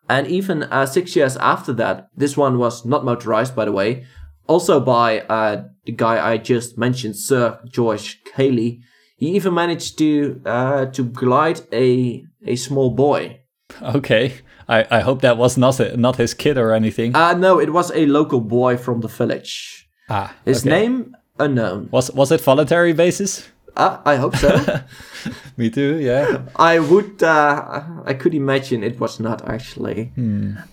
And 0.09 0.27
even 0.27 0.63
uh, 0.63 0.85
six 0.85 1.15
years 1.15 1.37
after 1.37 1.73
that, 1.73 2.09
this 2.15 2.35
one 2.37 2.57
was 2.57 2.85
not 2.85 3.05
motorized, 3.05 3.55
by 3.55 3.65
the 3.65 3.71
way, 3.71 4.05
also 4.47 4.79
by 4.79 5.21
uh, 5.21 5.63
the 5.85 5.93
guy 5.93 6.33
I 6.33 6.37
just 6.37 6.77
mentioned, 6.77 7.15
Sir 7.15 7.59
George 7.71 8.19
Cayley. 8.35 8.81
He 9.17 9.29
even 9.35 9.53
managed 9.53 9.97
to 9.99 10.41
uh, 10.45 10.85
to 10.87 11.03
glide 11.03 11.61
a 11.71 12.23
a 12.45 12.55
small 12.57 12.89
boy. 12.91 13.39
Okay, 13.81 14.33
I, 14.67 14.85
I 14.91 14.99
hope 14.99 15.21
that 15.21 15.37
was 15.37 15.57
not 15.57 15.79
a, 15.79 15.95
not 15.95 16.17
his 16.17 16.33
kid 16.33 16.57
or 16.57 16.73
anything. 16.73 17.15
Uh 17.15 17.33
no, 17.33 17.59
it 17.59 17.71
was 17.71 17.91
a 17.95 18.05
local 18.05 18.41
boy 18.41 18.77
from 18.77 18.99
the 19.01 19.07
village. 19.07 19.87
ah, 20.09 20.35
His 20.45 20.61
okay. 20.61 20.69
name 20.69 21.15
unknown. 21.39 21.87
was 21.91 22.11
was 22.11 22.31
it 22.31 22.41
voluntary 22.41 22.93
basis? 22.93 23.47
Uh, 23.75 23.99
I 24.05 24.17
hope 24.17 24.35
so. 24.35 24.81
Me 25.57 25.69
too. 25.69 25.99
Yeah. 25.99 26.43
I 26.55 26.79
would. 26.79 27.23
Uh, 27.23 27.83
I 28.05 28.13
could 28.13 28.35
imagine 28.35 28.83
it 28.83 28.99
was 28.99 29.19
not 29.19 29.47
actually. 29.49 30.11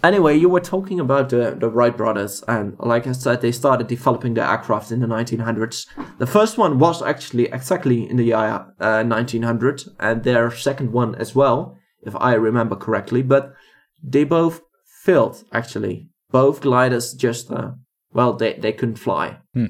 Anyway, 0.04 0.36
you 0.36 0.48
were 0.48 0.60
talking 0.60 1.00
about 1.00 1.30
the 1.30 1.56
the 1.58 1.68
Wright 1.68 1.96
brothers, 1.96 2.42
and 2.46 2.76
like 2.78 3.06
I 3.06 3.12
said, 3.12 3.40
they 3.40 3.52
started 3.52 3.86
developing 3.86 4.34
the 4.34 4.48
aircraft 4.48 4.92
in 4.92 5.00
the 5.00 5.06
1900s. 5.06 5.86
The 6.18 6.26
first 6.26 6.58
one 6.58 6.78
was 6.78 7.02
actually 7.02 7.46
exactly 7.46 8.08
in 8.08 8.16
the 8.16 8.24
year 8.24 8.66
uh, 8.80 9.02
1900, 9.04 9.84
and 9.98 10.22
their 10.22 10.50
second 10.50 10.92
one 10.92 11.14
as 11.14 11.34
well, 11.34 11.78
if 12.02 12.14
I 12.16 12.34
remember 12.34 12.76
correctly. 12.76 13.22
But 13.22 13.54
they 14.02 14.24
both 14.24 14.60
failed 15.04 15.44
actually. 15.52 16.08
Both 16.30 16.60
gliders 16.60 17.14
just 17.14 17.50
uh, 17.50 17.72
well, 18.12 18.34
they 18.34 18.54
they 18.54 18.72
couldn't 18.72 18.98
fly. 18.98 19.38
Hmm. 19.54 19.66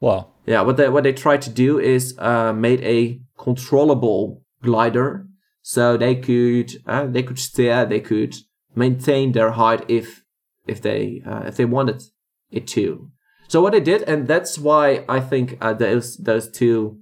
Well, 0.00 0.32
Yeah, 0.48 0.62
what 0.62 0.78
they 0.78 0.88
what 0.88 1.04
they 1.04 1.12
tried 1.12 1.42
to 1.42 1.50
do 1.50 1.78
is 1.78 2.16
uh, 2.18 2.54
made 2.54 2.80
a 2.82 3.20
controllable 3.36 4.42
glider, 4.62 5.26
so 5.60 5.98
they 5.98 6.14
could 6.14 6.72
uh, 6.86 7.04
they 7.04 7.22
could 7.22 7.38
steer, 7.38 7.84
they 7.84 8.00
could 8.00 8.34
maintain 8.74 9.32
their 9.32 9.50
height 9.50 9.84
if 9.88 10.24
if 10.66 10.80
they 10.80 11.22
uh, 11.26 11.42
if 11.44 11.56
they 11.56 11.66
wanted 11.66 12.02
it 12.50 12.66
to. 12.68 13.10
So 13.48 13.60
what 13.60 13.72
they 13.72 13.80
did, 13.80 14.02
and 14.04 14.26
that's 14.26 14.56
why 14.58 15.04
I 15.06 15.20
think 15.20 15.58
uh, 15.60 15.74
those 15.74 16.16
those 16.16 16.50
two 16.50 16.98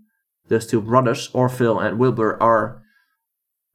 those 0.48 0.66
two 0.66 0.80
brothers, 0.80 1.30
Orville 1.32 1.78
and 1.78 2.00
Wilbur, 2.00 2.42
are 2.42 2.82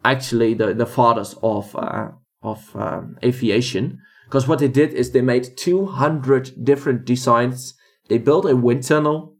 actually 0.03 0.53
the 0.53 0.73
the 0.73 0.85
fathers 0.85 1.33
of 1.41 1.73
uh, 1.77 2.09
of 2.41 2.75
um, 2.75 3.15
aviation. 3.23 3.99
Because 4.25 4.49
what 4.49 4.59
they 4.59 4.67
did 4.67 4.93
is 4.93 5.11
they 5.11 5.21
made 5.21 5.57
200 5.57 6.65
different 6.65 7.05
designs. 7.05 7.73
They 8.09 8.17
built 8.17 8.45
a 8.45 8.55
wind 8.55 8.83
tunnel 8.83 9.37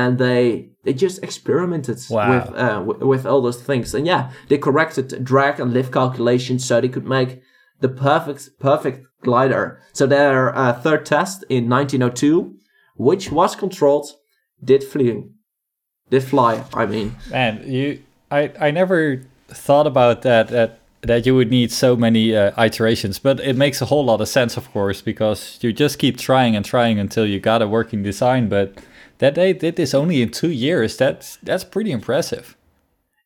and 0.00 0.18
they 0.18 0.70
they 0.84 0.92
just 0.94 1.22
experimented 1.22 1.98
Wow. 2.10 2.30
with 2.32 2.46
uh, 2.64 2.78
w- 2.88 3.06
with 3.12 3.24
all 3.26 3.42
those 3.42 3.62
things. 3.62 3.94
And 3.94 4.06
yeah, 4.06 4.22
they 4.48 4.58
corrected 4.58 5.06
drag 5.24 5.60
and 5.60 5.72
lift 5.72 5.92
calculations 5.92 6.64
so 6.66 6.80
they 6.80 6.88
could 6.94 7.06
make 7.06 7.30
the 7.80 7.88
perfect 7.88 8.42
perfect 8.58 8.98
glider. 9.22 9.64
So 9.92 10.06
their 10.06 10.38
uh, 10.62 10.72
third 10.84 11.04
test 11.06 11.44
in 11.48 11.68
1902, 11.68 12.54
which 12.96 13.30
was 13.30 13.56
controlled, 13.56 14.08
did 14.64 14.82
flew, 14.84 15.30
did 16.10 16.22
fly. 16.24 16.64
I 16.74 16.86
mean, 16.86 17.08
man, 17.30 17.62
you 17.66 17.98
I 18.30 18.50
I 18.68 18.70
never 18.72 19.22
thought 19.66 19.86
about 19.86 20.22
that 20.22 20.48
that 20.48 20.78
that 21.06 21.26
you 21.26 21.34
would 21.34 21.50
need 21.50 21.70
so 21.72 21.96
many 21.96 22.24
uh, 22.36 22.52
iterations, 22.64 23.18
but 23.18 23.40
it 23.40 23.56
makes 23.56 23.82
a 23.82 23.84
whole 23.86 24.04
lot 24.04 24.20
of 24.20 24.28
sense, 24.28 24.56
of 24.60 24.70
course, 24.72 25.02
because 25.02 25.58
you 25.60 25.72
just 25.72 25.98
keep 25.98 26.16
trying 26.16 26.56
and 26.56 26.64
trying 26.64 27.00
until 27.00 27.26
you 27.26 27.40
got 27.40 27.60
a 27.62 27.66
working 27.66 28.02
design. 28.04 28.48
But 28.48 28.68
that 29.22 29.36
they 29.36 29.52
did 29.52 29.76
this 29.76 29.94
only 29.94 30.20
in 30.20 30.30
two 30.30 30.50
years. 30.50 30.96
That's 30.96 31.36
that's 31.44 31.62
pretty 31.62 31.92
impressive. 31.92 32.56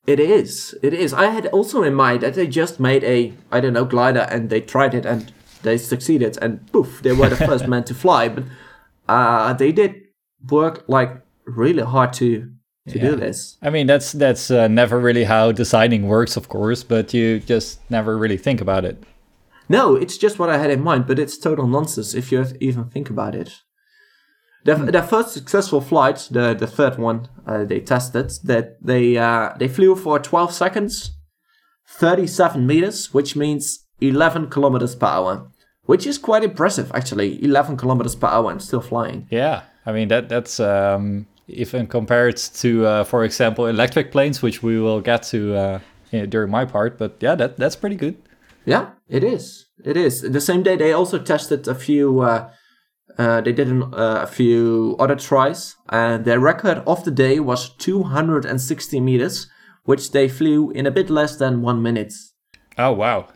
It 0.07 0.21
is. 0.21 0.77
It 0.83 0.93
is. 0.93 1.15
I 1.15 1.31
had 1.31 1.47
also 1.47 1.83
in 1.83 1.95
mind 1.95 2.21
that 2.21 2.35
they 2.35 2.47
just 2.47 2.79
made 2.79 3.03
a, 3.03 3.33
I 3.51 3.61
don't 3.61 3.73
know, 3.73 3.87
glider 3.87 4.27
and 4.31 4.51
they 4.51 4.61
tried 4.61 4.95
it 4.95 5.07
and 5.07 5.33
they 5.63 5.79
succeeded 5.79 6.39
and 6.43 6.71
poof, 6.71 7.01
they 7.03 7.13
were 7.13 7.31
the 7.31 7.37
first 7.37 7.67
man 7.73 7.85
to 7.85 7.95
fly. 7.95 8.29
But 8.29 8.45
uh, 9.09 9.55
they 9.55 9.73
did 9.73 9.95
work 10.51 10.85
like 10.87 11.23
really 11.47 11.83
hard 11.83 12.13
to 12.21 12.53
to 12.89 12.99
do 13.01 13.17
this. 13.17 13.57
I 13.63 13.71
mean, 13.71 13.87
that's 13.87 14.13
that's 14.13 14.51
uh, 14.51 14.69
never 14.69 15.01
really 15.01 15.25
how 15.25 15.51
designing 15.51 16.07
works, 16.07 16.37
of 16.37 16.49
course, 16.49 16.85
but 16.85 17.15
you 17.15 17.41
just 17.41 17.81
never 17.91 18.19
really 18.19 18.37
think 18.37 18.61
about 18.61 18.85
it. 18.85 19.03
No, 19.69 19.97
it's 19.97 20.19
just 20.19 20.39
what 20.39 20.51
I 20.51 20.59
had 20.59 20.71
in 20.71 20.83
mind, 20.83 21.07
but 21.07 21.19
it's 21.19 21.39
total 21.39 21.67
nonsense 21.67 22.15
if 22.15 22.31
you 22.31 22.45
even 22.61 22.85
think 22.85 23.09
about 23.11 23.35
it. 23.35 23.63
Their, 24.67 24.79
their 24.79 25.03
first 25.03 25.33
successful 25.33 25.81
flight, 25.81 26.29
the 26.31 26.53
the 26.53 26.67
third 26.67 26.99
one 26.99 27.29
uh, 27.47 27.65
they 27.65 27.81
tested, 27.81 28.31
that 28.45 28.85
they 28.85 29.17
uh, 29.17 29.55
they 29.59 29.69
flew 29.69 29.95
for 29.95 30.19
12 30.19 30.53
seconds, 30.53 31.13
37 31.87 32.67
meters, 32.67 33.15
which 33.15 33.37
means 33.37 33.87
11 34.01 34.51
kilometers 34.51 34.97
per 34.97 35.07
hour, 35.07 35.49
which 35.85 36.05
is 36.05 36.19
quite 36.19 36.43
impressive 36.43 36.91
actually. 36.95 37.43
11 37.45 37.77
kilometers 37.77 38.17
per 38.17 38.27
hour 38.27 38.51
and 38.51 38.61
still 38.61 38.81
flying. 38.81 39.29
Yeah, 39.31 39.63
I 39.87 39.93
mean 39.93 40.09
that 40.09 40.29
that's 40.29 40.59
um, 40.59 41.27
even 41.47 41.87
compared 41.87 42.37
to, 42.37 42.87
uh, 42.87 43.05
for 43.05 43.23
example, 43.23 43.67
electric 43.67 44.11
planes, 44.11 44.43
which 44.43 44.65
we 44.65 44.81
will 44.81 45.01
get 45.01 45.23
to 45.31 45.55
uh, 45.55 45.79
during 46.29 46.51
my 46.51 46.65
part. 46.65 46.99
But 46.99 47.19
yeah, 47.21 47.37
that 47.37 47.57
that's 47.57 47.77
pretty 47.77 47.97
good. 47.97 48.17
Yeah, 48.65 48.91
it 49.09 49.23
is. 49.23 49.67
It 49.85 49.97
is. 49.97 50.23
The 50.23 50.41
same 50.41 50.65
day 50.65 50.75
they 50.75 50.93
also 50.93 51.19
tested 51.19 51.69
a 51.69 51.75
few. 51.75 52.21
Uh, 52.21 52.51
uh, 53.19 53.41
they 53.41 53.53
did 53.53 53.69
an, 53.69 53.83
uh, 53.83 54.21
a 54.23 54.27
few 54.27 54.97
other 54.99 55.17
tries, 55.17 55.77
and 55.89 56.25
their 56.25 56.39
record 56.41 56.83
of 56.87 57.05
the 57.05 57.11
day 57.11 57.41
was 57.41 57.71
260 57.71 59.01
meters, 59.01 59.49
which 59.85 60.11
they 60.13 60.29
flew 60.29 60.71
in 60.71 60.87
a 60.87 60.91
bit 60.91 61.09
less 61.11 61.37
than 61.37 61.63
one 61.63 61.81
minute. 61.83 62.13
Oh 62.79 62.93
wow, 62.93 63.29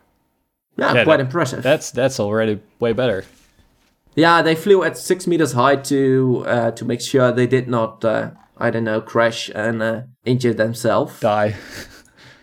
Yeah, 0.77 0.95
Yeah, 0.95 1.05
quite 1.05 1.17
that- 1.17 1.27
impressive. 1.27 1.63
that's 1.63 1.91
that's 1.91 2.21
already 2.21 2.61
way 2.79 2.93
better. 2.93 3.25
yeah, 4.17 4.43
they 4.43 4.55
flew 4.57 4.83
at 4.83 4.97
six 4.99 5.27
meters 5.27 5.53
high 5.53 5.77
to 5.77 6.45
uh, 6.47 6.71
to 6.73 6.85
make 6.85 7.01
sure 7.01 7.33
they 7.33 7.47
did 7.47 7.69
not, 7.69 8.05
uh, 8.05 8.31
I 8.59 8.71
don't 8.71 8.85
know, 8.85 9.01
crash 9.01 9.51
and 9.55 9.83
uh, 9.83 10.03
injure 10.25 10.55
themselves. 10.55 11.21
Die. 11.21 11.55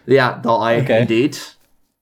Yeah, 0.08 0.40
die 0.42 0.78
Okay. 0.84 1.02
indeed. 1.02 1.38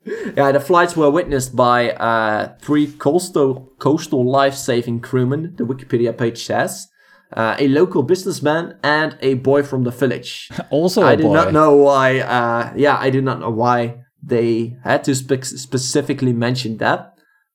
Yeah, 0.38 0.52
the 0.52 0.60
flights 0.60 0.96
were 0.96 1.10
witnessed 1.10 1.56
by 1.56 1.92
uh, 1.92 2.56
three 2.62 2.88
coastal 2.92 3.72
coastal 3.80 4.24
life-saving 4.30 5.00
crewmen. 5.02 5.56
The 5.58 5.64
Wikipedia 5.66 6.16
page 6.18 6.44
says, 6.46 6.88
uh, 7.34 7.56
a 7.58 7.68
local 7.68 8.04
businessman 8.04 8.78
and 8.84 9.18
a 9.22 9.34
boy 9.36 9.64
from 9.64 9.84
the 9.84 9.92
village. 9.92 10.50
Also, 10.70 11.02
a 11.02 11.08
I 11.08 11.16
do 11.16 11.24
boy. 11.24 11.34
not 11.34 11.54
know 11.54 11.76
why. 11.76 12.20
Uh, 12.20 12.74
yeah, 12.76 12.98
I 13.00 13.10
do 13.10 13.22
not 13.22 13.40
know 13.40 13.50
why 13.50 14.04
they 14.22 14.76
had 14.84 15.04
to 15.06 15.16
spe- 15.16 15.44
specifically 15.44 16.34
mention 16.34 16.78
that. 16.78 17.14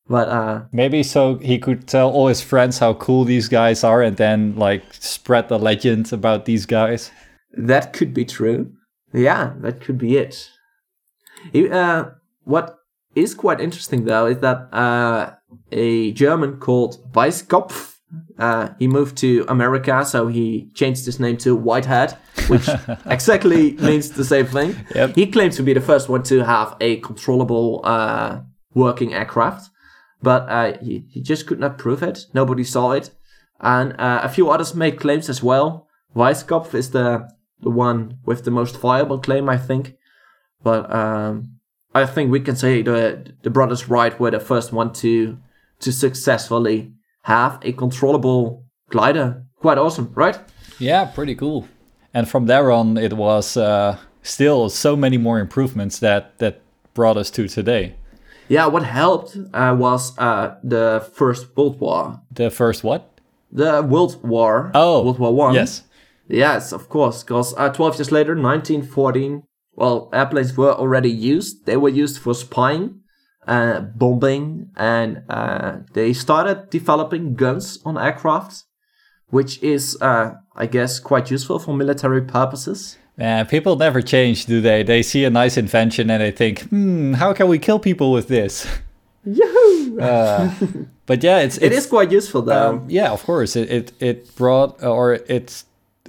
But 0.09 0.29
uh, 0.29 0.63
Maybe 0.73 1.03
so 1.05 1.39
he 1.39 1.59
could 1.59 1.87
tell 1.87 2.11
all 2.11 2.27
his 2.29 2.41
friends 2.43 2.79
how 2.81 2.95
cool 2.95 3.25
these 3.25 3.49
guys 3.49 3.85
are, 3.85 4.03
and 4.03 4.17
then 4.17 4.57
like 4.57 4.83
spread 4.99 5.49
the 5.49 5.59
legend 5.59 6.13
about 6.13 6.45
these 6.47 6.67
guys. 6.67 7.11
that 7.57 7.93
could 7.93 8.13
be 8.13 8.25
true. 8.25 8.73
Yeah, 9.13 9.55
that 9.61 9.81
could 9.81 9.99
be 9.99 10.17
it. 10.17 10.51
He- 11.53 11.71
uh, 11.71 12.05
what 12.51 12.77
is 13.15 13.35
quite 13.35 13.61
interesting 13.61 14.05
though 14.05 14.27
is 14.27 14.39
that 14.39 14.69
uh, 14.73 15.33
a 15.73 16.13
German 16.13 16.59
called 16.59 17.13
Weißkopf, 17.13 17.97
uh, 18.39 18.69
he 18.79 18.89
moved 18.89 19.17
to 19.19 19.45
America, 19.49 20.05
so 20.05 20.27
he 20.27 20.71
changed 20.75 21.07
his 21.07 21.21
name 21.21 21.37
to 21.39 21.55
Whitehead, 21.55 22.17
which 22.49 22.69
exactly 23.07 23.73
means 23.75 24.11
the 24.11 24.25
same 24.25 24.47
thing. 24.47 24.75
Yep. 24.95 25.15
He 25.15 25.27
claimed 25.27 25.53
to 25.55 25.63
be 25.63 25.73
the 25.75 25.81
first 25.81 26.09
one 26.09 26.25
to 26.25 26.45
have 26.45 26.77
a 26.81 26.97
controllable 26.97 27.81
uh, 27.85 28.41
working 28.75 29.15
aircraft, 29.15 29.71
but 30.23 30.49
uh, 30.49 30.79
he, 30.79 31.05
he 31.09 31.23
just 31.23 31.47
could 31.47 31.61
not 31.61 31.79
prove 31.79 32.03
it. 32.03 32.27
Nobody 32.35 32.65
saw 32.65 32.93
it, 32.93 33.11
and 33.61 33.93
uh, 34.01 34.21
a 34.25 34.29
few 34.29 34.51
others 34.51 34.75
made 34.75 34.99
claims 34.99 35.29
as 35.29 35.43
well. 35.43 35.87
Weisskopf 36.17 36.75
is 36.75 36.91
the 36.91 37.29
the 37.63 37.71
one 37.71 38.19
with 38.25 38.45
the 38.45 38.51
most 38.51 38.81
viable 38.81 39.19
claim, 39.19 39.49
I 39.49 39.59
think. 39.59 39.95
But 40.63 40.93
um, 40.93 41.60
I 41.95 42.07
think 42.07 42.31
we 42.31 42.41
can 42.41 42.57
say 42.57 42.83
the 42.83 43.35
the 43.43 43.51
brothers 43.51 43.89
Wright 43.89 44.19
were 44.21 44.31
the 44.31 44.41
first 44.41 44.73
one 44.73 44.93
to 44.95 45.39
to 45.81 45.93
successfully 45.93 46.93
have 47.23 47.59
a 47.63 47.73
controllable 47.73 48.65
glider. 48.91 49.45
Quite 49.57 49.79
awesome, 49.79 50.13
right? 50.15 50.39
Yeah, 50.79 51.05
pretty 51.05 51.35
cool. 51.35 51.69
And 52.15 52.29
from 52.29 52.47
there 52.47 52.71
on, 52.71 52.97
it 52.97 53.13
was 53.13 53.57
uh, 53.57 53.99
still 54.23 54.69
so 54.69 54.97
many 54.97 55.19
more 55.19 55.39
improvements 55.39 55.99
that 55.99 56.39
that 56.39 56.61
brought 56.95 57.17
us 57.17 57.31
to 57.33 57.49
today. 57.49 57.95
Yeah, 58.49 58.67
what 58.67 58.83
helped 58.83 59.37
uh, 59.55 59.77
was 59.79 60.19
uh, 60.19 60.57
the 60.65 61.09
First 61.15 61.57
World 61.57 61.79
War. 61.81 62.21
The 62.33 62.51
first 62.51 62.83
what? 62.83 63.21
The 63.53 63.83
World 63.83 64.23
War. 64.25 64.71
Oh, 64.75 65.05
World 65.05 65.19
War 65.19 65.35
One. 65.35 65.55
Yes. 65.55 65.85
Yes, 66.29 66.73
of 66.73 66.89
course, 66.89 67.25
because 67.25 67.55
uh, 67.57 67.71
12 67.71 67.99
years 67.99 68.13
later, 68.13 68.35
1914, 68.37 69.43
well, 69.81 70.11
airplanes 70.13 70.57
were 70.57 70.75
already 70.75 71.11
used. 71.11 71.65
They 71.65 71.79
were 71.79 71.89
used 71.89 72.19
for 72.19 72.35
spying, 72.35 73.01
uh, 73.49 73.81
bombing, 73.81 74.71
and 74.77 75.23
uh, 75.31 75.79
they 75.95 76.13
started 76.13 76.69
developing 76.69 77.35
guns 77.35 77.79
on 77.85 77.97
aircraft, 77.97 78.65
which 79.31 79.63
is, 79.63 79.97
uh, 80.03 80.35
I 80.55 80.67
guess, 80.67 81.01
quite 81.01 81.31
useful 81.31 81.59
for 81.59 81.75
military 81.75 82.21
purposes. 82.21 82.99
Uh, 83.19 83.45
people 83.45 83.77
never 83.77 84.03
change, 84.03 84.45
do 84.45 84.61
they? 84.61 84.83
They 84.83 85.03
see 85.03 85.25
a 85.25 85.31
nice 85.31 85.57
invention 85.57 86.11
and 86.11 86.23
they 86.23 86.31
think, 86.31 86.61
hmm, 86.69 87.15
how 87.15 87.33
can 87.33 87.49
we 87.49 87.59
kill 87.59 87.79
people 87.79 88.13
with 88.13 88.29
this? 88.29 88.67
Yahoo! 89.25 89.99
Uh, 89.99 90.55
but 91.07 91.23
yeah, 91.23 91.39
it's, 91.41 91.57
it 91.59 91.73
it's 91.73 91.87
quite 91.87 92.13
useful, 92.13 92.43
though. 92.43 92.71
um, 92.71 92.87
yeah, 92.89 93.11
of 93.11 93.23
course. 93.23 93.57
It 93.57 93.71
it, 93.71 93.93
it 94.01 94.37
brought 94.37 94.83
or 94.83 95.15
it's 95.29 95.67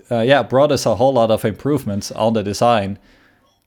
uh, 0.09 0.21
yeah 0.21 0.43
brought 0.43 0.71
us 0.71 0.85
a 0.85 0.95
whole 0.95 1.13
lot 1.13 1.29
of 1.29 1.43
improvements 1.43 2.11
on 2.11 2.33
the 2.33 2.43
design. 2.43 2.97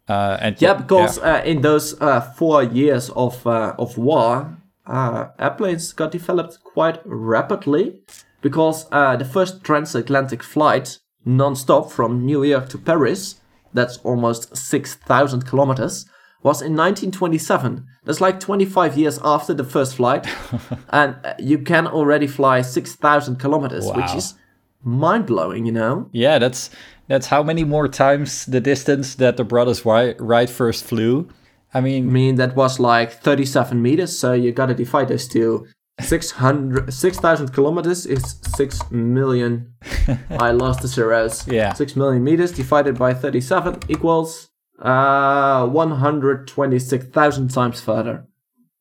Uh, 0.09 0.37
and 0.41 0.61
Yeah, 0.61 0.75
because 0.75 1.19
Uh, 1.19 1.43
in 1.45 1.63
those 1.63 2.01
uh, 2.01 2.21
four 2.21 2.63
years 2.63 3.11
of 3.11 3.47
uh, 3.47 3.75
of 3.79 3.97
war, 3.97 4.57
uh, 4.87 5.27
airplanes 5.39 5.93
got 5.93 6.13
developed 6.13 6.59
quite 6.75 7.01
rapidly. 7.05 8.01
Because 8.43 8.87
uh, 8.93 9.17
the 9.17 9.25
first 9.25 9.65
transatlantic 9.65 10.43
flight, 10.43 10.99
non-stop 11.25 11.91
from 11.91 12.27
New 12.27 12.45
York 12.45 12.69
to 12.69 12.79
Paris, 12.79 13.41
that's 13.73 13.97
almost 14.05 14.55
six 14.55 14.95
thousand 14.95 15.47
kilometers, 15.47 16.05
was 16.43 16.61
in 16.61 16.77
1927. 16.77 17.87
That's 18.05 18.21
like 18.21 18.39
25 18.41 18.99
years 18.99 19.19
after 19.25 19.55
the 19.55 19.65
first 19.65 19.97
flight, 19.97 20.27
and 20.91 21.17
you 21.39 21.59
can 21.59 21.87
already 21.87 22.27
fly 22.27 22.61
six 22.63 22.95
thousand 22.95 23.37
kilometers, 23.41 23.87
which 23.97 24.15
is 24.15 24.35
mind 24.85 25.27
blowing. 25.27 25.67
You 25.67 25.73
know. 25.73 26.09
yeah, 26.13 26.39
that's 26.39 26.71
that's 27.09 27.27
how 27.27 27.43
many 27.43 27.65
more 27.65 27.89
times 27.89 28.47
the 28.47 28.61
distance 28.61 29.15
that 29.17 29.37
the 29.37 29.45
brothers 29.45 29.85
Wright, 29.85 30.17
Wright 30.21 30.49
first 30.49 30.85
flew. 30.85 31.29
I 31.73 31.81
mean, 31.81 32.09
I 32.09 32.13
mean, 32.13 32.35
that 32.37 32.55
was 32.55 32.79
like 32.79 33.13
37 33.13 33.81
meters, 33.83 34.17
so 34.17 34.33
you 34.33 34.53
gotta 34.53 34.75
divide 34.75 35.09
this 35.09 35.27
to 35.29 35.67
600, 36.01 36.93
6,000 36.93 37.53
kilometers 37.53 38.07
is 38.07 38.37
6 38.57 38.91
million. 38.91 39.75
I 40.31 40.51
lost 40.53 40.83
the 40.83 40.89
zeros. 40.89 41.47
Yeah. 41.47 41.73
6 41.73 41.97
million 41.97 42.23
meters 42.25 42.53
divided 42.53 42.99
by 42.99 43.15
37 43.15 43.81
equals 43.89 44.49
uh 44.81 45.67
126,000 45.67 47.49
times 47.49 47.81
further. 47.81 48.27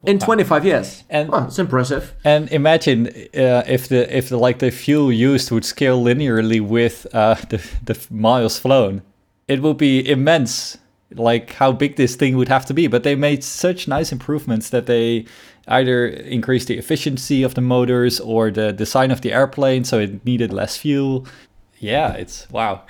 In 0.05 0.19
25 0.19 0.65
years. 0.65 1.03
And- 1.09 1.29
it's 1.33 1.59
impressive. 1.59 2.13
And 2.23 2.51
imagine 2.51 3.07
uh, 3.07 3.63
if 3.67 3.87
the 3.87 4.15
if 4.15 4.29
the 4.29 4.37
like 4.37 4.59
the 4.59 4.71
fuel 4.71 5.11
used 5.11 5.51
would 5.51 5.65
scale 5.65 6.03
linearly 6.03 6.59
with 6.61 7.07
uh, 7.13 7.35
the 7.49 7.61
the 7.83 7.97
miles 8.09 8.59
flown, 8.59 9.01
it 9.47 9.61
would 9.61 9.77
be 9.77 10.07
immense. 10.09 10.77
Like 11.15 11.53
how 11.53 11.71
big 11.71 11.95
this 11.95 12.15
thing 12.15 12.37
would 12.37 12.49
have 12.49 12.65
to 12.65 12.73
be. 12.73 12.87
But 12.87 13.03
they 13.03 13.15
made 13.15 13.43
such 13.43 13.87
nice 13.87 14.11
improvements 14.11 14.71
that 14.71 14.87
they 14.87 15.25
either 15.67 16.07
increased 16.07 16.67
the 16.67 16.77
efficiency 16.77 17.43
of 17.43 17.53
the 17.53 17.61
motors 17.61 18.19
or 18.19 18.51
the 18.51 18.73
design 18.73 19.11
of 19.11 19.21
the 19.21 19.31
airplane, 19.31 19.83
so 19.83 19.99
it 19.99 20.25
needed 20.25 20.51
less 20.51 20.75
fuel. 20.75 21.27
Yeah, 21.77 22.13
it's 22.13 22.49
wow, 22.49 22.81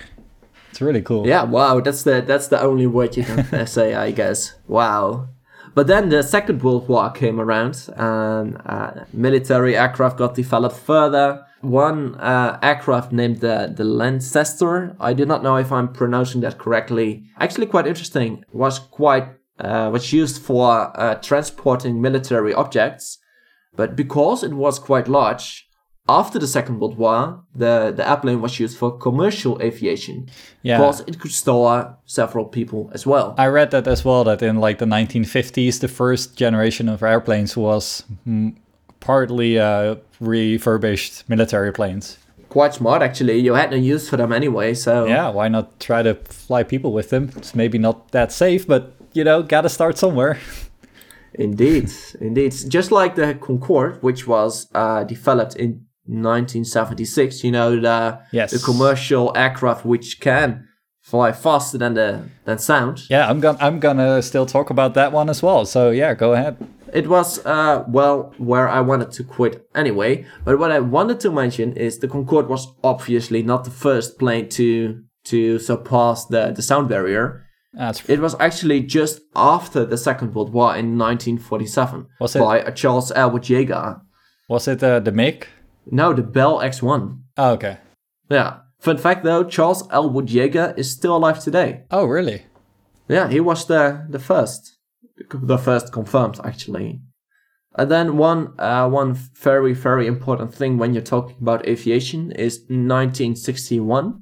it's 0.69 0.81
really 0.81 1.01
cool. 1.01 1.27
Yeah, 1.27 1.43
wow, 1.43 1.81
that's 1.81 2.03
the 2.03 2.21
that's 2.21 2.47
the 2.47 2.61
only 2.61 2.87
word 2.87 3.17
you 3.17 3.23
can 3.23 3.67
say, 3.67 3.93
I 3.93 4.11
guess. 4.11 4.55
Wow. 4.67 5.27
But 5.75 5.87
then 5.87 6.09
the 6.09 6.21
Second 6.21 6.61
World 6.61 6.87
War 6.87 7.09
came 7.09 7.39
around, 7.39 7.89
and 7.95 8.61
uh, 8.65 9.05
military 9.11 9.75
aircraft 9.75 10.17
got 10.17 10.35
developed 10.35 10.75
further. 10.75 11.45
One 11.61 12.15
uh, 12.15 12.59
aircraft 12.61 13.11
named 13.11 13.39
the 13.39 13.73
the 13.75 13.83
Lancaster. 13.83 14.95
I 14.99 15.13
do 15.13 15.25
not 15.25 15.41
know 15.41 15.55
if 15.55 15.71
I'm 15.71 15.91
pronouncing 15.91 16.41
that 16.41 16.57
correctly. 16.57 17.23
Actually, 17.39 17.67
quite 17.67 17.87
interesting. 17.87 18.43
Was 18.51 18.79
quite 18.79 19.29
uh, 19.59 19.89
was 19.91 20.13
used 20.13 20.41
for 20.41 20.91
uh, 20.99 21.15
transporting 21.15 22.01
military 22.01 22.53
objects, 22.53 23.17
but 23.75 23.95
because 23.95 24.43
it 24.43 24.53
was 24.53 24.77
quite 24.77 25.07
large. 25.07 25.62
After 26.09 26.37
the 26.37 26.47
Second 26.47 26.79
World 26.81 26.97
War, 26.97 27.39
the, 27.55 27.93
the 27.95 28.07
airplane 28.09 28.41
was 28.41 28.59
used 28.59 28.77
for 28.77 28.97
commercial 28.97 29.61
aviation 29.61 30.29
Yeah. 30.61 30.77
because 30.77 30.99
it 31.07 31.17
could 31.17 31.31
store 31.31 31.95
several 32.05 32.43
people 32.45 32.91
as 32.93 33.05
well. 33.07 33.35
I 33.37 33.47
read 33.47 33.71
that 33.71 33.87
as 33.87 34.03
well. 34.03 34.25
That 34.25 34.41
in 34.41 34.57
like 34.59 34.79
the 34.79 34.85
1950s, 34.85 35.79
the 35.79 35.87
first 35.87 36.35
generation 36.35 36.89
of 36.89 37.03
airplanes 37.03 37.55
was 37.55 38.03
mm, 38.27 38.53
partly 38.99 39.57
uh, 39.57 39.95
refurbished 40.19 41.29
military 41.29 41.71
planes. 41.71 42.17
Quite 42.49 42.73
smart, 42.73 43.01
actually. 43.01 43.39
You 43.39 43.53
had 43.53 43.71
no 43.71 43.77
use 43.77 44.09
for 44.09 44.17
them 44.17 44.33
anyway, 44.33 44.73
so 44.73 45.05
Yeah, 45.05 45.29
why 45.29 45.47
not 45.47 45.79
try 45.79 46.03
to 46.03 46.15
fly 46.15 46.63
people 46.63 46.91
with 46.91 47.11
them? 47.11 47.31
It's 47.37 47.55
maybe 47.55 47.77
not 47.77 48.11
that 48.11 48.33
safe, 48.33 48.67
but 48.67 48.93
you 49.13 49.23
know, 49.23 49.41
gotta 49.41 49.69
start 49.69 49.97
somewhere. 49.97 50.37
indeed, 51.33 51.89
indeed. 52.19 52.53
Just 52.67 52.91
like 52.91 53.15
the 53.15 53.35
Concorde, 53.35 54.03
which 54.03 54.27
was 54.27 54.67
uh, 54.75 55.03
developed 55.05 55.55
in 55.55 55.85
1976. 56.07 57.43
You 57.43 57.51
know 57.51 57.79
the 57.79 58.19
Yes. 58.31 58.51
the 58.51 58.59
commercial 58.59 59.31
aircraft 59.35 59.85
which 59.85 60.19
can 60.19 60.67
fly 61.01 61.31
faster 61.31 61.77
than 61.77 61.93
the 61.95 62.21
than 62.45 62.57
sound. 62.57 63.01
Yeah, 63.09 63.29
I'm 63.29 63.39
gonna 63.39 63.57
I'm 63.61 63.79
gonna 63.79 64.21
still 64.21 64.45
talk 64.45 64.69
about 64.69 64.93
that 64.93 65.11
one 65.11 65.29
as 65.29 65.41
well. 65.43 65.65
So 65.65 65.91
yeah, 65.91 66.13
go 66.13 66.33
ahead. 66.33 66.55
It 66.93 67.07
was 67.09 67.43
uh 67.45 67.83
well 67.87 68.33
where 68.37 68.69
I 68.69 68.81
wanted 68.81 69.11
to 69.13 69.23
quit 69.23 69.65
anyway. 69.75 70.25
But 70.45 70.59
what 70.59 70.71
I 70.71 70.79
wanted 70.79 71.19
to 71.21 71.31
mention 71.31 71.73
is 71.75 71.99
the 71.99 72.07
Concorde 72.07 72.47
was 72.47 72.67
obviously 72.83 73.41
not 73.43 73.63
the 73.63 73.71
first 73.71 74.17
plane 74.19 74.47
to 74.49 75.01
to 75.25 75.57
surpass 75.59 76.25
the, 76.25 76.51
the 76.55 76.61
sound 76.61 76.89
barrier. 76.89 77.45
That's 77.73 78.07
It 78.09 78.19
was 78.19 78.35
actually 78.39 78.81
just 78.81 79.21
after 79.35 79.85
the 79.85 79.97
Second 79.97 80.35
World 80.35 80.53
War 80.53 80.75
in 80.75 80.97
1947 80.97 82.05
Was 82.19 82.35
it- 82.35 82.39
by 82.39 82.59
a 82.59 82.71
Charles 82.71 83.11
Elwood 83.15 83.43
Yeager. 83.43 83.99
was 84.49 84.67
it 84.67 84.83
uh, 84.83 84.99
the 84.99 85.11
MiG? 85.11 85.47
No, 85.91 86.13
the 86.13 86.23
Bell 86.23 86.59
X1. 86.59 87.19
Oh, 87.37 87.51
okay. 87.53 87.77
Yeah. 88.29 88.59
Fun 88.79 88.97
fact 88.97 89.23
though, 89.23 89.43
Charles 89.43 89.87
Elwood 89.91 90.27
Yeager 90.27 90.77
is 90.77 90.91
still 90.91 91.15
alive 91.15 91.39
today. 91.39 91.83
Oh, 91.89 92.05
really? 92.05 92.43
Yeah, 93.07 93.29
he 93.29 93.39
was 93.39 93.65
the 93.65 94.05
the 94.09 94.19
first, 94.19 94.77
the 95.33 95.57
first 95.57 95.91
confirmed 95.93 96.39
actually. 96.43 97.01
And 97.75 97.89
then 97.89 98.17
one 98.17 98.53
uh, 98.59 98.87
one 98.89 99.13
very 99.13 99.73
very 99.73 100.05
important 100.07 100.53
thing 100.53 100.77
when 100.77 100.93
you're 100.93 101.01
talking 101.03 101.35
about 101.41 101.67
aviation 101.67 102.31
is 102.33 102.59
1961. 102.69 104.21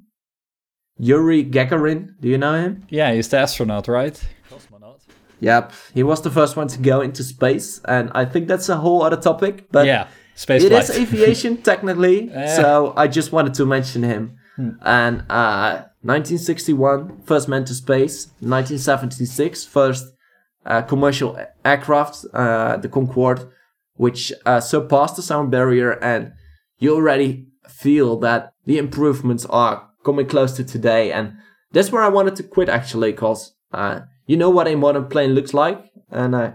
Yuri 0.97 1.43
Gagarin, 1.43 2.19
do 2.19 2.27
you 2.27 2.37
know 2.37 2.53
him? 2.53 2.85
Yeah, 2.89 3.13
he's 3.13 3.29
the 3.29 3.39
astronaut, 3.39 3.87
right? 3.87 4.21
Cosmonaut. 4.49 4.99
Yep, 5.39 5.73
he 5.95 6.03
was 6.03 6.21
the 6.21 6.29
first 6.29 6.55
one 6.55 6.67
to 6.67 6.77
go 6.79 7.01
into 7.01 7.23
space, 7.23 7.81
and 7.85 8.11
I 8.13 8.25
think 8.25 8.47
that's 8.47 8.69
a 8.69 8.77
whole 8.77 9.01
other 9.01 9.17
topic. 9.17 9.71
But 9.71 9.87
Yeah, 9.87 10.07
space 10.35 10.63
it 10.63 10.71
is 10.71 10.89
aviation 10.89 11.57
technically, 11.71 12.29
Eh. 12.31 12.55
so 12.55 12.93
I 12.95 13.07
just 13.07 13.31
wanted 13.31 13.53
to 13.55 13.65
mention 13.65 14.03
him. 14.03 14.37
And 14.83 15.23
uh, 15.29 15.85
1961, 16.03 17.23
first 17.25 17.47
man 17.47 17.65
to 17.65 17.73
space. 17.73 18.27
1976, 18.41 19.65
first 19.65 20.05
uh, 20.65 20.81
commercial 20.83 21.37
aircraft, 21.65 22.25
uh, 22.33 22.77
the 22.77 22.87
Concorde, 22.89 23.49
which 23.95 24.31
uh, 24.45 24.59
surpassed 24.59 25.15
the 25.15 25.21
sound 25.23 25.49
barrier, 25.51 25.91
and 25.93 26.33
you 26.77 26.93
already 26.95 27.47
feel 27.67 28.19
that 28.19 28.53
the 28.65 28.77
improvements 28.77 29.45
are 29.47 29.89
coming 30.05 30.27
close 30.27 30.51
to 30.57 30.63
today. 30.63 31.11
And 31.11 31.33
that's 31.71 31.91
where 31.91 32.03
I 32.03 32.09
wanted 32.09 32.35
to 32.35 32.43
quit 32.43 32.69
actually, 32.69 33.11
because 33.11 33.53
uh, 33.73 34.01
you 34.27 34.37
know 34.37 34.49
what 34.49 34.67
a 34.67 34.75
modern 34.75 35.05
plane 35.05 35.33
looks 35.33 35.53
like, 35.53 35.83
and 36.11 36.35
uh, 36.35 36.51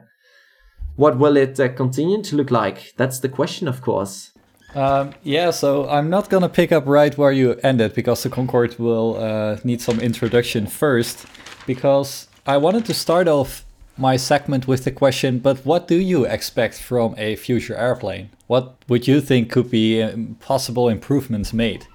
what 0.97 1.19
will 1.19 1.37
it 1.37 1.59
uh, 1.61 1.69
continue 1.69 2.23
to 2.23 2.37
look 2.37 2.51
like? 2.51 2.95
That's 2.97 3.21
the 3.21 3.29
question, 3.29 3.69
of 3.69 3.81
course. 3.83 4.33
Um, 4.75 5.15
yeah, 5.23 5.51
so 5.53 5.89
I'm 5.89 6.11
not 6.11 6.29
gonna 6.29 6.49
pick 6.49 6.73
up 6.73 6.85
right 6.87 7.17
where 7.17 7.33
you 7.33 7.59
ended 7.63 7.95
because 7.95 8.23
the 8.23 8.29
Concorde 8.29 8.79
will 8.79 9.17
uh, 9.17 9.59
need 9.65 9.81
some 9.81 10.01
introduction 10.01 10.67
first. 10.67 11.27
Because 11.67 12.29
I 12.47 12.59
wanted 12.59 12.85
to 12.87 12.95
start 12.95 13.27
off 13.27 13.65
my 13.97 14.17
segment 14.17 14.69
with 14.69 14.85
the 14.85 14.93
question, 14.93 15.39
but 15.39 15.65
what 15.65 15.89
do 15.89 15.97
you 15.97 16.27
expect 16.27 16.75
from 16.75 17.15
a 17.17 17.37
future 17.37 17.75
airplane? 17.75 18.31
What 18.47 18.77
would 18.89 19.09
you 19.09 19.21
think 19.21 19.51
could 19.51 19.71
be 19.71 20.03
um, 20.03 20.37
possible 20.41 20.89
improvements 20.89 21.53
made? 21.53 21.87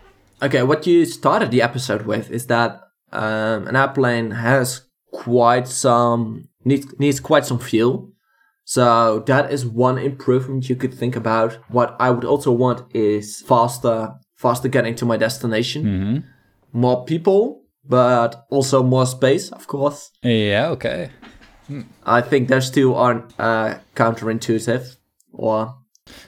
Okay, 0.42 0.64
what 0.64 0.88
you 0.88 1.06
started 1.06 1.52
the 1.52 1.62
episode 1.62 2.08
with 2.08 2.32
is 2.32 2.48
that 2.48 2.82
um, 3.12 3.68
an 3.68 3.76
airplane 3.76 4.32
has 4.32 4.82
quite 5.12 5.68
some 5.68 6.48
needs 6.66 6.88
needs 7.00 7.20
quite 7.20 7.46
some 7.46 7.60
fuel. 7.60 8.11
So 8.72 9.20
that 9.28 9.52
is 9.52 9.66
one 9.66 9.98
improvement 9.98 10.70
you 10.70 10.78
could 10.78 10.94
think 10.94 11.18
about. 11.18 11.58
What 11.68 11.94
I 12.00 12.10
would 12.10 12.24
also 12.24 12.54
want 12.54 12.96
is 12.96 13.42
faster 13.42 14.14
faster 14.38 14.70
getting 14.70 14.96
to 14.96 15.06
my 15.06 15.18
destination. 15.18 16.24
More 16.72 17.04
people, 17.04 17.64
but 17.84 18.46
also 18.50 18.82
more 18.82 19.06
space, 19.06 19.52
of 19.52 19.68
course. 19.68 20.12
Yeah, 20.24 20.70
okay. 20.70 21.10
I 22.06 22.22
think 22.22 22.48
those 22.48 22.72
two 22.72 22.96
aren't 22.96 23.38
uh, 23.38 23.80
counterintuitive. 23.94 24.96
Or 25.34 25.76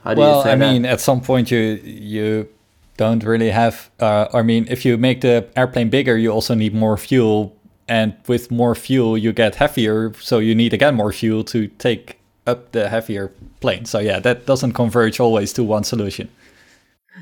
how 0.04 0.14
do 0.14 0.20
well, 0.20 0.40
you 0.40 0.44
say 0.44 0.52
I 0.52 0.56
that? 0.56 0.74
mean, 0.74 0.86
at 0.86 1.00
some 1.00 1.22
point 1.22 1.50
you 1.50 1.80
you 1.86 2.50
don't 2.98 3.24
really 3.24 3.52
have. 3.52 3.90
Uh, 4.02 4.28
I 4.34 4.42
mean, 4.42 4.68
if 4.70 4.84
you 4.84 4.98
make 4.98 5.22
the 5.22 5.48
airplane 5.56 5.90
bigger, 5.90 6.18
you 6.18 6.30
also 6.30 6.56
need 6.56 6.74
more 6.74 6.98
fuel, 6.98 7.56
and 7.88 8.14
with 8.28 8.52
more 8.52 8.76
fuel, 8.76 9.18
you 9.18 9.32
get 9.32 9.56
heavier. 9.56 10.12
So 10.20 10.40
you 10.40 10.54
need 10.56 10.74
again 10.74 10.96
more 10.96 11.14
fuel 11.14 11.46
to 11.46 11.68
take 11.80 12.20
up 12.46 12.72
the 12.72 12.90
heavier 12.90 13.32
plane. 13.60 13.86
So 13.86 14.00
yeah, 14.00 14.20
that 14.20 14.46
doesn't 14.46 14.74
converge 14.74 15.20
always 15.20 15.54
to 15.54 15.64
one 15.64 15.84
solution. 15.84 16.30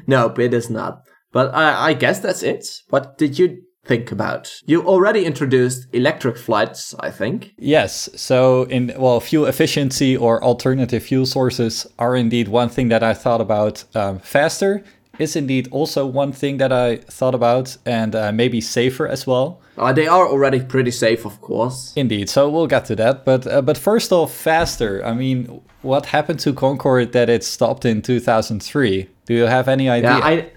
No, 0.07 0.27
it 0.37 0.53
is 0.53 0.69
not. 0.69 1.03
But 1.31 1.53
I, 1.53 1.89
I 1.89 1.93
guess 1.93 2.19
that's 2.19 2.43
it. 2.43 2.67
What 2.89 3.17
did 3.17 3.39
you 3.39 3.63
think 3.85 4.11
about? 4.11 4.51
You 4.65 4.83
already 4.83 5.25
introduced 5.25 5.87
electric 5.93 6.37
flights, 6.37 6.93
I 6.99 7.09
think. 7.09 7.53
Yes. 7.57 8.09
So 8.15 8.63
in 8.63 8.93
well, 8.97 9.19
fuel 9.19 9.45
efficiency 9.45 10.15
or 10.15 10.43
alternative 10.43 11.03
fuel 11.03 11.25
sources 11.25 11.87
are 11.97 12.15
indeed 12.15 12.47
one 12.47 12.69
thing 12.69 12.89
that 12.89 13.03
I 13.03 13.13
thought 13.13 13.41
about. 13.41 13.83
Um, 13.95 14.19
faster 14.19 14.83
is 15.21 15.35
indeed 15.35 15.67
also 15.71 16.05
one 16.05 16.31
thing 16.31 16.57
that 16.57 16.71
I 16.71 16.97
thought 16.97 17.35
about, 17.35 17.77
and 17.85 18.15
uh, 18.15 18.31
maybe 18.31 18.61
safer 18.61 19.07
as 19.07 19.27
well. 19.27 19.61
Uh, 19.77 19.93
they 19.93 20.07
are 20.07 20.27
already 20.27 20.59
pretty 20.59 20.91
safe, 20.91 21.25
of 21.25 21.39
course. 21.41 21.93
Indeed. 21.95 22.29
So 22.29 22.49
we'll 22.49 22.67
get 22.67 22.85
to 22.85 22.95
that. 22.97 23.25
But 23.25 23.47
uh, 23.47 23.61
but 23.61 23.77
first 23.77 24.11
off, 24.11 24.33
faster. 24.33 25.03
I 25.05 25.13
mean, 25.13 25.61
what 25.81 26.07
happened 26.07 26.39
to 26.41 26.53
Concorde 26.53 27.11
that 27.13 27.29
it 27.29 27.43
stopped 27.43 27.85
in 27.85 28.01
2003? 28.01 29.09
Do 29.25 29.33
you 29.33 29.45
have 29.47 29.67
any 29.67 29.89
idea? 29.89 30.17
Yeah, 30.17 30.19
I 30.23 30.51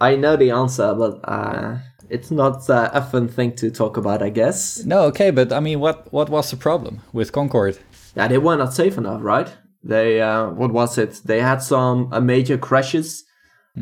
I 0.00 0.16
know 0.16 0.36
the 0.36 0.50
answer, 0.50 0.94
but 0.94 1.20
uh, 1.24 1.78
it's 2.10 2.30
not 2.30 2.68
uh, 2.70 2.90
a 2.92 3.02
fun 3.02 3.28
thing 3.28 3.54
to 3.56 3.70
talk 3.70 3.96
about, 3.96 4.22
I 4.22 4.30
guess. 4.30 4.84
no. 4.84 5.02
Okay, 5.04 5.30
but 5.30 5.52
I 5.52 5.60
mean, 5.60 5.80
what 5.80 6.12
what 6.12 6.28
was 6.30 6.50
the 6.50 6.56
problem 6.56 7.00
with 7.12 7.32
Concorde? 7.32 7.78
Yeah, 8.16 8.28
they 8.28 8.38
were 8.38 8.56
not 8.56 8.74
safe 8.74 8.98
enough, 8.98 9.20
right? 9.22 9.48
They 9.82 10.20
uh, 10.20 10.50
what 10.50 10.72
was 10.72 10.98
it? 10.98 11.20
They 11.24 11.40
had 11.40 11.62
some 11.62 12.12
uh, 12.12 12.20
major 12.20 12.58
crashes, 12.58 13.24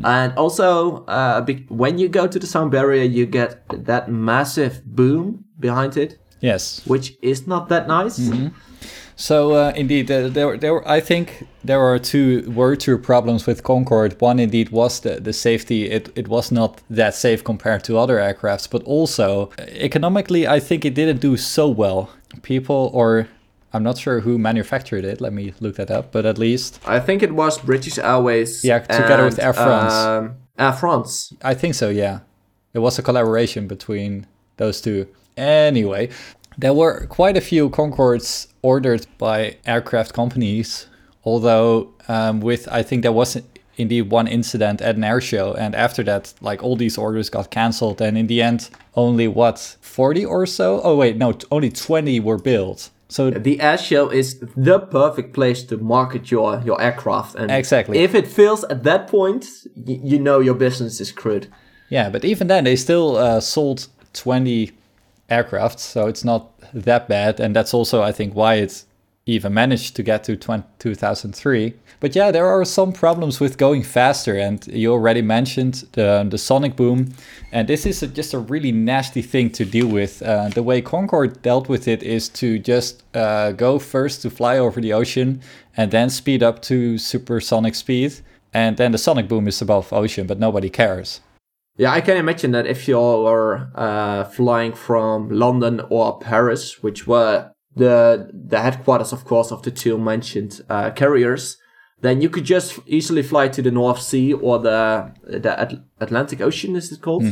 and 0.03 0.33
also 0.37 1.05
uh, 1.05 1.45
when 1.69 1.97
you 1.97 2.09
go 2.09 2.27
to 2.27 2.39
the 2.39 2.47
sound 2.47 2.71
barrier, 2.71 3.03
you 3.03 3.25
get 3.25 3.63
that 3.85 4.09
massive 4.09 4.81
boom 4.85 5.45
behind 5.59 5.97
it, 5.97 6.19
Yes. 6.41 6.81
which 6.85 7.13
is 7.21 7.47
not 7.47 7.69
that 7.69 7.87
nice. 7.87 8.19
So 9.19 9.53
uh, 9.53 9.73
indeed, 9.75 10.11
uh, 10.11 10.27
there, 10.29 10.57
there. 10.57 10.87
I 10.87 10.99
think 10.99 11.47
there 11.63 11.81
are 11.81 11.97
two 11.97 12.43
were 12.55 12.75
two 12.75 12.99
problems 12.99 13.47
with 13.47 13.63
Concorde. 13.63 14.15
One 14.21 14.39
indeed 14.39 14.69
was 14.69 14.99
the, 14.99 15.19
the 15.19 15.33
safety. 15.33 15.89
It 15.89 16.09
it 16.15 16.27
was 16.27 16.51
not 16.51 16.81
that 16.91 17.15
safe 17.15 17.43
compared 17.43 17.83
to 17.85 17.97
other 17.97 18.17
aircrafts, 18.17 18.69
but 18.69 18.83
also 18.83 19.49
uh, 19.57 19.63
economically, 19.69 20.45
I 20.47 20.59
think 20.59 20.85
it 20.85 20.93
didn't 20.93 21.19
do 21.19 21.35
so 21.37 21.67
well. 21.67 22.09
People, 22.43 22.91
or 22.93 23.27
I'm 23.73 23.83
not 23.83 23.97
sure 23.97 24.21
who 24.21 24.37
manufactured 24.37 25.03
it. 25.03 25.19
Let 25.21 25.33
me 25.33 25.53
look 25.59 25.75
that 25.75 25.91
up. 25.91 26.11
But 26.11 26.25
at 26.25 26.37
least 26.37 26.79
I 26.85 26.99
think 26.99 27.21
it 27.23 27.33
was 27.33 27.59
British 27.59 27.97
Airways. 27.97 28.63
Yeah, 28.63 28.79
together 28.79 29.25
with 29.25 29.39
Air 29.39 29.53
France. 29.53 29.93
Um, 29.93 30.35
Air 30.57 30.73
France. 30.73 31.33
I 31.43 31.53
think 31.53 31.75
so, 31.75 31.89
yeah. 31.89 32.19
It 32.73 32.79
was 32.79 32.97
a 32.99 33.03
collaboration 33.03 33.67
between 33.67 34.27
those 34.57 34.81
two. 34.81 35.07
Anyway, 35.35 36.09
there 36.57 36.73
were 36.73 37.05
quite 37.07 37.37
a 37.37 37.41
few 37.41 37.69
Concordes 37.69 38.47
ordered 38.61 39.05
by 39.17 39.57
aircraft 39.65 40.13
companies, 40.13 40.87
although 41.23 41.93
um, 42.07 42.39
with 42.39 42.67
I 42.71 42.83
think 42.83 43.03
there 43.03 43.11
was 43.11 43.39
indeed 43.77 44.09
one 44.09 44.27
incident 44.27 44.81
at 44.81 44.95
an 44.95 45.03
air 45.03 45.21
show, 45.21 45.53
and 45.53 45.75
after 45.75 46.03
that, 46.03 46.33
like 46.41 46.63
all 46.63 46.75
these 46.75 46.97
orders 46.97 47.29
got 47.29 47.51
cancelled, 47.51 48.01
and 48.01 48.17
in 48.17 48.27
the 48.27 48.41
end, 48.41 48.69
only 48.95 49.27
what 49.27 49.77
40 49.81 50.25
or 50.25 50.45
so? 50.45 50.81
Oh 50.83 50.95
wait, 50.97 51.17
no, 51.17 51.33
t- 51.33 51.45
only 51.51 51.69
20 51.69 52.19
were 52.21 52.37
built. 52.39 52.89
So 53.09 53.31
The 53.31 53.61
air 53.61 53.77
show 53.77 54.09
is 54.09 54.39
the 54.57 54.79
perfect 54.79 55.33
place 55.33 55.63
to 55.63 55.77
market 55.77 56.29
your, 56.29 56.61
your 56.65 56.81
aircraft. 56.81 57.35
And 57.35 57.49
Exactly. 57.51 57.99
if 57.99 58.13
it 58.13 58.27
fails 58.27 58.63
at 58.65 58.83
that 58.83 59.07
point, 59.07 59.45
y- 59.75 59.99
you 60.03 60.19
know 60.19 60.39
your 60.39 60.55
business 60.55 60.99
is 60.99 61.07
screwed. 61.09 61.47
Yeah, 61.89 62.09
but 62.09 62.25
even 62.25 62.47
then, 62.47 62.65
they 62.65 62.75
still 62.75 63.15
uh, 63.15 63.39
sold 63.39 63.87
20 64.13 64.71
aircraft, 65.29 65.79
so 65.79 66.07
it's 66.07 66.25
not 66.25 66.51
that 66.73 67.07
bad. 67.07 67.39
And 67.39 67.55
that's 67.55 67.73
also, 67.73 68.01
I 68.01 68.11
think, 68.11 68.33
why 68.35 68.55
it's 68.55 68.85
even 69.27 69.53
managed 69.53 69.95
to 69.95 70.03
get 70.03 70.23
to 70.23 70.35
20, 70.35 70.63
2003. 70.79 71.73
But 71.99 72.15
yeah, 72.15 72.31
there 72.31 72.47
are 72.47 72.63
some 72.65 72.93
problems 72.93 73.39
with 73.39 73.57
going 73.57 73.83
faster. 73.83 74.35
And 74.35 74.65
you 74.67 74.91
already 74.91 75.21
mentioned 75.21 75.85
the, 75.91 76.25
the 76.29 76.37
sonic 76.37 76.75
boom. 76.75 77.13
And 77.51 77.67
this 77.67 77.85
is 77.85 78.01
a, 78.01 78.07
just 78.07 78.33
a 78.33 78.39
really 78.39 78.71
nasty 78.71 79.21
thing 79.21 79.49
to 79.51 79.65
deal 79.65 79.87
with. 79.87 80.21
Uh, 80.21 80.49
the 80.49 80.63
way 80.63 80.81
Concorde 80.81 81.41
dealt 81.41 81.69
with 81.69 81.87
it 81.87 82.03
is 82.03 82.29
to 82.29 82.59
just 82.59 83.03
uh, 83.15 83.51
go 83.51 83.79
first 83.79 84.21
to 84.21 84.29
fly 84.29 84.57
over 84.57 84.79
the 84.79 84.93
ocean 84.93 85.41
and 85.75 85.91
then 85.91 86.09
speed 86.09 86.41
up 86.41 86.61
to 86.63 86.97
supersonic 86.97 87.75
speed. 87.75 88.13
And 88.53 88.77
then 88.77 88.91
the 88.91 88.97
sonic 88.97 89.27
boom 89.27 89.47
is 89.47 89.61
above 89.61 89.91
ocean, 89.91 90.25
but 90.25 90.39
nobody 90.39 90.69
cares. 90.69 91.21
Yeah, 91.77 91.91
I 91.91 92.01
can 92.01 92.17
imagine 92.17 92.51
that 92.53 92.65
if 92.65 92.87
you're 92.87 93.69
uh, 93.75 94.23
flying 94.23 94.73
from 94.73 95.29
London 95.29 95.81
or 95.91 96.17
Paris, 96.17 96.81
which 96.81 97.05
were 97.05 97.51
the 97.77 98.29
the 98.33 98.59
headquarters, 98.59 99.13
of 99.13 99.23
course, 99.25 99.51
of 99.51 99.61
the 99.61 99.71
two 99.71 99.97
mentioned 99.97 100.61
uh, 100.69 100.91
carriers, 100.91 101.57
then 102.01 102.21
you 102.21 102.29
could 102.29 102.43
just 102.45 102.79
easily 102.85 103.23
fly 103.23 103.47
to 103.49 103.61
the 103.61 103.71
North 103.71 104.01
Sea 104.01 104.33
or 104.33 104.59
the 104.59 105.11
the 105.41 105.59
At- 105.59 105.79
Atlantic 105.99 106.41
Ocean, 106.41 106.75
is 106.75 106.91
it 106.91 107.01
called? 107.01 107.23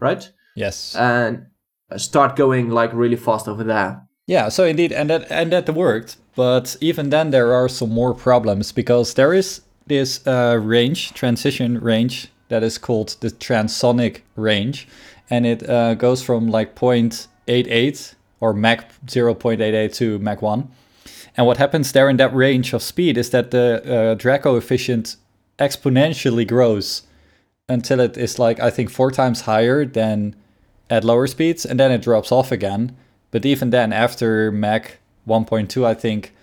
Right, 0.00 0.30
Yes. 0.54 0.94
and 0.96 1.46
start 1.96 2.36
going 2.36 2.70
like 2.70 2.92
really 2.94 3.16
fast 3.16 3.48
over 3.48 3.64
there. 3.64 4.02
Yeah, 4.26 4.48
so 4.50 4.64
indeed, 4.64 4.92
and 4.92 5.08
that 5.10 5.30
and 5.30 5.50
that 5.52 5.68
worked. 5.74 6.16
But 6.36 6.76
even 6.80 7.10
then, 7.10 7.30
there 7.30 7.52
are 7.52 7.68
some 7.68 7.90
more 7.94 8.14
problems 8.14 8.72
because 8.72 9.14
there 9.14 9.32
is 9.38 9.62
this 9.86 10.20
uh, 10.26 10.58
range, 10.62 11.12
transition 11.14 11.80
range, 11.80 12.28
that 12.48 12.62
is 12.62 12.78
called 12.78 13.16
the 13.20 13.30
transonic 13.30 14.22
range, 14.36 14.86
and 15.30 15.46
it 15.46 15.68
uh, 15.68 15.94
goes 15.94 16.22
from 16.22 16.48
like 16.50 16.74
0.88 16.74 18.14
or 18.40 18.52
Mach 18.52 18.84
0.88 19.06 19.94
to 19.94 20.18
Mach 20.18 20.42
1. 20.42 20.68
And 21.36 21.46
what 21.46 21.56
happens 21.56 21.92
there 21.92 22.08
in 22.08 22.16
that 22.16 22.34
range 22.34 22.72
of 22.72 22.82
speed 22.82 23.16
is 23.16 23.30
that 23.30 23.50
the 23.50 23.82
uh, 23.84 24.14
drag 24.14 24.42
coefficient 24.42 25.16
exponentially 25.58 26.46
grows 26.46 27.02
until 27.68 28.00
it 28.00 28.16
is 28.16 28.38
like 28.38 28.58
I 28.60 28.70
think 28.70 28.90
four 28.90 29.10
times 29.10 29.42
higher 29.42 29.84
than 29.84 30.34
at 30.90 31.04
lower 31.04 31.26
speeds, 31.26 31.66
and 31.66 31.78
then 31.78 31.92
it 31.92 32.02
drops 32.02 32.32
off 32.32 32.50
again. 32.50 32.96
But 33.30 33.44
even 33.44 33.70
then, 33.70 33.92
after 33.92 34.50
Mach 34.50 34.98
1.2, 35.26 35.84
I 35.84 35.94
think 35.94 36.34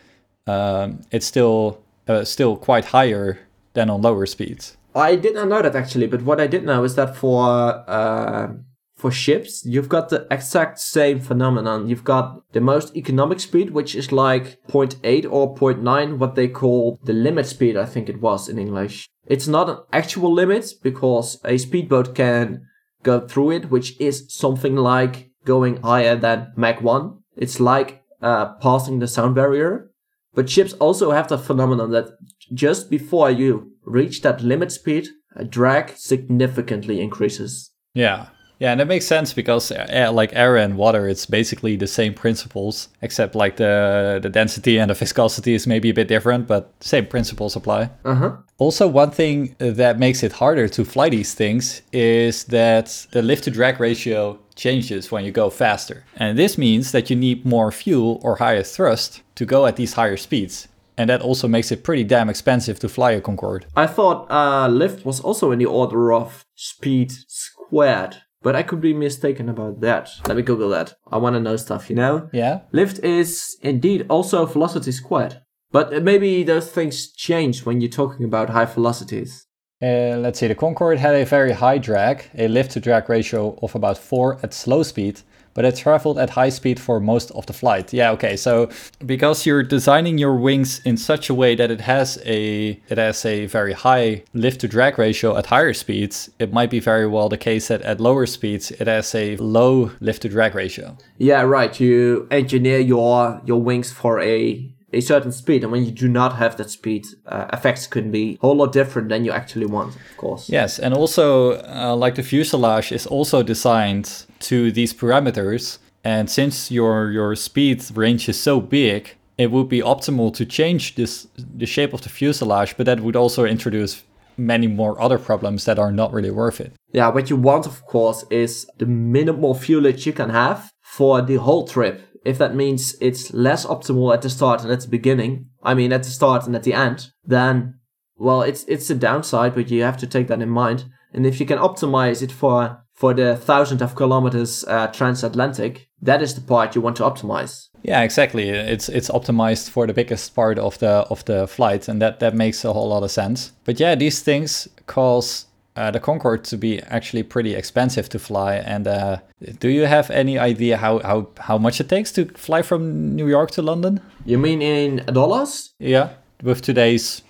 um, 0.46 1.02
it's 1.12 1.26
still 1.26 1.82
uh, 2.08 2.24
still 2.24 2.56
quite 2.56 2.86
higher 2.86 3.40
than 3.74 3.90
on 3.90 4.02
lower 4.02 4.26
speeds. 4.26 4.78
I 4.94 5.16
did 5.16 5.36
not 5.36 5.50
know 5.50 5.62
that 5.62 5.76
actually, 5.76 6.08
but 6.08 6.22
what 6.22 6.40
I 6.40 6.48
did 6.48 6.64
know 6.64 6.84
is 6.84 6.96
that 6.96 7.16
for 7.18 7.84
uh, 7.88 8.54
for 8.96 9.12
ships, 9.12 9.66
you've 9.66 9.90
got 9.90 10.10
the 10.10 10.26
exact 10.32 10.80
same 10.80 11.20
phenomenon. 11.20 11.88
You've 11.88 12.04
got 12.06 12.42
the 12.54 12.62
most 12.62 12.96
economic 12.96 13.40
speed, 13.40 13.72
which 13.72 13.94
is 13.94 14.12
like 14.12 14.62
0.8 14.70 15.28
or 15.30 15.54
0.9, 15.56 16.18
what 16.18 16.36
they 16.36 16.48
call 16.48 16.98
the 17.04 17.14
limit 17.14 17.46
speed, 17.46 17.76
I 17.76 17.86
think 17.86 18.08
it 18.08 18.22
was 18.22 18.48
in 18.48 18.58
English. 18.58 19.10
It's 19.28 19.48
not 19.48 19.70
an 19.70 19.78
actual 19.92 20.32
limit 20.32 20.74
because 20.82 21.40
a 21.44 21.58
speedboat 21.58 22.16
can 22.16 22.68
go 23.04 23.20
through 23.28 23.52
it, 23.52 23.70
which 23.70 24.00
is 24.00 24.26
something 24.30 24.76
like 24.76 25.32
going 25.44 25.82
higher 25.82 26.16
than 26.16 26.54
Mach 26.56 26.82
1. 26.82 27.18
It's 27.36 27.60
like 27.60 28.04
uh, 28.22 28.54
passing 28.56 29.00
the 29.00 29.08
sound 29.08 29.36
barrier. 29.36 29.92
But 30.34 30.50
ships 30.50 30.74
also 30.74 31.12
have 31.12 31.28
the 31.28 31.38
phenomenon 31.38 31.92
that 31.92 32.10
just 32.54 32.90
before 32.90 33.32
you 33.32 33.72
reach 33.84 34.22
that 34.22 34.42
limit 34.42 34.72
speed, 34.72 35.08
a 35.36 35.46
drag 35.46 35.98
significantly 35.98 37.02
increases. 37.02 37.72
Yeah. 37.94 38.28
Yeah, 38.60 38.72
and 38.72 38.82
it 38.82 38.86
makes 38.86 39.06
sense 39.06 39.34
because 39.34 39.72
uh, 39.72 40.10
like 40.14 40.32
air 40.34 40.56
and 40.58 40.78
water, 40.78 41.08
it's 41.08 41.26
basically 41.26 41.76
the 41.76 41.88
same 41.88 42.14
principles, 42.14 42.90
except 43.02 43.36
like 43.36 43.58
the 43.58 44.20
the 44.22 44.30
density 44.30 44.78
and 44.80 44.90
the 44.90 44.96
viscosity 44.96 45.54
is 45.54 45.68
maybe 45.68 45.90
a 45.90 45.94
bit 45.94 46.08
different, 46.08 46.48
but 46.48 46.72
same 46.80 47.06
principles 47.06 47.56
apply. 47.56 47.90
Uh 48.04 48.16
huh. 48.16 48.32
Also, 48.58 48.88
one 48.88 49.12
thing 49.12 49.56
that 49.60 50.00
makes 50.00 50.24
it 50.24 50.32
harder 50.32 50.70
to 50.70 50.86
fly 50.86 51.10
these 51.10 51.34
things 51.34 51.82
is 51.92 52.46
that 52.46 53.08
the 53.12 53.22
lift 53.22 53.44
to 53.44 53.52
drag 53.52 53.80
ratio 53.80 54.40
changes 54.56 55.12
when 55.12 55.26
you 55.26 55.32
go 55.32 55.50
faster. 55.50 56.06
And 56.16 56.40
this 56.40 56.58
means 56.58 56.92
that 56.92 57.10
you 57.10 57.16
need 57.18 57.46
more 57.46 57.72
fuel 57.72 58.20
or 58.24 58.38
higher 58.38 58.64
thrust 58.64 59.22
to 59.36 59.46
go 59.46 59.66
at 59.66 59.76
these 59.76 59.94
higher 59.94 60.18
speeds. 60.18 60.70
And 60.98 61.10
that 61.10 61.22
also 61.22 61.48
makes 61.50 61.72
it 61.72 61.84
pretty 61.84 62.06
damn 62.06 62.30
expensive 62.30 62.80
to 62.80 62.88
fly 62.88 63.12
a 63.12 63.22
Concorde. 63.22 63.66
I 63.76 63.88
thought 63.88 64.32
uh, 64.32 64.70
lift 64.70 65.06
was 65.06 65.20
also 65.20 65.52
in 65.52 65.60
the 65.60 65.66
order 65.66 66.14
of 66.14 66.46
speed 66.56 67.12
squared, 67.28 68.22
but 68.46 68.56
I 68.56 68.62
could 68.62 68.80
be 68.80 68.94
mistaken 68.94 69.50
about 69.50 69.82
that. 69.82 70.12
Let 70.28 70.38
me 70.38 70.44
Google 70.44 70.70
that. 70.70 70.94
I 71.12 71.18
want 71.18 71.36
to 71.36 71.40
know 71.40 71.58
stuff, 71.58 71.90
you 71.90 71.96
know? 71.96 72.30
Yeah? 72.32 72.60
Lift 72.72 73.00
is 73.00 73.58
indeed 73.64 74.06
also 74.08 74.46
velocity 74.46 74.92
squared. 74.92 75.42
But 75.72 76.04
maybe 76.04 76.44
those 76.44 76.70
things 76.70 77.12
change 77.12 77.66
when 77.66 77.82
you're 77.82 77.90
talking 77.90 78.24
about 78.24 78.52
high 78.52 78.66
velocities. 78.66 79.48
Uh, 79.82 80.18
let's 80.20 80.38
see, 80.38 80.48
the 80.48 80.54
Concorde 80.54 81.00
had 81.00 81.16
a 81.16 81.26
very 81.26 81.54
high 81.54 81.80
drag, 81.80 82.26
a 82.38 82.48
lift 82.48 82.74
to 82.74 82.80
drag 82.80 83.10
ratio 83.10 83.58
of 83.64 83.74
about 83.74 83.98
4 83.98 84.38
at 84.44 84.54
slow 84.54 84.84
speed, 84.84 85.22
but 85.56 85.66
it 85.66 85.76
traveled 85.76 86.20
at 86.20 86.30
high 86.32 86.50
speed 86.50 86.80
for 86.80 87.00
most 87.00 87.32
of 87.32 87.48
the 87.48 87.54
flight. 87.54 87.92
Yeah, 87.92 88.12
okay. 88.12 88.36
So 88.36 88.70
because 89.04 89.48
you're 89.48 89.64
designing 89.64 90.20
your 90.20 90.36
wings 90.36 90.82
in 90.86 90.98
such 90.98 91.30
a 91.30 91.34
way 91.34 91.56
that 91.56 91.72
it 91.72 91.82
has 91.82 92.20
a 92.26 92.80
it 92.90 92.98
has 93.00 93.26
a 93.26 93.48
very 93.48 93.74
high 93.74 94.24
lift 94.34 94.62
to 94.62 94.68
drag 94.68 95.00
ratio 95.00 95.36
at 95.38 95.48
higher 95.48 95.74
speeds, 95.74 96.30
it 96.38 96.54
might 96.54 96.70
be 96.70 96.80
very 96.80 97.08
well 97.08 97.30
the 97.30 97.38
case 97.38 97.70
that 97.70 97.82
at 97.82 98.00
lower 98.00 98.28
speeds 98.28 98.70
it 98.72 98.88
has 98.88 99.16
a 99.16 99.38
low 99.38 99.92
lift 100.00 100.22
to 100.22 100.30
drag 100.30 100.54
ratio. 100.54 100.98
Yeah, 101.18 101.42
right. 101.42 101.80
You 101.80 102.28
engineer 102.30 102.80
your 102.80 103.42
your 103.46 103.62
wings 103.62 103.92
for 103.92 104.22
a 104.22 104.70
a 104.94 105.02
certain 105.02 105.32
speed, 105.32 105.64
and 105.64 105.72
when 105.72 105.84
you 105.84 105.92
do 105.92 106.08
not 106.08 106.38
have 106.38 106.56
that 106.58 106.70
speed, 106.70 107.06
uh, 107.28 107.48
effects 107.52 107.86
can 107.86 108.12
be 108.12 108.38
a 108.42 108.48
whole 108.48 108.56
lot 108.56 108.72
different 108.72 109.10
than 109.10 109.26
you 109.26 109.32
actually 109.32 109.66
want, 109.66 109.94
of 109.94 110.18
course. 110.18 110.50
Yes, 110.50 110.80
and 110.80 110.94
also 110.94 111.62
uh, 111.64 111.96
like 111.96 112.16
the 112.16 112.24
fuselage 112.24 112.92
is 112.92 113.06
also 113.06 113.44
designed 113.44 114.25
to 114.40 114.72
these 114.72 114.94
parameters, 114.94 115.80
and 116.04 116.30
since 116.30 116.72
your 116.72 117.12
your 117.12 117.36
speed 117.36 117.84
range 117.94 118.30
is 118.30 118.40
so 118.40 118.60
big, 118.60 119.16
it 119.38 119.52
would 119.52 119.70
be 119.70 119.82
optimal 119.82 120.34
to 120.36 120.46
change 120.46 120.96
this 120.96 121.28
the 121.58 121.66
shape 121.66 121.94
of 121.94 122.02
the 122.02 122.10
fuselage, 122.10 122.76
but 122.78 122.86
that 122.86 123.00
would 123.00 123.16
also 123.16 123.46
introduce 123.46 124.04
many 124.38 124.68
more 124.68 125.02
other 125.02 125.18
problems 125.18 125.64
that 125.64 125.80
are 125.80 125.92
not 125.92 126.12
really 126.12 126.32
worth 126.32 126.60
it. 126.60 126.74
Yeah, 126.92 127.08
what 127.08 127.30
you 127.30 127.38
want, 127.38 127.66
of 127.66 127.86
course, 127.86 128.26
is 128.30 128.68
the 128.78 128.86
minimal 128.86 129.56
fuelage 129.56 130.06
you 130.06 130.14
can 130.14 130.30
have 130.30 130.70
for 130.82 131.22
the 131.22 131.36
whole 131.36 131.66
trip 131.68 132.02
if 132.26 132.40
that 132.40 132.56
means 132.56 132.96
it's 133.00 133.32
less 133.34 133.66
optimal 133.66 134.14
at 134.14 134.24
the 134.24 134.30
start 134.30 134.64
and 134.64 134.72
at 134.72 134.82
the 134.82 134.88
beginning, 134.88 135.48
I 135.64 135.76
mean 135.76 135.94
at 135.94 136.04
the 136.04 136.10
start 136.10 136.48
and 136.48 136.56
at 136.56 136.64
the 136.64 136.74
end, 136.74 137.12
then 137.24 137.76
well, 138.18 138.42
it's 138.42 138.64
it's 138.64 138.90
a 138.90 138.96
downside, 138.96 139.54
but 139.54 139.70
you 139.70 139.84
have 139.84 139.98
to 139.98 140.08
take 140.08 140.28
that 140.28 140.42
in 140.42 140.50
mind. 140.50 140.86
And 141.14 141.26
if 141.26 141.40
you 141.40 141.46
can 141.46 141.60
optimize 141.60 142.22
it 142.22 142.32
for 142.32 142.84
for 142.96 143.14
the 143.14 143.36
thousand 143.36 143.82
of 143.82 143.96
kilometers 143.96 144.64
uh, 144.68 144.88
transatlantic, 144.88 145.88
that 146.02 146.22
is 146.22 146.34
the 146.34 146.42
part 146.42 146.76
you 146.76 146.82
want 146.82 146.96
to 146.98 147.04
optimize. 147.04 147.68
Yeah, 147.84 148.02
exactly. 148.02 148.50
It's 148.50 148.90
it's 148.90 149.10
optimized 149.10 149.70
for 149.70 149.86
the 149.86 149.94
biggest 149.94 150.34
part 150.34 150.58
of 150.58 150.80
the 150.80 151.06
of 151.10 151.24
the 151.26 151.48
flight, 151.48 151.88
and 151.88 152.02
that 152.02 152.20
that 152.20 152.34
makes 152.34 152.66
a 152.66 152.74
whole 152.74 152.90
lot 152.90 153.04
of 153.04 153.12
sense. 153.12 153.52
But 153.64 153.80
yeah, 153.80 153.96
these 153.96 154.22
things 154.22 154.68
cause 154.88 155.46
uh, 155.76 155.92
the 155.92 156.00
Concorde 156.00 156.44
to 156.46 156.58
be 156.58 156.82
actually 156.84 157.24
pretty 157.24 157.54
expensive 157.54 158.10
to 158.10 158.20
fly. 158.20 158.56
And 158.56 158.88
uh, 158.88 159.18
do 159.60 159.70
you 159.70 159.86
have 159.86 160.10
any 160.10 160.40
idea 160.40 160.78
how, 160.78 161.00
how, 161.00 161.28
how 161.40 161.58
much 161.58 161.82
it 161.82 161.90
takes 161.90 162.12
to 162.14 162.26
fly 162.26 162.62
from 162.62 163.16
New 163.16 163.28
York 163.28 163.52
to 163.52 163.62
London? 163.62 164.00
You 164.26 164.38
mean 164.38 164.62
in 164.62 165.06
dollars? 165.06 165.74
Yeah, 165.80 166.10
with 166.42 166.62
today's 166.62 167.22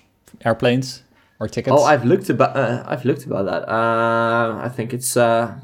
airplanes 0.44 1.02
or 1.38 1.48
tickets. 1.48 1.76
Oh, 1.76 1.84
I've 1.84 2.04
looked 2.04 2.30
about 2.30 2.56
uh, 2.56 2.84
I've 2.86 3.04
looked 3.04 3.24
about 3.26 3.46
that. 3.46 3.68
Uh, 3.68 4.58
I 4.62 4.68
think 4.68 4.92
it's 4.94 5.16
uh, 5.16 5.54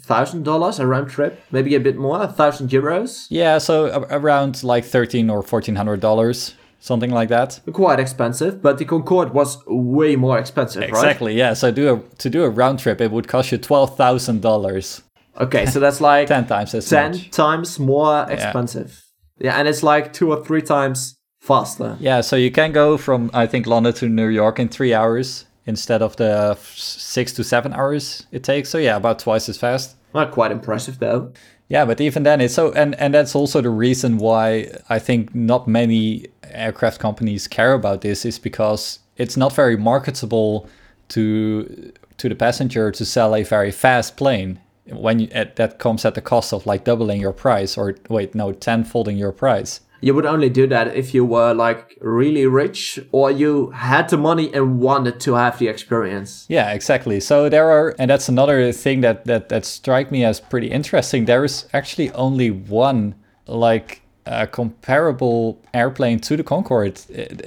thousand 0.00 0.44
dollars 0.44 0.78
a 0.78 0.86
round 0.86 1.10
trip, 1.10 1.40
maybe 1.50 1.74
a 1.74 1.80
bit 1.80 1.96
more, 1.96 2.22
a 2.22 2.28
thousand 2.28 2.70
euros. 2.70 3.26
Yeah, 3.30 3.58
so 3.58 4.06
around 4.10 4.64
like 4.64 4.84
thirteen 4.84 5.30
or 5.30 5.42
fourteen 5.42 5.76
hundred 5.76 6.00
dollars 6.00 6.54
something 6.80 7.10
like 7.10 7.28
that. 7.28 7.60
Quite 7.72 8.00
expensive, 8.00 8.62
but 8.62 8.78
the 8.78 8.84
Concorde 8.84 9.34
was 9.34 9.58
way 9.66 10.16
more 10.16 10.38
expensive, 10.38 10.82
exactly, 10.82 10.94
right? 11.02 11.04
Exactly. 11.08 11.34
Yeah. 11.34 11.54
So 11.54 11.70
do 11.70 11.94
a 11.94 12.16
to 12.18 12.30
do 12.30 12.44
a 12.44 12.50
round 12.50 12.78
trip, 12.78 13.00
it 13.00 13.10
would 13.10 13.28
cost 13.28 13.52
you 13.52 13.58
twelve 13.58 13.96
thousand 13.96 14.42
dollars. 14.42 15.02
Okay, 15.40 15.66
so 15.66 15.80
that's 15.80 16.00
like 16.00 16.28
ten 16.36 16.46
times 16.46 16.74
as 16.74 16.88
ten 16.88 17.12
much. 17.12 17.30
times 17.30 17.78
more 17.78 18.26
expensive. 18.30 19.02
Yeah. 19.38 19.52
yeah, 19.52 19.58
and 19.58 19.68
it's 19.68 19.82
like 19.82 20.12
two 20.12 20.30
or 20.30 20.44
three 20.44 20.62
times 20.62 21.17
faster. 21.48 21.96
Yeah, 21.98 22.20
so 22.20 22.36
you 22.36 22.50
can 22.50 22.72
go 22.72 22.98
from 22.98 23.30
I 23.34 23.46
think 23.46 23.66
London 23.66 23.92
to 23.94 24.08
New 24.08 24.28
York 24.28 24.60
in 24.60 24.68
three 24.68 24.94
hours 24.94 25.46
instead 25.66 26.02
of 26.02 26.16
the 26.16 26.56
six 26.74 27.32
to 27.32 27.42
seven 27.44 27.72
hours 27.72 28.26
it 28.30 28.44
takes. 28.44 28.68
So 28.68 28.78
yeah, 28.78 28.96
about 28.96 29.18
twice 29.18 29.48
as 29.48 29.58
fast. 29.58 29.96
Not 30.14 30.30
quite 30.30 30.52
impressive 30.52 30.98
though. 30.98 31.32
Yeah, 31.68 31.84
but 31.84 32.00
even 32.00 32.22
then, 32.22 32.40
it's 32.40 32.54
so, 32.54 32.72
and 32.72 32.94
and 32.94 33.12
that's 33.12 33.34
also 33.34 33.60
the 33.60 33.70
reason 33.70 34.18
why 34.18 34.68
I 34.88 34.98
think 34.98 35.34
not 35.34 35.68
many 35.68 36.26
aircraft 36.50 36.98
companies 36.98 37.46
care 37.46 37.74
about 37.74 38.00
this 38.00 38.24
is 38.24 38.38
because 38.38 39.00
it's 39.16 39.36
not 39.36 39.54
very 39.54 39.76
marketable 39.76 40.66
to 41.08 41.92
to 42.16 42.28
the 42.28 42.34
passenger 42.34 42.90
to 42.90 43.04
sell 43.04 43.34
a 43.34 43.42
very 43.42 43.70
fast 43.70 44.16
plane 44.16 44.58
when 44.90 45.20
you, 45.20 45.28
at, 45.32 45.56
that 45.56 45.78
comes 45.78 46.04
at 46.04 46.14
the 46.14 46.22
cost 46.22 46.52
of 46.52 46.66
like 46.66 46.84
doubling 46.84 47.20
your 47.20 47.32
price 47.32 47.76
or 47.76 47.94
wait 48.08 48.34
no 48.34 48.52
tenfolding 48.52 49.18
your 49.18 49.32
price 49.32 49.80
you 50.00 50.14
would 50.14 50.26
only 50.26 50.48
do 50.48 50.66
that 50.66 50.94
if 50.96 51.14
you 51.14 51.24
were 51.24 51.52
like 51.52 51.98
really 52.00 52.46
rich 52.46 52.98
or 53.12 53.30
you 53.30 53.70
had 53.70 54.08
the 54.08 54.16
money 54.16 54.52
and 54.54 54.80
wanted 54.80 55.20
to 55.20 55.34
have 55.34 55.58
the 55.58 55.68
experience. 55.68 56.46
Yeah, 56.48 56.72
exactly. 56.72 57.20
So 57.20 57.48
there 57.48 57.70
are, 57.70 57.94
and 57.98 58.10
that's 58.10 58.28
another 58.28 58.72
thing 58.72 59.00
that 59.00 59.24
that 59.24 59.48
that 59.48 59.64
strike 59.64 60.10
me 60.10 60.24
as 60.24 60.40
pretty 60.40 60.68
interesting. 60.68 61.24
There 61.24 61.44
is 61.44 61.66
actually 61.72 62.10
only 62.12 62.50
one 62.50 63.14
like 63.46 64.02
a 64.26 64.46
comparable 64.46 65.58
airplane 65.72 66.20
to 66.20 66.36
the 66.36 66.44
Concorde. 66.44 66.96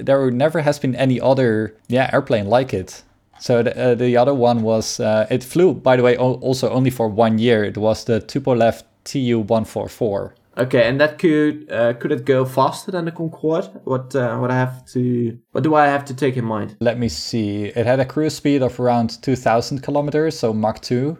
There 0.00 0.30
never 0.30 0.60
has 0.60 0.78
been 0.78 0.94
any 0.96 1.20
other 1.20 1.76
yeah 1.88 2.10
airplane 2.12 2.46
like 2.46 2.74
it. 2.74 3.02
So 3.38 3.62
the, 3.62 3.76
uh, 3.76 3.94
the 3.96 4.16
other 4.16 4.34
one 4.34 4.62
was 4.62 5.00
uh, 5.00 5.26
it 5.30 5.42
flew 5.42 5.74
by 5.74 5.96
the 5.96 6.02
way 6.02 6.16
also 6.16 6.70
only 6.70 6.90
for 6.90 7.08
one 7.08 7.38
year. 7.38 7.64
It 7.64 7.76
was 7.76 8.04
the 8.04 8.20
Tupolev 8.20 8.82
Tu 9.04 9.38
144. 9.40 10.34
Okay, 10.56 10.86
and 10.86 11.00
that 11.00 11.18
could 11.18 11.70
uh, 11.72 11.94
could 11.94 12.12
it 12.12 12.24
go 12.24 12.44
faster 12.44 12.90
than 12.90 13.06
the 13.06 13.12
Concorde? 13.12 13.68
What 13.84 14.14
uh, 14.14 14.36
what 14.36 14.50
I 14.50 14.56
have 14.56 14.84
to 14.92 15.38
what 15.52 15.64
do 15.64 15.74
I 15.74 15.86
have 15.86 16.04
to 16.06 16.14
take 16.14 16.36
in 16.36 16.44
mind? 16.44 16.76
Let 16.80 16.98
me 16.98 17.08
see. 17.08 17.64
It 17.64 17.86
had 17.86 18.00
a 18.00 18.04
cruise 18.04 18.34
speed 18.34 18.62
of 18.62 18.78
around 18.78 19.22
2,000 19.22 19.82
kilometers, 19.82 20.38
so 20.38 20.52
Mach 20.52 20.80
2. 20.80 21.16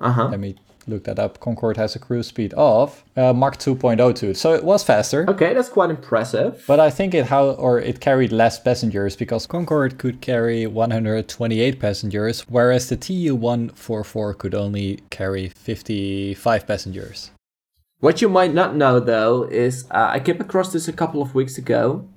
Uh 0.00 0.12
huh. 0.12 0.28
Let 0.28 0.40
me 0.40 0.56
look 0.86 1.04
that 1.04 1.18
up. 1.18 1.40
Concorde 1.40 1.76
has 1.76 1.94
a 1.94 1.98
cruise 1.98 2.26
speed 2.28 2.54
of 2.54 3.04
uh, 3.16 3.34
Mach 3.34 3.58
2.02, 3.58 4.34
so 4.34 4.54
it 4.54 4.64
was 4.64 4.82
faster. 4.82 5.28
Okay, 5.28 5.52
that's 5.52 5.68
quite 5.68 5.90
impressive. 5.90 6.64
But 6.66 6.80
I 6.80 6.88
think 6.88 7.12
it 7.12 7.26
how 7.26 7.50
or 7.50 7.78
it 7.78 8.00
carried 8.00 8.32
less 8.32 8.58
passengers 8.58 9.14
because 9.14 9.46
Concorde 9.46 9.98
could 9.98 10.22
carry 10.22 10.66
128 10.66 11.78
passengers, 11.78 12.40
whereas 12.48 12.88
the 12.88 12.96
Tu-144 12.96 14.38
could 14.38 14.54
only 14.54 15.00
carry 15.10 15.48
55 15.48 16.66
passengers. 16.66 17.30
What 18.00 18.22
you 18.22 18.28
might 18.28 18.54
not 18.54 18.74
know 18.74 18.98
though 18.98 19.44
is 19.44 19.86
uh, 19.90 20.08
I 20.10 20.20
came 20.20 20.40
across 20.40 20.72
this 20.72 20.88
a 20.88 20.92
couple 20.92 21.20
of 21.20 21.34
weeks 21.34 21.58
ago. 21.58 22.08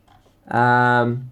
Um, 0.49 1.31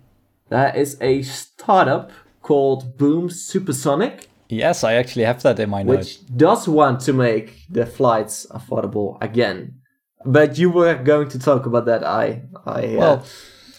there 0.49 0.76
is 0.76 0.97
a 1.02 1.22
startup 1.22 2.12
called 2.41 2.97
Boom 2.97 3.30
Supersonic. 3.30 4.28
Yes, 4.49 4.84
I 4.84 4.95
actually 4.95 5.24
have 5.24 5.41
that 5.43 5.60
in 5.60 5.70
my 5.70 5.84
notes. 5.84 5.97
Which 5.97 6.38
does 6.38 6.68
want 6.68 6.99
to 7.02 7.14
make 7.14 7.64
the 7.70 7.86
flights 7.86 8.45
affordable 8.52 9.18
again. 9.22 9.76
But 10.26 10.58
you 10.58 10.70
were 10.70 10.95
going 10.95 11.30
to 11.30 11.39
talk 11.39 11.66
about 11.66 11.86
that. 11.86 12.04
I, 12.04 12.41
I. 12.66 12.95
Uh, 12.95 12.99
well, 12.99 13.26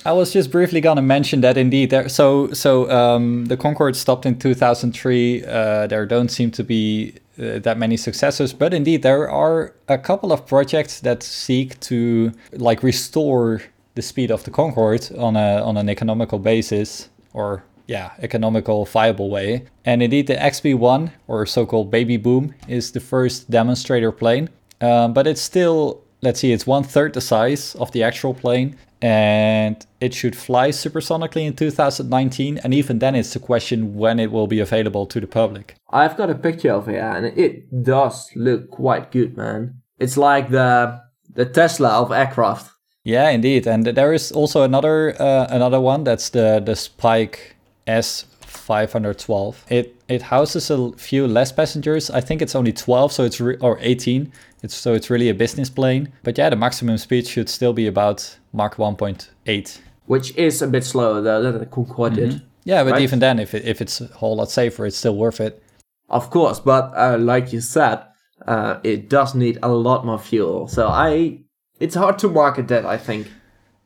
I 0.06 0.12
was 0.12 0.32
just 0.32 0.50
briefly 0.50 0.80
gonna 0.80 1.02
mention 1.02 1.42
that 1.42 1.56
indeed 1.56 1.90
there. 1.90 2.08
So, 2.08 2.50
so 2.52 2.90
um, 2.90 3.44
the 3.44 3.56
Concorde 3.56 3.94
stopped 3.94 4.24
in 4.24 4.38
2003. 4.38 5.44
Uh, 5.44 5.86
there 5.86 6.06
don't 6.06 6.30
seem 6.30 6.50
to 6.52 6.64
be 6.64 7.14
uh, 7.38 7.58
that 7.60 7.78
many 7.78 7.96
successors, 7.96 8.52
but 8.52 8.74
indeed 8.74 9.02
there 9.02 9.30
are 9.30 9.74
a 9.88 9.98
couple 9.98 10.32
of 10.32 10.46
projects 10.46 11.00
that 11.00 11.22
seek 11.22 11.78
to 11.80 12.32
like 12.52 12.82
restore 12.82 13.62
the 13.94 14.02
speed 14.02 14.30
of 14.30 14.44
the 14.44 14.50
Concorde 14.50 15.10
on 15.16 15.36
a 15.36 15.62
on 15.62 15.76
an 15.76 15.88
economical 15.88 16.38
basis 16.38 17.08
or 17.32 17.64
yeah, 17.86 18.12
economical 18.20 18.84
viable 18.84 19.30
way. 19.30 19.64
And 19.84 20.02
indeed 20.02 20.26
the 20.26 20.34
XB1 20.34 21.10
or 21.26 21.46
so-called 21.46 21.90
baby 21.90 22.16
boom 22.16 22.54
is 22.68 22.92
the 22.92 23.00
first 23.00 23.50
demonstrator 23.50 24.12
plane. 24.12 24.48
Um, 24.80 25.12
but 25.12 25.26
it's 25.26 25.40
still 25.40 26.02
let's 26.22 26.40
see, 26.40 26.52
it's 26.52 26.66
one 26.66 26.84
third 26.84 27.14
the 27.14 27.20
size 27.20 27.74
of 27.76 27.90
the 27.92 28.02
actual 28.02 28.34
plane 28.34 28.76
and 29.03 29.84
it 30.00 30.14
should 30.14 30.36
fly 30.36 30.68
supersonically 30.68 31.44
in 31.44 31.55
2019 31.55 32.59
and 32.59 32.72
even 32.72 33.00
then 33.00 33.16
it's 33.16 33.34
a 33.34 33.40
question 33.40 33.96
when 33.96 34.20
it 34.20 34.30
will 34.30 34.46
be 34.46 34.61
available 34.61 35.07
to 35.07 35.20
the 35.20 35.26
public. 35.26 35.74
I've 35.90 36.16
got 36.16 36.30
a 36.30 36.36
picture 36.36 36.72
of 36.72 36.88
it 36.88 37.00
and 37.00 37.26
it 37.26 37.82
does 37.82 38.30
look 38.36 38.70
quite 38.70 39.11
good 39.11 39.36
man. 39.36 39.82
It's 39.98 40.16
like 40.16 40.50
the 40.50 41.00
the 41.34 41.44
tesla 41.44 41.88
of 42.00 42.12
aircraft. 42.12 42.70
Yeah 43.05 43.30
indeed 43.30 43.66
and 43.66 43.84
there 43.84 44.12
is 44.12 44.30
also 44.30 44.62
another 44.62 45.20
uh, 45.20 45.46
another 45.50 45.80
one 45.80 46.05
that's 46.05 46.30
the 46.30 46.62
the 46.64 46.76
spike 46.76 47.57
s 47.86 48.24
512 48.62 49.64
it 49.68 49.96
it 50.08 50.22
houses 50.22 50.70
a 50.70 50.92
few 50.92 51.26
less 51.26 51.50
passengers 51.52 52.10
i 52.10 52.20
think 52.20 52.40
it's 52.40 52.54
only 52.54 52.72
12 52.72 53.12
so 53.12 53.24
it's 53.24 53.40
re- 53.40 53.56
or 53.60 53.78
18 53.80 54.32
it's 54.62 54.76
so 54.76 54.94
it's 54.94 55.10
really 55.10 55.28
a 55.28 55.34
business 55.34 55.68
plane. 55.68 56.12
But 56.22 56.38
yeah, 56.38 56.48
the 56.48 56.56
maximum 56.56 56.96
speed 56.98 57.26
should 57.26 57.48
still 57.48 57.72
be 57.72 57.86
about 57.86 58.38
Mach 58.52 58.76
1.8. 58.76 59.78
Which 60.06 60.36
is 60.36 60.62
a 60.62 60.68
bit 60.68 60.84
slower 60.84 61.20
though 61.20 61.42
than 61.42 61.58
the 61.58 61.66
Concorde 61.66 62.12
mm-hmm. 62.12 62.30
did. 62.30 62.42
Yeah, 62.64 62.84
but 62.84 62.92
right? 62.92 63.02
even 63.02 63.18
then, 63.18 63.40
if 63.40 63.54
it, 63.54 63.64
if 63.64 63.80
it's 63.80 64.00
a 64.00 64.06
whole 64.06 64.36
lot 64.36 64.50
safer, 64.50 64.86
it's 64.86 64.96
still 64.96 65.16
worth 65.16 65.40
it. 65.40 65.60
Of 66.08 66.30
course, 66.30 66.60
but 66.60 66.92
uh, 66.96 67.18
like 67.18 67.52
you 67.52 67.60
said, 67.60 68.04
uh, 68.46 68.78
it 68.84 69.08
does 69.08 69.34
need 69.34 69.58
a 69.62 69.68
lot 69.68 70.06
more 70.06 70.18
fuel. 70.18 70.68
So 70.68 70.86
I, 70.86 71.40
it's 71.80 71.96
hard 71.96 72.18
to 72.20 72.28
market 72.28 72.68
that. 72.68 72.86
I 72.86 72.98
think. 72.98 73.28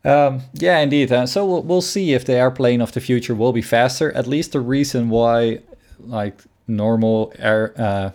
Um, 0.07 0.43
yeah, 0.55 0.79
indeed. 0.79 1.11
Uh, 1.11 1.27
so 1.27 1.45
we'll, 1.45 1.63
we'll 1.63 1.83
see 1.83 2.15
if 2.15 2.25
the 2.25 2.35
airplane 2.35 2.81
of 2.81 2.93
the 2.93 3.01
future 3.01 3.35
will 3.35 3.53
be 3.53 3.63
faster. 3.63 4.13
At 4.13 4.27
least 4.27 4.53
the 4.53 4.61
reason 4.61 5.09
why, 5.09 5.61
like 5.99 6.43
normal 6.69 7.33
air 7.39 7.75
uh, 7.77 8.11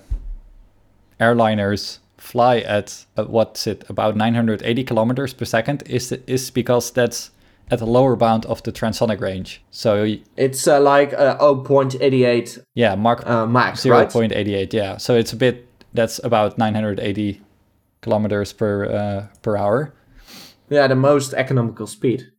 airliners 1.20 2.00
fly 2.18 2.60
at 2.60 3.06
uh, 3.18 3.26
what's 3.26 3.68
it 3.68 3.84
about 3.90 4.16
980 4.16 4.84
kilometers 4.84 5.34
per 5.34 5.46
second 5.46 5.84
is 5.86 6.12
is 6.28 6.52
because 6.52 6.92
that's 6.92 7.32
at 7.70 7.80
the 7.80 7.86
lower 7.86 8.16
bound 8.16 8.46
of 8.46 8.62
the 8.64 8.72
transonic 8.72 9.22
range. 9.22 9.62
So 9.72 10.16
It's 10.36 10.68
uh, 10.68 10.80
like 10.80 11.14
uh, 11.14 11.38
0.88 11.38 12.60
yeah, 12.76 12.96
Mach 12.96 13.26
uh, 13.26 13.48
max, 13.48 13.86
right? 13.86 14.10
0.88. 14.10 14.74
Yeah, 14.74 14.98
so 14.98 15.16
it's 15.16 15.34
a 15.34 15.38
bit 15.38 15.68
that's 15.94 16.20
about 16.24 16.58
980 16.58 17.42
kilometers 18.02 18.54
per 18.54 18.86
uh, 18.86 19.28
per 19.42 19.58
hour. 19.58 19.94
Yeah, 20.72 20.88
the 20.88 20.96
most 20.96 21.34
economical 21.34 21.86
speed. 21.86 22.32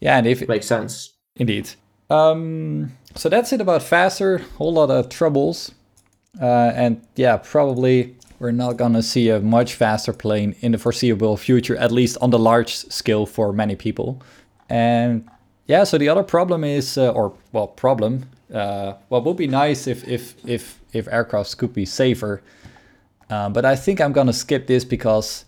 Yeah, 0.00 0.16
and 0.16 0.26
if 0.26 0.40
it 0.40 0.48
Makes 0.48 0.66
sense. 0.66 1.12
Indeed. 1.36 1.70
Um, 2.08 2.96
so 3.16 3.28
that's 3.28 3.52
it 3.52 3.60
about 3.60 3.82
faster. 3.82 4.38
Whole 4.58 4.72
lot 4.72 4.90
of 4.90 5.08
troubles. 5.08 5.72
Uh, 6.40 6.72
and 6.74 7.02
yeah, 7.16 7.36
probably 7.36 8.16
we're 8.38 8.52
not 8.52 8.76
gonna 8.76 9.02
see 9.02 9.28
a 9.28 9.40
much 9.40 9.74
faster 9.74 10.12
plane 10.12 10.54
in 10.60 10.72
the 10.72 10.78
foreseeable 10.78 11.36
future, 11.36 11.76
at 11.76 11.90
least 11.90 12.16
on 12.20 12.30
the 12.30 12.38
large 12.38 12.74
scale 12.74 13.26
for 13.26 13.52
many 13.52 13.74
people. 13.74 14.22
And 14.68 15.28
yeah, 15.66 15.82
so 15.84 15.98
the 15.98 16.08
other 16.08 16.22
problem 16.22 16.62
is, 16.62 16.96
uh, 16.96 17.10
or 17.10 17.34
well, 17.52 17.66
problem. 17.66 18.26
Uh, 18.52 18.94
well, 19.08 19.22
would 19.22 19.36
be 19.36 19.48
nice 19.48 19.88
if 19.88 20.06
if 20.06 20.34
if 20.46 20.80
if 20.92 21.06
aircrafts 21.06 21.56
could 21.56 21.72
be 21.72 21.84
safer. 21.84 22.40
Uh, 23.28 23.48
but 23.48 23.64
I 23.64 23.74
think 23.76 24.00
I'm 24.00 24.12
gonna 24.12 24.32
skip 24.32 24.66
this 24.68 24.84
because 24.84 25.44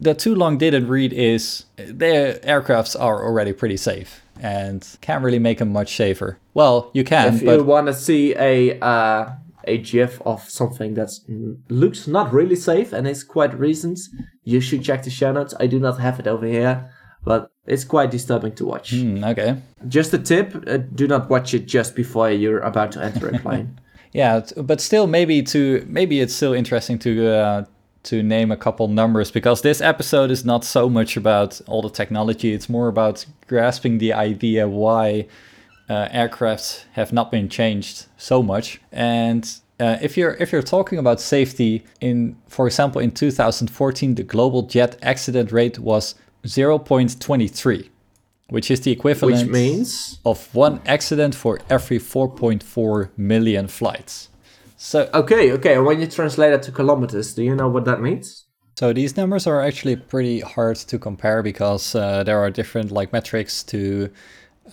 the 0.00 0.14
too 0.14 0.34
long 0.34 0.58
didn't 0.58 0.88
read 0.88 1.12
is 1.12 1.64
their 1.76 2.34
aircrafts 2.40 2.98
are 2.98 3.24
already 3.24 3.52
pretty 3.52 3.76
safe 3.76 4.22
and 4.40 4.96
can't 5.00 5.24
really 5.24 5.38
make 5.38 5.58
them 5.58 5.72
much 5.72 5.96
safer. 5.96 6.38
Well, 6.54 6.90
you 6.92 7.04
can, 7.04 7.34
If 7.34 7.44
but 7.44 7.58
you 7.58 7.64
want 7.64 7.86
to 7.86 7.94
see 7.94 8.34
a 8.36 8.78
uh, 8.80 9.30
a 9.64 9.78
GIF 9.78 10.20
of 10.24 10.48
something 10.48 10.94
that 10.94 11.10
looks 11.68 12.06
not 12.06 12.32
really 12.32 12.56
safe 12.56 12.92
and 12.92 13.06
is 13.06 13.24
quite 13.24 13.58
recent, 13.58 13.98
you 14.44 14.60
should 14.60 14.82
check 14.82 15.02
the 15.02 15.10
show 15.10 15.32
notes. 15.32 15.54
I 15.58 15.66
do 15.66 15.78
not 15.78 15.98
have 15.98 16.20
it 16.20 16.26
over 16.26 16.46
here, 16.46 16.90
but 17.24 17.50
it's 17.66 17.84
quite 17.84 18.10
disturbing 18.10 18.54
to 18.56 18.66
watch. 18.66 18.90
Hmm, 18.90 19.24
okay. 19.24 19.56
Just 19.88 20.12
a 20.14 20.18
tip: 20.18 20.54
uh, 20.66 20.78
do 20.78 21.06
not 21.06 21.28
watch 21.30 21.54
it 21.54 21.66
just 21.66 21.94
before 21.96 22.30
you're 22.30 22.60
about 22.60 22.92
to 22.92 23.02
enter 23.02 23.28
a 23.28 23.38
plane. 23.38 23.80
Yeah, 24.12 24.40
but 24.56 24.80
still, 24.80 25.06
maybe 25.06 25.42
to 25.42 25.84
maybe 25.86 26.20
it's 26.20 26.32
still 26.32 26.54
interesting 26.54 26.98
to 27.00 27.28
uh, 27.28 27.64
to 28.06 28.22
name 28.22 28.50
a 28.50 28.56
couple 28.56 28.88
numbers 28.88 29.30
because 29.30 29.62
this 29.62 29.80
episode 29.80 30.30
is 30.30 30.44
not 30.44 30.64
so 30.64 30.88
much 30.88 31.16
about 31.16 31.60
all 31.66 31.82
the 31.82 31.90
technology. 31.90 32.52
It's 32.52 32.68
more 32.68 32.88
about 32.88 33.26
grasping 33.46 33.98
the 33.98 34.12
idea 34.12 34.68
why 34.68 35.26
uh, 35.88 36.08
aircrafts 36.08 36.84
have 36.92 37.12
not 37.12 37.30
been 37.30 37.48
changed 37.48 38.06
so 38.16 38.42
much. 38.42 38.80
And 38.92 39.48
uh, 39.78 39.98
if 40.00 40.16
you're 40.16 40.34
if 40.40 40.52
you're 40.52 40.62
talking 40.62 40.98
about 40.98 41.20
safety, 41.20 41.84
in 42.00 42.36
for 42.48 42.66
example, 42.66 43.00
in 43.00 43.10
2014, 43.10 44.14
the 44.14 44.22
global 44.22 44.62
jet 44.62 44.96
accident 45.02 45.52
rate 45.52 45.78
was 45.78 46.14
0.23, 46.44 47.88
which 48.48 48.70
is 48.70 48.80
the 48.80 48.92
equivalent 48.92 49.42
Which 49.42 49.50
means 49.50 50.20
of 50.24 50.54
one 50.54 50.80
accident 50.86 51.34
for 51.34 51.58
every 51.68 51.98
4.4 51.98 53.10
million 53.16 53.68
flights. 53.68 54.28
So, 54.86 55.10
okay, 55.12 55.50
okay. 55.50 55.78
When 55.78 56.00
you 56.00 56.06
translate 56.06 56.52
it 56.52 56.62
to 56.62 56.70
kilometers, 56.70 57.34
do 57.34 57.42
you 57.42 57.56
know 57.56 57.68
what 57.68 57.84
that 57.86 58.00
means? 58.00 58.46
so 58.78 58.92
these 58.92 59.16
numbers 59.16 59.46
are 59.46 59.62
actually 59.62 59.96
pretty 59.96 60.40
hard 60.40 60.76
to 60.76 60.98
compare 60.98 61.42
because 61.42 61.94
uh, 61.94 62.22
there 62.24 62.38
are 62.38 62.50
different 62.50 62.92
like 62.92 63.10
metrics 63.12 63.64
to 63.64 64.10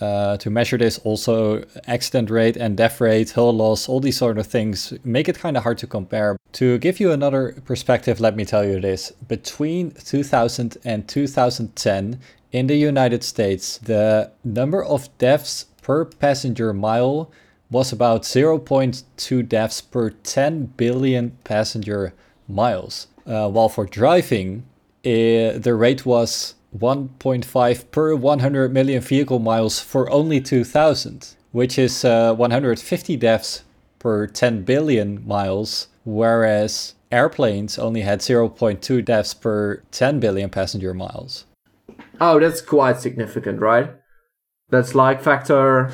uh, 0.00 0.36
to 0.36 0.50
measure 0.50 0.78
this. 0.78 0.98
Also, 0.98 1.64
accident 1.86 2.30
rate 2.30 2.56
and 2.56 2.76
death 2.76 3.00
rate, 3.00 3.30
hull 3.32 3.52
loss, 3.52 3.88
all 3.88 4.00
these 4.00 4.16
sort 4.16 4.38
of 4.38 4.46
things 4.46 4.92
make 5.02 5.28
it 5.28 5.38
kind 5.38 5.56
of 5.56 5.64
hard 5.64 5.78
to 5.78 5.86
compare. 5.88 6.36
To 6.52 6.78
give 6.78 7.00
you 7.00 7.10
another 7.10 7.60
perspective, 7.64 8.20
let 8.20 8.36
me 8.36 8.44
tell 8.44 8.64
you 8.64 8.78
this: 8.78 9.10
between 9.26 9.90
2000 9.92 10.76
and 10.84 11.08
2010 11.08 12.20
in 12.52 12.66
the 12.68 12.76
United 12.76 13.24
States, 13.24 13.78
the 13.78 14.30
number 14.44 14.84
of 14.84 15.08
deaths 15.18 15.66
per 15.82 16.04
passenger 16.04 16.72
mile 16.72 17.32
was 17.74 17.92
about 17.92 18.22
0.2 18.22 19.48
deaths 19.48 19.80
per 19.80 20.10
10 20.10 20.66
billion 20.76 21.32
passenger 21.42 22.14
miles. 22.48 23.08
Uh, 23.26 23.50
while 23.50 23.68
for 23.68 23.84
driving, 23.84 24.64
uh, 25.04 25.58
the 25.58 25.74
rate 25.76 26.06
was 26.06 26.54
1.5 26.78 27.90
per 27.90 28.14
100 28.14 28.72
million 28.72 29.02
vehicle 29.02 29.40
miles 29.40 29.80
for 29.80 30.08
only 30.10 30.40
2000, 30.40 31.34
which 31.50 31.76
is 31.76 32.04
uh, 32.04 32.32
150 32.34 33.16
deaths 33.16 33.64
per 33.98 34.28
10 34.28 34.62
billion 34.62 35.26
miles, 35.26 35.88
whereas 36.04 36.94
airplanes 37.10 37.76
only 37.76 38.02
had 38.02 38.20
0.2 38.20 39.04
deaths 39.04 39.34
per 39.34 39.82
10 39.90 40.20
billion 40.20 40.48
passenger 40.48 40.94
miles. 40.94 41.44
Oh, 42.20 42.38
that's 42.38 42.60
quite 42.60 43.00
significant, 43.00 43.58
right? 43.60 43.90
That's 44.70 44.94
like 44.94 45.20
factor. 45.20 45.90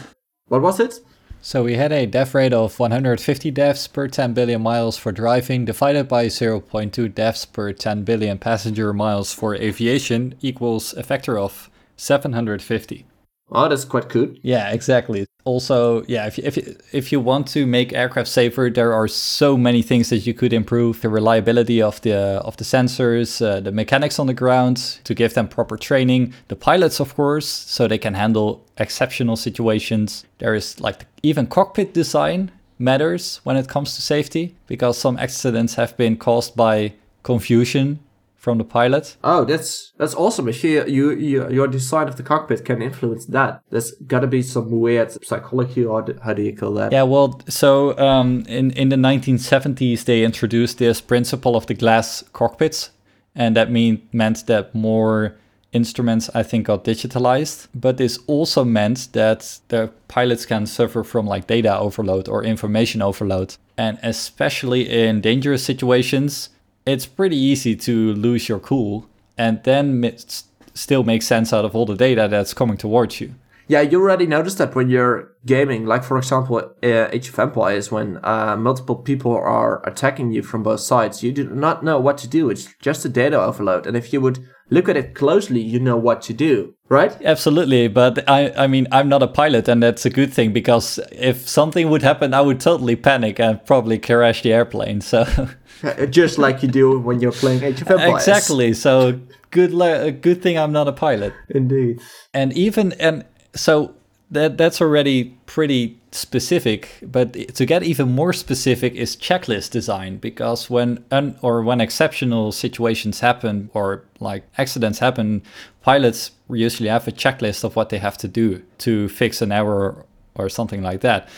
What 0.48 0.60
was 0.60 0.78
it? 0.78 1.00
So 1.42 1.64
we 1.64 1.74
had 1.74 1.90
a 1.90 2.06
death 2.06 2.34
rate 2.34 2.52
of 2.52 2.78
150 2.78 3.50
deaths 3.50 3.86
per 3.88 4.08
10 4.08 4.34
billion 4.34 4.60
miles 4.60 4.98
for 4.98 5.10
driving, 5.10 5.64
divided 5.64 6.06
by 6.06 6.26
0.2 6.26 7.14
deaths 7.14 7.46
per 7.46 7.72
10 7.72 8.04
billion 8.04 8.38
passenger 8.38 8.92
miles 8.92 9.32
for 9.32 9.54
aviation 9.54 10.34
equals 10.42 10.92
a 10.94 11.02
factor 11.02 11.38
of 11.38 11.70
750. 11.96 13.06
Oh, 13.52 13.68
that's 13.68 13.86
quite 13.86 14.08
good. 14.08 14.38
Yeah, 14.42 14.70
exactly. 14.70 15.26
Also, 15.44 16.04
yeah, 16.06 16.26
if 16.26 16.36
you, 16.38 16.44
if 16.46 16.58
if 16.92 17.12
you 17.12 17.20
want 17.20 17.46
to 17.48 17.66
make 17.66 17.92
aircraft 17.92 18.28
safer, 18.28 18.70
there 18.72 18.92
are 18.92 19.08
so 19.08 19.56
many 19.56 19.82
things 19.82 20.10
that 20.10 20.26
you 20.26 20.34
could 20.34 20.52
improve: 20.52 21.00
the 21.00 21.08
reliability 21.08 21.80
of 21.80 22.00
the 22.02 22.16
of 22.44 22.56
the 22.56 22.64
sensors, 22.64 23.40
uh, 23.40 23.60
the 23.60 23.72
mechanics 23.72 24.18
on 24.18 24.26
the 24.26 24.34
ground, 24.34 24.76
to 25.04 25.14
give 25.14 25.34
them 25.34 25.48
proper 25.48 25.76
training, 25.76 26.34
the 26.48 26.56
pilots, 26.56 27.00
of 27.00 27.14
course, 27.14 27.46
so 27.46 27.88
they 27.88 27.98
can 27.98 28.14
handle 28.14 28.64
exceptional 28.76 29.36
situations. 29.36 30.24
There 30.38 30.54
is 30.54 30.80
like 30.80 31.06
even 31.22 31.46
cockpit 31.46 31.94
design 31.94 32.50
matters 32.78 33.40
when 33.44 33.56
it 33.56 33.68
comes 33.68 33.94
to 33.94 34.02
safety 34.02 34.56
because 34.66 34.98
some 34.98 35.18
accidents 35.18 35.74
have 35.74 35.96
been 35.96 36.16
caused 36.16 36.56
by 36.56 36.94
confusion 37.22 37.98
from 38.40 38.56
the 38.56 38.64
pilot. 38.64 39.16
Oh, 39.22 39.44
that's 39.44 39.92
that's 39.98 40.14
awesome. 40.14 40.48
If 40.48 40.64
you, 40.64 40.84
you, 40.86 41.10
you 41.12 41.50
your 41.50 41.68
design 41.68 42.08
of 42.08 42.16
the 42.16 42.22
cockpit 42.22 42.64
can 42.64 42.80
influence 42.80 43.26
that, 43.26 43.62
there's 43.70 43.92
got 44.06 44.20
to 44.20 44.26
be 44.26 44.42
some 44.42 44.80
weird 44.80 45.12
psychology, 45.24 45.84
or 45.84 46.06
how 46.24 46.32
do 46.32 46.42
you 46.42 46.56
call 46.56 46.72
that? 46.74 46.90
Yeah, 46.90 47.02
well, 47.02 47.38
so 47.48 47.96
um, 47.98 48.44
in 48.48 48.70
in 48.72 48.88
the 48.88 48.96
1970s 48.96 50.04
they 50.04 50.24
introduced 50.24 50.78
this 50.78 51.00
principle 51.02 51.54
of 51.54 51.66
the 51.66 51.74
glass 51.74 52.24
cockpits, 52.32 52.90
and 53.34 53.54
that 53.56 53.70
mean 53.70 54.08
meant 54.10 54.46
that 54.46 54.74
more 54.74 55.36
instruments 55.72 56.30
I 56.34 56.42
think 56.42 56.66
got 56.66 56.84
digitalized. 56.84 57.68
But 57.74 57.98
this 57.98 58.18
also 58.26 58.64
meant 58.64 59.12
that 59.12 59.60
the 59.68 59.92
pilots 60.08 60.46
can 60.46 60.64
suffer 60.64 61.04
from 61.04 61.26
like 61.26 61.46
data 61.46 61.78
overload 61.78 62.26
or 62.26 62.42
information 62.42 63.02
overload, 63.02 63.56
and 63.76 63.98
especially 64.02 64.88
in 64.88 65.20
dangerous 65.20 65.62
situations, 65.62 66.48
it's 66.86 67.06
pretty 67.06 67.36
easy 67.36 67.76
to 67.76 68.14
lose 68.14 68.48
your 68.48 68.58
cool 68.58 69.06
and 69.38 69.62
then 69.64 70.00
mi- 70.00 70.12
s- 70.12 70.44
still 70.74 71.02
make 71.04 71.22
sense 71.22 71.52
out 71.52 71.64
of 71.64 71.74
all 71.74 71.86
the 71.86 71.96
data 71.96 72.28
that's 72.30 72.54
coming 72.54 72.76
towards 72.76 73.20
you. 73.20 73.34
Yeah, 73.68 73.82
you 73.82 74.00
already 74.00 74.26
noticed 74.26 74.58
that 74.58 74.74
when 74.74 74.88
you're 74.90 75.30
gaming, 75.46 75.86
like 75.86 76.02
for 76.02 76.18
example, 76.18 76.56
uh, 76.82 77.08
Age 77.12 77.28
of 77.28 77.38
Empires, 77.38 77.92
when 77.92 78.18
uh, 78.24 78.56
multiple 78.56 78.96
people 78.96 79.32
are 79.32 79.80
attacking 79.86 80.32
you 80.32 80.42
from 80.42 80.64
both 80.64 80.80
sides, 80.80 81.22
you 81.22 81.30
do 81.30 81.48
not 81.48 81.84
know 81.84 82.00
what 82.00 82.18
to 82.18 82.26
do. 82.28 82.50
It's 82.50 82.74
just 82.82 83.04
a 83.04 83.08
data 83.08 83.40
overload, 83.40 83.86
and 83.86 83.96
if 83.96 84.12
you 84.12 84.20
would 84.22 84.40
look 84.70 84.88
at 84.88 84.96
it 84.96 85.14
closely, 85.14 85.60
you 85.60 85.78
know 85.78 85.96
what 85.96 86.20
to 86.22 86.32
do, 86.32 86.74
right? 86.88 87.16
Absolutely, 87.24 87.86
but 87.86 88.28
I 88.28 88.52
I 88.56 88.66
mean 88.66 88.88
I'm 88.90 89.08
not 89.08 89.22
a 89.22 89.28
pilot 89.28 89.68
and 89.68 89.80
that's 89.80 90.04
a 90.04 90.10
good 90.10 90.32
thing 90.32 90.52
because 90.52 90.98
if 91.12 91.48
something 91.48 91.90
would 91.90 92.02
happen 92.02 92.34
I 92.34 92.40
would 92.40 92.58
totally 92.60 92.96
panic 92.96 93.38
and 93.38 93.64
probably 93.64 93.98
crash 93.98 94.42
the 94.42 94.52
airplane. 94.52 95.00
So 95.00 95.24
Just 96.10 96.38
like 96.38 96.62
you 96.62 96.68
do 96.68 96.98
when 96.98 97.20
you're 97.20 97.32
playing 97.32 97.62
Age 97.62 97.82
of 97.82 97.90
Empires. 97.90 98.14
exactly. 98.14 98.72
So 98.74 99.20
good 99.50 99.72
le- 99.72 100.06
a 100.06 100.10
good 100.12 100.42
thing 100.42 100.58
I'm 100.58 100.72
not 100.72 100.88
a 100.88 100.92
pilot. 100.92 101.32
Indeed. 101.48 102.00
And 102.34 102.52
even 102.52 102.92
and 102.94 103.24
so 103.54 103.94
that 104.30 104.56
that's 104.56 104.80
already 104.80 105.36
pretty 105.46 105.98
specific, 106.12 106.98
but 107.02 107.32
to 107.54 107.66
get 107.66 107.82
even 107.82 108.10
more 108.10 108.32
specific 108.32 108.94
is 108.94 109.16
checklist 109.16 109.70
design 109.70 110.18
because 110.18 110.70
when 110.70 111.04
un, 111.10 111.36
or 111.42 111.62
when 111.62 111.80
exceptional 111.80 112.52
situations 112.52 113.20
happen 113.20 113.70
or 113.74 114.04
like 114.20 114.44
accidents 114.58 114.98
happen, 114.98 115.42
pilots 115.82 116.32
usually 116.48 116.88
have 116.88 117.08
a 117.08 117.12
checklist 117.12 117.64
of 117.64 117.76
what 117.76 117.88
they 117.90 117.98
have 117.98 118.16
to 118.18 118.28
do 118.28 118.62
to 118.78 119.08
fix 119.08 119.42
an 119.42 119.52
error 119.52 120.04
or 120.34 120.48
something 120.48 120.82
like 120.82 121.00
that. 121.00 121.28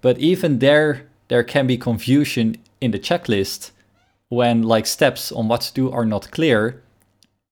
But 0.00 0.18
even 0.18 0.58
there 0.58 1.06
there 1.28 1.44
can 1.44 1.66
be 1.66 1.76
confusion 1.76 2.56
in 2.80 2.90
the 2.90 2.98
checklist 2.98 3.70
when 4.30 4.62
like 4.62 4.86
steps 4.86 5.30
on 5.30 5.46
what 5.48 5.60
to 5.60 5.74
do 5.74 5.90
are 5.90 6.06
not 6.06 6.30
clear 6.30 6.82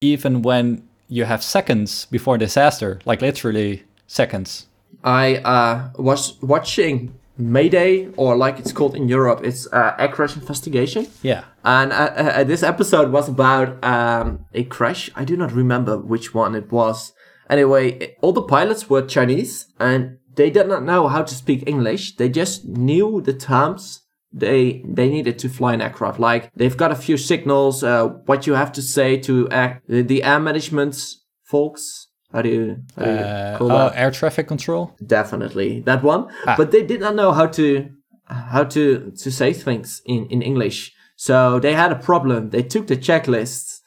even 0.00 0.42
when 0.42 0.88
you 1.08 1.24
have 1.24 1.42
seconds 1.42 2.06
before 2.06 2.38
disaster, 2.38 3.00
like 3.04 3.22
literally 3.22 3.84
seconds. 4.06 4.66
I 5.02 5.36
uh, 5.36 5.90
was 5.96 6.40
watching 6.42 7.14
Mayday, 7.36 8.08
or 8.16 8.36
like 8.36 8.58
it's 8.58 8.72
called 8.72 8.94
in 8.96 9.08
Europe, 9.08 9.40
it's 9.44 9.66
uh, 9.72 9.94
air 9.98 10.08
crash 10.08 10.36
investigation. 10.36 11.06
Yeah. 11.22 11.44
And 11.64 11.92
uh, 11.92 12.12
uh, 12.16 12.44
this 12.44 12.62
episode 12.62 13.12
was 13.12 13.28
about 13.28 13.82
um, 13.84 14.46
a 14.52 14.64
crash. 14.64 15.10
I 15.14 15.24
do 15.24 15.36
not 15.36 15.52
remember 15.52 15.98
which 15.98 16.34
one 16.34 16.54
it 16.54 16.70
was. 16.72 17.12
Anyway, 17.48 18.16
all 18.20 18.32
the 18.32 18.42
pilots 18.42 18.90
were 18.90 19.02
Chinese 19.02 19.66
and 19.80 20.18
they 20.34 20.50
did 20.50 20.68
not 20.68 20.84
know 20.84 21.08
how 21.08 21.22
to 21.22 21.34
speak 21.34 21.64
English. 21.66 22.16
They 22.16 22.28
just 22.28 22.66
knew 22.66 23.20
the 23.20 23.32
terms 23.32 24.02
they 24.32 24.82
they 24.86 25.08
needed 25.08 25.38
to 25.40 25.48
fly 25.48 25.74
an 25.74 25.80
aircraft. 25.80 26.18
Like 26.20 26.50
they've 26.54 26.76
got 26.76 26.90
a 26.90 26.96
few 26.96 27.16
signals, 27.16 27.82
uh, 27.82 28.08
what 28.26 28.46
you 28.46 28.54
have 28.54 28.72
to 28.72 28.82
say 28.82 29.16
to 29.18 29.48
air, 29.50 29.82
the, 29.88 30.22
air 30.22 30.40
management 30.40 30.96
folks. 31.44 32.08
How 32.32 32.42
do 32.42 32.48
you, 32.50 32.76
how 32.96 33.04
do 33.04 33.10
you 33.10 33.16
Uh, 33.16 33.56
call 33.58 33.72
oh, 33.72 33.78
that? 33.88 33.96
air 33.96 34.10
traffic 34.10 34.46
control. 34.46 34.94
Definitely 35.04 35.80
that 35.86 36.02
one. 36.02 36.26
Ah. 36.46 36.54
But 36.58 36.70
they 36.72 36.84
did 36.84 37.00
not 37.00 37.14
know 37.14 37.32
how 37.32 37.46
to 37.46 37.88
how 38.26 38.64
to 38.64 39.10
to 39.22 39.30
say 39.30 39.52
things 39.54 40.02
in 40.04 40.26
in 40.26 40.42
English. 40.42 40.92
So 41.16 41.58
they 41.58 41.72
had 41.74 41.90
a 41.90 41.96
problem. 41.96 42.50
They 42.50 42.62
took 42.62 42.86
the 42.86 42.96
checklists. 42.96 43.77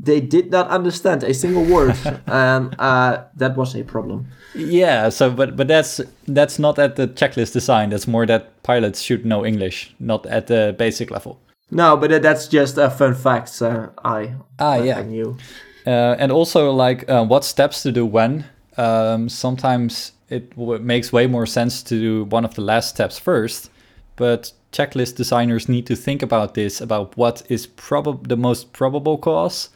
They 0.00 0.20
did 0.20 0.50
not 0.50 0.68
understand 0.68 1.24
a 1.24 1.34
single 1.34 1.64
word, 1.64 1.96
and 2.26 2.74
uh, 2.78 3.24
that 3.36 3.56
was 3.56 3.74
a 3.74 3.82
problem. 3.82 4.26
Yeah. 4.54 5.08
So, 5.10 5.30
but 5.30 5.56
but 5.56 5.66
that's 5.68 6.00
that's 6.28 6.58
not 6.58 6.78
at 6.78 6.94
the 6.96 7.08
checklist 7.08 7.52
design. 7.52 7.90
That's 7.90 8.06
more 8.06 8.26
that 8.26 8.62
pilots 8.62 9.00
should 9.02 9.24
know 9.24 9.44
English, 9.44 9.94
not 9.98 10.24
at 10.26 10.46
the 10.46 10.74
basic 10.78 11.10
level. 11.10 11.40
No, 11.70 11.96
but 11.96 12.22
that's 12.22 12.46
just 12.48 12.78
a 12.78 12.88
fun 12.90 13.14
fact. 13.14 13.60
Uh, 13.60 13.88
I 14.04 14.34
Ah, 14.58 14.72
I- 14.74 14.84
yeah. 14.84 14.98
I 14.98 15.02
knew. 15.02 15.36
Uh, 15.86 16.14
and 16.18 16.30
also 16.32 16.70
like 16.70 17.04
uh, 17.10 17.24
what 17.24 17.44
steps 17.44 17.82
to 17.82 17.92
do 17.92 18.06
when. 18.06 18.44
Um, 18.76 19.28
sometimes 19.28 20.12
it 20.30 20.50
w- 20.56 20.78
makes 20.80 21.12
way 21.12 21.26
more 21.26 21.46
sense 21.46 21.82
to 21.82 21.98
do 22.00 22.24
one 22.36 22.44
of 22.44 22.54
the 22.54 22.62
last 22.62 22.90
steps 22.90 23.18
first, 23.18 23.70
but 24.16 24.52
checklist 24.72 25.16
designers 25.16 25.68
need 25.68 25.86
to 25.86 25.96
think 25.96 26.22
about 26.22 26.54
this 26.54 26.80
about 26.80 27.16
what 27.16 27.42
is 27.48 27.66
probably 27.66 28.28
the 28.28 28.36
most 28.36 28.72
probable 28.72 29.18
cause 29.18 29.70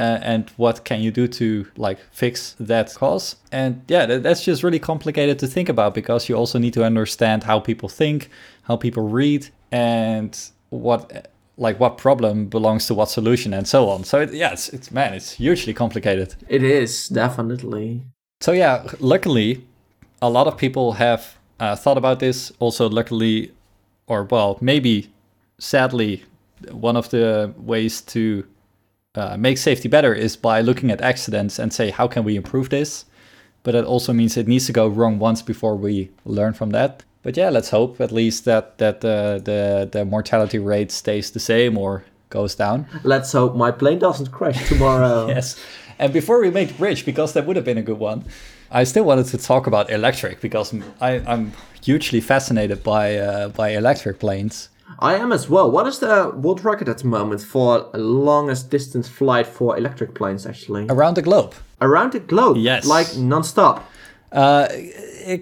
and 0.00 0.50
what 0.56 0.84
can 0.84 1.00
you 1.00 1.10
do 1.10 1.28
to 1.28 1.66
like 1.76 1.98
fix 2.10 2.56
that 2.58 2.94
cause. 2.94 3.36
And 3.52 3.82
yeah 3.88 4.06
that, 4.06 4.22
that's 4.22 4.44
just 4.44 4.62
really 4.62 4.78
complicated 4.78 5.38
to 5.40 5.46
think 5.46 5.68
about 5.68 5.94
because 5.94 6.28
you 6.28 6.36
also 6.36 6.58
need 6.58 6.74
to 6.74 6.84
understand 6.84 7.44
how 7.44 7.60
people 7.60 7.88
think 7.88 8.30
how 8.62 8.76
people 8.76 9.08
read 9.08 9.48
and 9.70 10.38
what 10.70 11.30
like 11.56 11.78
what 11.78 11.98
problem 11.98 12.46
belongs 12.46 12.86
to 12.86 12.94
what 12.94 13.10
solution 13.10 13.52
and 13.52 13.68
so 13.68 13.88
on. 13.88 14.04
So 14.04 14.20
it, 14.20 14.32
yeah 14.32 14.52
it's, 14.52 14.68
it's 14.70 14.90
man 14.90 15.14
it's 15.14 15.32
hugely 15.32 15.74
complicated. 15.74 16.34
It 16.48 16.62
is 16.62 17.08
definitely. 17.08 18.02
so 18.40 18.52
yeah 18.52 18.86
luckily 19.00 19.64
a 20.22 20.30
lot 20.30 20.46
of 20.46 20.56
people 20.56 20.92
have 20.92 21.36
uh, 21.58 21.76
thought 21.76 21.98
about 21.98 22.20
this. 22.20 22.52
Also 22.58 22.88
luckily 22.88 23.52
or 24.06 24.24
well 24.24 24.58
maybe 24.60 25.10
sadly 25.58 26.24
one 26.70 26.96
of 26.96 27.08
the 27.10 27.52
ways 27.56 28.00
to 28.02 28.44
uh, 29.14 29.36
make 29.36 29.58
safety 29.58 29.88
better 29.88 30.14
is 30.14 30.36
by 30.36 30.60
looking 30.60 30.90
at 30.90 31.00
accidents 31.00 31.58
and 31.58 31.72
say 31.72 31.90
how 31.90 32.06
can 32.06 32.24
we 32.24 32.36
improve 32.36 32.68
this? 32.68 33.04
But 33.62 33.74
it 33.74 33.84
also 33.84 34.12
means 34.12 34.36
it 34.36 34.48
needs 34.48 34.66
to 34.66 34.72
go 34.72 34.88
wrong 34.88 35.18
once 35.18 35.42
before 35.42 35.76
we 35.76 36.10
learn 36.24 36.54
from 36.54 36.70
that. 36.70 37.02
But 37.22 37.36
yeah 37.36 37.50
let's 37.50 37.70
hope 37.70 38.00
at 38.00 38.12
least 38.12 38.44
that 38.44 38.78
that 38.78 39.04
uh, 39.04 39.38
the 39.38 39.88
the 39.90 40.04
mortality 40.04 40.58
rate 40.58 40.90
stays 40.92 41.30
the 41.30 41.40
same 41.40 41.76
or 41.76 42.04
goes 42.30 42.54
down. 42.54 42.86
Let's 43.02 43.32
hope 43.32 43.56
my 43.56 43.72
plane 43.72 43.98
doesn't 43.98 44.30
crash 44.30 44.68
tomorrow. 44.68 45.26
yes. 45.34 45.60
And 45.98 46.12
before 46.12 46.40
we 46.40 46.50
make 46.50 46.68
the 46.68 46.74
bridge 46.74 47.04
because 47.04 47.34
that 47.34 47.46
would 47.46 47.56
have 47.56 47.64
been 47.64 47.78
a 47.78 47.82
good 47.82 47.98
one 47.98 48.24
i 48.70 48.84
still 48.84 49.04
wanted 49.04 49.26
to 49.26 49.36
talk 49.36 49.66
about 49.66 49.90
electric 49.90 50.40
because 50.40 50.72
I, 51.00 51.20
i'm 51.26 51.52
hugely 51.82 52.20
fascinated 52.20 52.82
by 52.82 53.16
uh, 53.16 53.48
by 53.48 53.70
electric 53.70 54.18
planes 54.18 54.68
I 54.98 55.14
am 55.14 55.32
as 55.32 55.48
well. 55.48 55.70
What 55.70 55.86
is 55.86 55.98
the 55.98 56.32
world 56.34 56.64
record 56.64 56.88
at 56.88 56.98
the 56.98 57.06
moment 57.06 57.42
for 57.42 57.88
longest 57.94 58.70
distance 58.70 59.08
flight 59.08 59.46
for 59.46 59.78
electric 59.78 60.14
planes? 60.14 60.46
Actually, 60.46 60.86
around 60.88 61.14
the 61.14 61.22
globe 61.22 61.54
around 61.80 62.12
the 62.12 62.20
globe. 62.20 62.56
Yes. 62.56 62.86
like 62.86 63.16
non-stop. 63.16 63.90
Uh, 64.32 64.68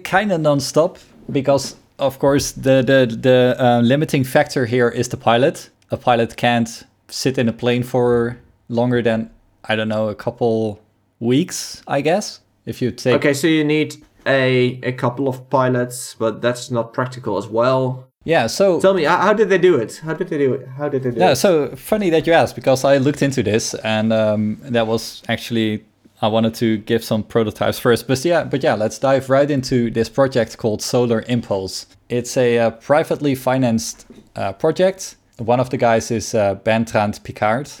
kind 0.03 0.31
of 0.31 0.41
non-stop 0.41 0.97
because 1.31 1.75
of 1.99 2.17
course 2.19 2.51
the 2.51 2.81
the 2.81 3.05
the 3.15 3.55
uh, 3.59 3.81
limiting 3.81 4.23
factor 4.23 4.65
here 4.65 4.89
is 4.89 5.09
the 5.09 5.17
pilot. 5.17 5.69
A 5.91 5.97
pilot 5.97 6.35
can't 6.35 6.85
sit 7.07 7.37
in 7.37 7.49
a 7.49 7.53
plane 7.53 7.83
for 7.83 8.37
longer 8.67 9.01
than 9.01 9.29
I 9.65 9.75
don't 9.75 9.89
know 9.89 10.09
a 10.09 10.15
couple 10.15 10.79
weeks, 11.19 11.83
I 11.87 12.01
guess. 12.01 12.41
If 12.65 12.81
you 12.81 12.91
take 12.91 13.15
Okay, 13.15 13.33
so 13.33 13.47
you 13.47 13.63
need 13.63 13.95
a 14.25 14.79
a 14.83 14.91
couple 14.91 15.27
of 15.27 15.49
pilots, 15.49 16.15
but 16.17 16.41
that's 16.41 16.71
not 16.71 16.93
practical 16.93 17.37
as 17.37 17.47
well. 17.47 18.08
Yeah, 18.25 18.47
so 18.47 18.79
Tell 18.79 18.93
me, 18.93 19.03
how, 19.03 19.33
did 19.33 19.49
they 19.49 19.57
do 19.57 19.75
it? 19.75 20.01
How 20.03 20.13
did 20.13 20.27
they 20.29 20.37
do 20.37 20.53
it? 20.53 20.67
How 20.67 20.89
did 20.89 21.03
they 21.03 21.11
do 21.11 21.19
Yeah, 21.19 21.25
it? 21.25 21.29
Yeah, 21.29 21.33
so 21.35 21.75
funny 21.75 22.09
that 22.09 22.27
you 22.27 22.33
asked 22.33 22.55
because 22.55 22.83
I 22.83 22.97
looked 22.97 23.21
into 23.21 23.43
this 23.43 23.73
and 23.75 24.11
um, 24.11 24.57
that 24.61 24.87
was 24.87 25.23
actually 25.27 25.85
I 26.21 26.27
wanted 26.27 26.53
to 26.55 26.77
give 26.79 27.03
some 27.03 27.23
prototypes 27.23 27.79
first. 27.79 28.07
But 28.07 28.23
yeah, 28.25 28.43
but 28.43 28.61
yeah, 28.61 28.73
let's 28.73 28.99
dive 28.99 29.29
right 29.29 29.49
into 29.49 29.89
this 29.89 30.09
project 30.09 30.57
called 30.57 30.81
Solar 30.81 31.23
Impulse. 31.29 31.87
It's 32.09 32.35
a 32.35 32.59
uh, 32.59 32.71
privately 32.71 33.35
financed 33.35 34.05
uh, 34.35 34.51
project. 34.53 35.15
One 35.37 35.61
of 35.61 35.69
the 35.69 35.77
guys 35.77 36.11
is 36.11 36.35
uh, 36.35 36.55
Bertrand 36.55 37.21
Picard. 37.23 37.71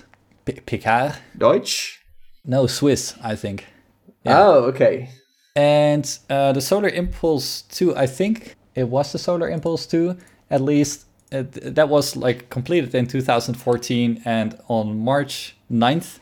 P- 0.45 0.53
Picard? 0.65 1.15
Deutsch. 1.37 1.99
No, 2.45 2.65
Swiss, 2.67 3.13
I 3.21 3.35
think. 3.35 3.65
Yeah. 4.23 4.39
Oh, 4.39 4.53
okay. 4.65 5.09
And 5.55 6.17
uh, 6.29 6.53
the 6.53 6.61
Solar 6.61 6.87
Impulse 6.87 7.63
2, 7.63 7.95
I 7.97 8.07
think 8.07 8.55
it 8.79 8.87
was 8.87 9.11
the 9.11 9.17
Solar 9.19 9.49
Impulse 9.49 9.85
2, 9.85 10.15
at 10.49 10.61
least. 10.61 11.05
Th- 11.31 11.45
that 11.51 11.89
was 11.89 12.15
like 12.15 12.49
completed 12.49 12.95
in 12.95 13.05
2014, 13.05 14.21
and 14.25 14.57
on 14.67 14.99
March 14.99 15.55
9th, 15.71 16.19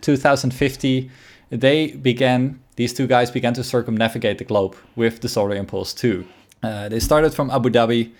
2050, 0.00 1.10
they 1.50 1.88
began, 1.92 2.58
these 2.76 2.94
two 2.94 3.06
guys 3.06 3.30
began 3.30 3.54
to 3.54 3.62
circumnavigate 3.62 4.38
the 4.38 4.44
globe 4.44 4.74
with 4.96 5.20
the 5.20 5.28
Solar 5.28 5.54
Impulse 5.54 5.92
2. 5.94 6.26
Uh, 6.62 6.88
they 6.88 7.00
started 7.00 7.34
from 7.34 7.50
Abu 7.50 7.70
Dhabi, 7.70 8.10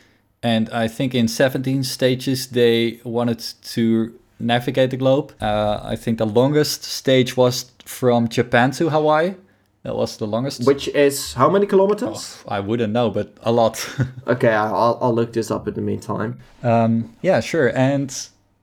and 0.42 0.68
I 0.70 0.86
think 0.88 1.14
in 1.14 1.26
17 1.26 1.82
stages 1.84 2.48
they 2.48 3.00
wanted 3.04 3.42
to 3.74 4.14
navigate 4.38 4.90
the 4.90 4.96
globe. 4.96 5.32
Uh, 5.40 5.80
I 5.82 5.96
think 5.96 6.18
the 6.18 6.26
longest 6.26 6.84
stage 6.84 7.36
was 7.36 7.70
from 7.84 8.28
Japan 8.28 8.70
to 8.72 8.90
Hawaii. 8.90 9.34
That 9.82 9.96
was 9.96 10.16
the 10.18 10.26
longest. 10.26 10.66
Which 10.66 10.88
is 10.88 11.32
how 11.32 11.48
many 11.48 11.66
kilometers? 11.66 12.44
I 12.46 12.60
wouldn't 12.60 12.92
know, 12.92 13.10
but 13.10 13.32
a 13.42 13.50
lot. 13.52 13.78
Okay, 14.26 14.52
I'll 14.52 14.98
I'll 15.00 15.14
look 15.14 15.32
this 15.32 15.50
up 15.50 15.66
in 15.68 15.74
the 15.74 15.80
meantime. 15.80 16.38
um, 16.62 17.14
yeah, 17.22 17.40
sure. 17.40 17.72
And 17.74 18.10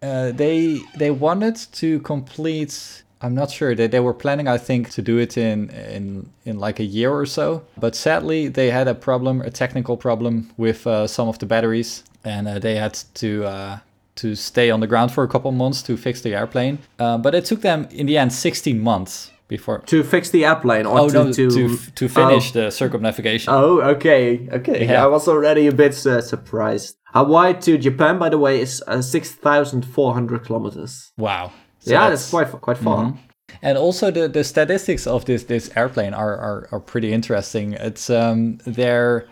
uh, 0.02 0.32
they 0.32 0.80
they 0.98 1.12
wanted 1.12 1.56
to 1.74 2.00
complete. 2.02 3.04
I'm 3.20 3.34
not 3.34 3.50
sure. 3.50 3.74
They, 3.74 3.88
they 3.88 4.00
were 4.00 4.14
planning, 4.14 4.48
I 4.48 4.60
think, 4.60 4.92
to 4.92 5.02
do 5.02 5.18
it 5.18 5.38
in, 5.38 5.72
in 5.72 6.30
in 6.46 6.60
like 6.60 6.80
a 6.80 6.84
year 6.86 7.12
or 7.12 7.26
so. 7.26 7.64
But 7.76 7.96
sadly, 7.96 8.48
they 8.48 8.70
had 8.70 8.88
a 8.88 8.94
problem, 8.94 9.42
a 9.42 9.50
technical 9.50 9.98
problem 9.98 10.52
with 10.56 10.86
uh, 10.86 11.08
some 11.08 11.28
of 11.28 11.40
the 11.40 11.48
batteries, 11.48 12.04
and 12.24 12.48
uh, 12.48 12.60
they 12.60 12.76
had 12.76 12.94
to 13.16 13.44
uh, 13.46 13.78
to 14.18 14.36
stay 14.36 14.70
on 14.70 14.82
the 14.82 14.88
ground 14.88 15.12
for 15.12 15.24
a 15.24 15.28
couple 15.28 15.52
months 15.52 15.82
to 15.84 15.98
fix 15.98 16.22
the 16.22 16.36
airplane. 16.36 16.78
Uh, 17.00 17.18
but 17.18 17.34
it 17.34 17.46
took 17.46 17.62
them 17.62 17.88
in 17.92 18.06
the 18.06 18.18
end 18.20 18.32
16 18.34 18.80
months 18.80 19.32
before. 19.48 19.80
To 19.80 20.04
fix 20.04 20.30
the 20.30 20.46
airplane 20.46 20.86
or 20.86 21.00
Oh 21.00 21.10
to 21.10 21.14
no, 21.14 21.32
to, 21.32 21.50
to 21.50 21.78
to 21.78 22.10
finish 22.10 22.52
the 22.52 22.70
circumnavigation. 22.72 23.54
Oh, 23.54 23.82
okay, 23.82 24.48
okay. 24.52 24.86
Yeah. 24.86 25.04
I 25.04 25.08
was 25.08 25.28
already 25.28 25.68
a 25.68 25.72
bit 25.72 25.94
uh, 26.06 26.22
surprised. 26.22 26.98
Hawaii 27.14 27.54
to 27.62 27.78
Japan, 27.78 28.20
by 28.20 28.30
the 28.30 28.38
way, 28.38 28.62
is 28.62 28.84
uh, 28.88 29.02
six 29.02 29.32
thousand 29.32 29.86
four 29.86 30.14
hundred 30.14 30.46
kilometers. 30.46 31.12
Wow. 31.18 31.52
So 31.80 31.92
yeah, 31.92 32.10
that's, 32.10 32.30
quite 32.30 32.52
quite 32.62 32.78
far. 32.78 33.06
Mm-hmm. 33.06 33.18
And 33.62 33.78
also 33.78 34.12
the, 34.12 34.28
the 34.28 34.44
statistics 34.44 35.08
of 35.08 35.26
this 35.26 35.44
this 35.44 35.72
airplane 35.76 36.14
are, 36.14 36.38
are, 36.38 36.68
are 36.72 36.80
pretty 36.80 37.14
interesting. 37.14 37.74
It's 37.74 38.10
um 38.10 38.60
their 38.66 39.28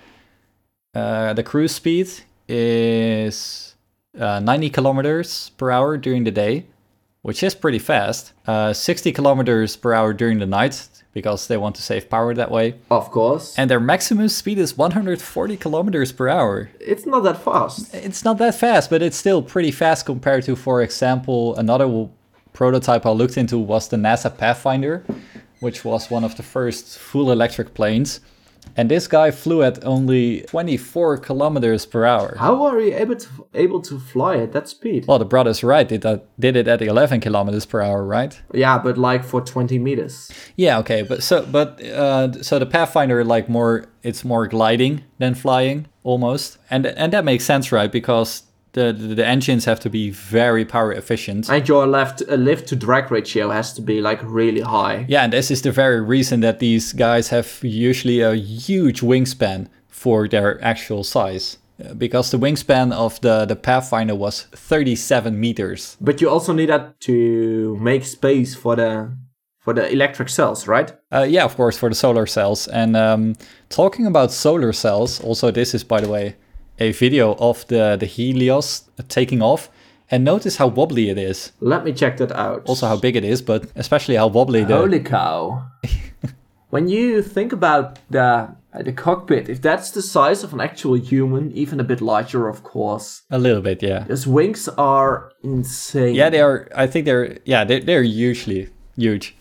uh, 0.96 1.34
the 1.34 1.44
cruise 1.44 1.76
speed 1.76 2.10
is 2.48 3.76
uh, 4.18 4.40
90 4.40 4.70
kilometers 4.70 5.52
per 5.58 5.70
hour 5.70 5.98
during 5.98 6.24
the 6.24 6.32
day, 6.32 6.66
which 7.26 7.42
is 7.44 7.56
pretty 7.56 7.80
fast. 7.80 8.34
Uh, 8.46 8.72
60 8.72 9.12
kilometers 9.12 9.76
per 9.76 9.94
hour 9.94 10.14
during 10.14 10.38
the 10.40 10.46
night 10.46 10.88
because 11.12 11.48
they 11.48 11.58
want 11.58 11.76
to 11.76 11.82
save 11.82 12.08
power 12.10 12.34
that 12.36 12.52
way. 12.52 12.76
Of 12.92 13.10
course, 13.10 13.58
And 13.58 13.68
their 13.70 13.80
maximum 13.80 14.30
speed 14.30 14.60
is 14.60 14.78
140 14.78 15.58
kilometers 15.58 16.12
per 16.12 16.28
hour. 16.30 16.70
it's 16.80 17.06
not 17.08 17.24
that 17.24 17.42
fast. 17.42 17.94
It's 17.94 18.24
not 18.24 18.38
that 18.38 18.54
fast, 18.56 18.90
but 18.92 19.02
it's 19.02 19.18
still 19.18 19.42
pretty 19.42 19.72
fast 19.72 20.06
compared 20.06 20.44
to, 20.46 20.56
for 20.56 20.82
example, 20.84 21.56
another 21.56 21.86
w- 21.86 22.10
prototype 22.54 23.06
I 23.08 23.12
looked 23.12 23.38
into 23.38 23.58
was 23.58 23.88
the 23.88 23.98
NASA 23.98 24.30
Pathfinder, 24.38 25.04
which 25.62 25.84
was 25.84 26.12
one 26.12 26.24
of 26.26 26.36
the 26.36 26.44
first 26.44 26.98
full 27.00 27.32
electric 27.32 27.74
planes. 27.74 28.20
And 28.78 28.92
this 28.92 29.08
guy 29.08 29.32
flew 29.32 29.64
at 29.64 29.84
only 29.86 30.42
24 30.42 31.18
kilometers 31.20 31.86
per 31.86 32.06
hour. 32.06 32.36
How 32.38 32.66
are 32.66 32.80
you 32.80 32.94
able 32.96 33.16
to 33.16 33.30
able 33.54 33.82
to 33.82 34.00
fly 34.00 34.38
at 34.38 34.52
that 34.52 34.68
speed? 34.68 35.06
Well, 35.08 35.20
the 35.20 35.26
brothers 35.26 35.64
Wright 35.64 35.88
did 35.88 36.02
that, 36.02 36.28
did 36.40 36.56
it 36.56 36.68
at 36.68 36.82
11 36.82 37.22
kilometers 37.22 37.66
per 37.66 37.82
hour, 37.82 38.04
right? 38.04 38.40
Yeah, 38.54 38.78
but 38.78 38.98
like 38.98 39.24
for 39.24 39.42
20 39.42 39.80
meters. 39.80 40.32
Yeah, 40.56 40.80
okay, 40.80 41.04
but 41.04 41.24
so 41.24 41.46
but 41.46 41.82
uh, 41.84 42.44
so 42.44 42.60
the 42.60 42.66
Pathfinder 42.66 43.24
like 43.24 43.48
more 43.50 43.86
it's 44.04 44.24
more 44.24 44.48
gliding 44.48 45.04
than 45.20 45.36
flying 45.36 45.88
almost, 46.04 46.58
and 46.70 46.86
and 46.86 47.14
that 47.14 47.26
makes 47.26 47.46
sense, 47.46 47.72
right? 47.72 47.92
Because 47.92 48.44
the 48.76 48.94
the, 48.94 49.16
the 49.16 49.26
engines 49.26 49.66
have 49.66 49.80
to 49.80 49.90
be 49.90 50.12
very 50.12 50.66
power 50.66 50.94
efficient. 50.94 51.50
And 51.50 51.68
your 51.68 51.88
left 51.88 52.22
uh, 52.30 52.36
lift 52.36 52.68
to 52.68 52.76
drag 52.76 53.12
ratio 53.12 53.50
has 53.50 53.74
to 53.74 53.82
be 53.82 54.02
like 54.02 54.22
really 54.24 54.62
high. 54.62 55.06
Yeah, 55.10 55.24
and 55.24 55.34
this 55.34 55.50
is 55.50 55.62
the 55.62 55.72
very 55.72 56.02
reason 56.02 56.42
that 56.42 56.60
these 56.60 56.94
guys 56.94 57.30
have 57.30 57.48
usually 57.64 58.22
a 58.22 58.36
huge 58.36 59.02
wingspan 59.02 59.68
for 59.88 60.28
their 60.28 60.64
actual 60.64 61.04
size. 61.04 61.58
Uh, 61.84 61.94
Because 61.94 62.30
the 62.32 62.38
wingspan 62.38 62.94
of 62.94 63.20
the, 63.22 63.46
the 63.46 63.56
Pathfinder 63.56 64.16
was 64.16 64.48
37 64.56 65.40
meters. 65.40 65.98
But 66.00 66.22
you 66.22 66.30
also 66.30 66.54
need 66.54 66.70
that 66.70 67.00
to 67.02 67.78
make 67.82 68.06
space 68.06 68.56
for 68.56 68.76
the 68.76 69.10
for 69.66 69.74
the 69.74 69.92
electric 69.92 70.30
cells, 70.30 70.68
right? 70.68 70.94
Uh, 71.12 71.26
yeah, 71.28 71.44
of 71.44 71.56
course, 71.56 71.76
for 71.76 71.90
the 71.90 71.96
solar 71.96 72.28
cells. 72.28 72.68
And 72.68 72.96
um, 72.96 73.36
talking 73.70 74.06
about 74.06 74.32
solar 74.32 74.72
cells, 74.74 75.20
also, 75.22 75.50
this 75.52 75.74
is, 75.74 75.84
by 75.84 76.02
the 76.02 76.08
way, 76.08 76.36
a 76.80 76.92
video 76.92 77.36
of 77.36 77.66
the, 77.68 77.98
the 78.00 78.06
Helios 78.06 78.90
taking 79.08 79.42
off. 79.42 79.70
And 80.12 80.24
notice 80.24 80.58
how 80.58 80.68
wobbly 80.68 81.10
it 81.10 81.18
is. 81.18 81.52
Let 81.60 81.84
me 81.84 81.92
check 81.92 82.18
that 82.18 82.32
out. 82.32 82.64
Also, 82.68 82.88
how 82.88 82.96
big 82.96 83.16
it 83.16 83.24
is, 83.24 83.42
but 83.42 83.66
especially 83.76 84.16
how 84.16 84.28
wobbly 84.28 84.64
the. 84.64 84.78
Holy 84.78 85.00
cow. 85.00 85.66
when 86.70 86.88
you 86.88 87.24
think 87.24 87.52
about 87.52 87.98
the 88.12 88.56
uh, 88.74 88.82
the 88.84 88.92
cockpit, 88.92 89.50
if 89.50 89.62
that's 89.62 89.92
the 89.92 90.02
size 90.02 90.44
of 90.44 90.54
an 90.54 90.62
actual 90.62 90.94
human, 90.96 91.52
even 91.54 91.80
a 91.80 91.84
bit 91.84 92.02
larger, 92.02 92.48
of 92.48 92.62
course, 92.62 93.24
A 93.32 93.40
little 93.40 93.62
bit, 93.62 93.82
yeah. 93.82 94.04
those 94.04 94.28
wings 94.28 94.68
are 94.78 95.32
insane. 95.44 96.14
Yeah, 96.14 96.30
they 96.30 96.42
are. 96.42 96.68
I 96.76 96.86
think 96.86 97.06
they're. 97.06 97.40
Yeah, 97.46 97.64
they're, 97.64 97.80
they're 97.82 98.04
hugely 98.04 98.70
huge. 98.96 99.36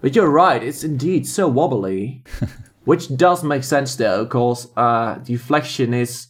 But 0.00 0.14
you're 0.14 0.28
right, 0.28 0.62
it's 0.62 0.84
indeed 0.84 1.26
so 1.26 1.48
wobbly. 1.48 2.22
Which 2.84 3.14
does 3.16 3.42
make 3.42 3.64
sense 3.64 3.96
though, 3.96 4.24
because 4.24 4.68
uh, 4.76 5.14
deflection 5.24 5.94
is 5.94 6.28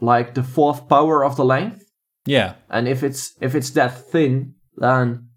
like 0.00 0.34
the 0.34 0.42
fourth 0.42 0.88
power 0.88 1.24
of 1.24 1.36
the 1.36 1.44
length. 1.44 1.84
Yeah, 2.26 2.54
And 2.68 2.86
if 2.86 3.02
it's 3.02 3.34
if 3.40 3.54
it's 3.54 3.70
that 3.70 4.10
thin, 4.10 4.54
then 4.76 5.28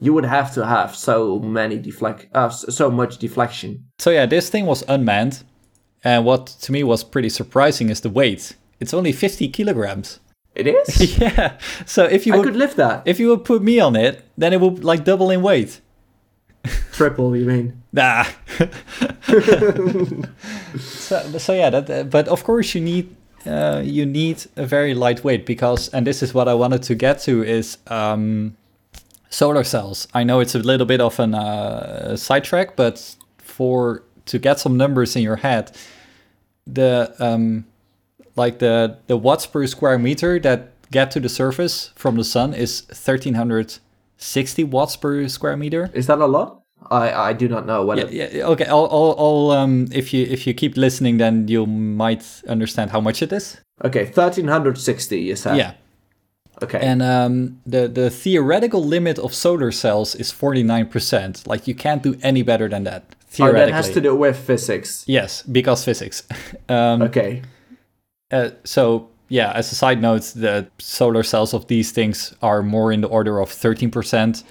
you 0.00 0.12
would 0.14 0.24
have 0.24 0.54
to 0.54 0.64
have 0.66 0.94
so 0.94 1.38
many 1.38 1.78
deflect 1.78 2.26
uh, 2.34 2.48
so 2.48 2.90
much 2.90 3.18
deflection. 3.18 3.86
So 3.98 4.10
yeah, 4.10 4.26
this 4.26 4.48
thing 4.48 4.66
was 4.66 4.82
unmanned, 4.88 5.42
and 6.04 6.24
what 6.24 6.46
to 6.46 6.72
me 6.72 6.84
was 6.84 7.04
pretty 7.04 7.28
surprising 7.28 7.90
is 7.90 8.00
the 8.00 8.10
weight. 8.10 8.56
It's 8.80 8.94
only 8.94 9.12
50 9.12 9.48
kilograms. 9.48 10.18
It 10.54 10.66
is. 10.66 11.18
yeah. 11.18 11.58
So 11.86 12.04
if 12.04 12.26
you 12.26 12.34
I 12.34 12.42
could 12.42 12.56
lift 12.56 12.76
that. 12.76 13.02
if 13.06 13.20
you 13.20 13.28
would 13.28 13.44
put 13.44 13.62
me 13.62 13.80
on 13.80 13.96
it, 13.96 14.24
then 14.36 14.52
it 14.52 14.60
would 14.60 14.84
like 14.84 15.04
double 15.04 15.30
in 15.30 15.42
weight. 15.42 15.80
Triple, 16.92 17.36
you 17.36 17.44
mean? 17.44 17.82
Nah. 17.92 18.24
so, 20.78 21.38
so 21.38 21.52
yeah, 21.52 21.70
that. 21.70 21.90
uh, 21.90 22.04
But 22.04 22.28
of 22.28 22.44
course, 22.44 22.74
you 22.74 22.80
need 22.80 23.14
uh, 23.46 23.82
you 23.84 24.06
need 24.06 24.44
a 24.56 24.66
very 24.66 24.94
lightweight 24.94 25.44
because, 25.46 25.88
and 25.88 26.06
this 26.06 26.22
is 26.22 26.32
what 26.32 26.48
I 26.48 26.54
wanted 26.54 26.82
to 26.84 26.94
get 26.94 27.18
to 27.20 27.42
is 27.42 27.78
um, 27.88 28.56
solar 29.30 29.64
cells. 29.64 30.06
I 30.14 30.22
know 30.22 30.40
it's 30.40 30.54
a 30.54 30.60
little 30.60 30.86
bit 30.86 31.00
of 31.00 31.18
an 31.18 31.34
uh, 31.34 32.16
sidetrack, 32.16 32.76
but 32.76 33.16
for 33.38 34.02
to 34.26 34.38
get 34.38 34.60
some 34.60 34.76
numbers 34.76 35.16
in 35.16 35.22
your 35.22 35.36
head, 35.36 35.76
the 36.66 37.14
um, 37.18 37.64
like 38.36 38.58
the 38.60 38.98
the 39.08 39.16
watts 39.16 39.46
per 39.46 39.66
square 39.66 39.98
meter 39.98 40.38
that 40.40 40.68
get 40.90 41.10
to 41.10 41.20
the 41.20 41.28
surface 41.28 41.90
from 41.96 42.16
the 42.16 42.24
sun 42.24 42.54
is 42.54 42.82
1360 44.22 44.64
watts 44.64 44.96
per 44.96 45.28
square 45.28 45.56
meter. 45.56 45.90
Is 45.94 46.06
that 46.06 46.18
a 46.20 46.26
lot? 46.26 46.62
I 46.90 47.30
I 47.30 47.32
do 47.32 47.48
not 47.48 47.64
know 47.66 47.84
what. 47.84 47.98
Yeah, 47.98 48.04
it, 48.04 48.32
yeah, 48.32 48.46
okay. 48.52 48.66
I'll, 48.66 48.88
I'll, 48.90 49.14
I'll, 49.18 49.50
um, 49.50 49.88
if 49.92 50.12
you 50.12 50.26
if 50.30 50.46
you 50.46 50.54
keep 50.54 50.76
listening, 50.76 51.18
then 51.18 51.48
you 51.48 51.66
might 51.66 52.24
understand 52.48 52.90
how 52.90 53.00
much 53.00 53.22
it 53.22 53.32
is. 53.32 53.60
Okay, 53.84 54.04
thirteen 54.06 54.48
hundred 54.48 54.78
sixty. 54.78 55.20
You 55.20 55.36
said. 55.36 55.56
Yeah, 55.56 55.72
Okay. 56.62 56.80
and 56.80 57.00
um, 57.02 57.60
the 57.66 57.88
the 57.88 58.10
theoretical 58.10 58.82
limit 58.84 59.18
of 59.18 59.32
solar 59.32 59.72
cells 59.72 60.14
is 60.16 60.32
forty 60.32 60.62
nine 60.62 60.86
percent. 60.86 61.46
Like 61.46 61.68
you 61.68 61.74
can't 61.74 62.02
do 62.02 62.14
any 62.22 62.42
better 62.42 62.68
than 62.68 62.84
that. 62.84 63.02
oh, 63.10 63.14
Theoretically, 63.28 63.70
that 63.70 63.76
has 63.76 63.90
to 63.94 64.00
do 64.00 64.16
with 64.16 64.36
physics. 64.36 65.04
yes, 65.06 65.42
because 65.42 65.84
physics. 65.84 66.22
um, 66.68 67.02
Okay. 67.02 67.42
uh, 68.32 68.50
so 68.64 69.08
yeah, 69.32 69.50
as 69.52 69.72
a 69.72 69.74
side 69.74 70.02
note, 70.02 70.24
the 70.36 70.68
solar 70.78 71.22
cells 71.22 71.54
of 71.54 71.66
these 71.66 71.90
things 71.90 72.34
are 72.42 72.62
more 72.62 72.92
in 72.92 73.00
the 73.00 73.08
order 73.08 73.40
of 73.40 73.48
13%. 73.48 74.44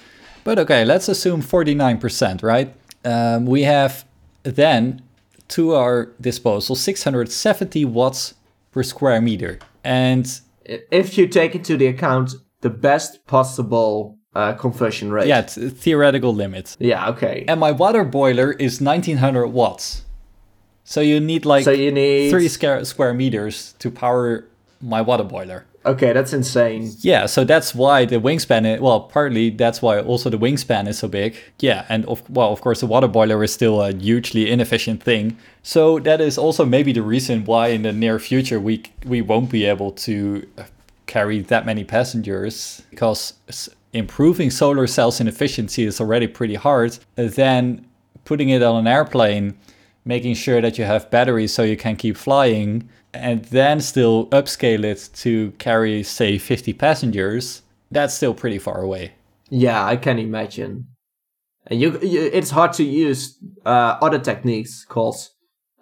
But 0.44 0.58
okay, 0.58 0.84
let's 0.86 1.08
assume 1.08 1.44
49%, 1.44 2.42
right? 2.42 2.74
Um, 3.06 3.46
we 3.46 3.62
have 3.62 4.06
then 4.42 5.04
to 5.50 5.76
our 5.76 6.10
disposal 6.20 6.76
670 6.76 7.86
watts 7.86 8.34
per 8.72 8.82
square 8.82 9.22
meter. 9.22 9.60
And 9.84 10.26
If 10.66 11.16
you 11.16 11.28
take 11.28 11.54
into 11.54 11.78
the 11.78 11.86
account 11.86 12.34
the 12.62 12.72
best 12.72 13.28
possible 13.28 14.18
uh, 14.34 14.54
conversion 14.54 15.12
rate. 15.12 15.28
yeah, 15.28 15.42
theoretical 15.42 16.34
limit. 16.34 16.76
Yeah. 16.80 17.10
Okay. 17.10 17.46
And 17.48 17.60
my 17.60 17.72
water 17.72 18.04
boiler 18.04 18.54
is 18.54 18.82
1900 18.82 19.48
watts. 19.48 20.06
So 20.84 21.02
you 21.02 21.20
need 21.20 21.46
like 21.46 21.66
so 21.66 21.72
you 21.72 21.92
need. 21.92 22.32
three 22.32 22.48
square, 22.48 22.84
square 22.86 23.14
meters 23.14 23.76
to 23.80 23.92
power 23.92 24.48
my 24.82 25.02
water 25.02 25.24
boiler. 25.24 25.66
Okay, 25.84 26.14
that's 26.14 26.32
insane. 26.32 26.92
Yeah, 27.00 27.26
so 27.26 27.44
that's 27.44 27.74
why 27.74 28.06
the 28.06 28.18
wingspan. 28.18 28.76
Is, 28.76 28.80
well, 28.80 29.02
partly 29.02 29.50
that's 29.50 29.82
why 29.82 30.00
also 30.00 30.30
the 30.30 30.38
wingspan 30.38 30.88
is 30.88 31.00
so 31.00 31.08
big. 31.08 31.36
Yeah, 31.60 31.86
and 31.90 32.06
of 32.06 32.28
well, 32.30 32.52
of 32.54 32.62
course, 32.62 32.82
the 32.82 32.86
water 32.88 33.08
boiler 33.08 33.44
is 33.44 33.52
still 33.52 33.82
a 33.82 33.92
hugely 33.92 34.50
inefficient 34.52 35.02
thing. 35.02 35.38
So 35.64 36.00
that 36.00 36.22
is 36.22 36.38
also 36.38 36.66
maybe 36.66 36.94
the 36.94 37.02
reason 37.02 37.46
why 37.46 37.70
in 37.70 37.82
the 37.82 37.94
near 37.94 38.20
future 38.20 38.60
we 38.60 38.84
we 39.06 39.22
won't 39.22 39.50
be 39.50 39.66
able 39.66 39.92
to 39.92 40.48
uh, 40.58 40.64
carry 41.08 41.42
that 41.42 41.66
many 41.66 41.84
passengers 41.84 42.84
because 42.92 43.34
improving 43.92 44.52
solar 44.52 44.88
cells 44.88 45.20
in 45.20 45.28
efficiency 45.28 45.84
is 45.84 46.00
already 46.00 46.28
pretty 46.28 46.56
hard. 46.56 47.00
Then 47.16 47.86
putting 48.24 48.50
it 48.50 48.62
on 48.62 48.76
an 48.76 48.88
airplane, 48.88 49.58
making 50.06 50.36
sure 50.36 50.62
that 50.62 50.78
you 50.78 50.86
have 50.86 51.10
batteries 51.12 51.54
so 51.54 51.64
you 51.64 51.78
can 51.78 51.96
keep 51.96 52.18
flying, 52.18 52.90
and 53.14 53.46
then 53.46 53.80
still 53.82 54.28
upscale 54.28 54.84
it 54.84 55.10
to 55.16 55.52
carry, 55.60 56.04
say, 56.04 56.38
50 56.38 56.74
passengers, 56.74 57.62
that's 57.92 58.14
still 58.14 58.34
pretty 58.34 58.58
far 58.58 58.82
away. 58.82 59.14
Yeah, 59.50 59.86
I 59.86 59.98
can 59.98 60.18
imagine. 60.18 60.88
And 61.68 61.80
you, 61.80 62.00
you 62.02 62.30
it's 62.34 62.50
hard 62.50 62.74
to 62.74 62.84
use 62.84 63.38
uh, 63.66 63.98
other 64.02 64.18
techniques 64.18 64.86
because 64.88 65.30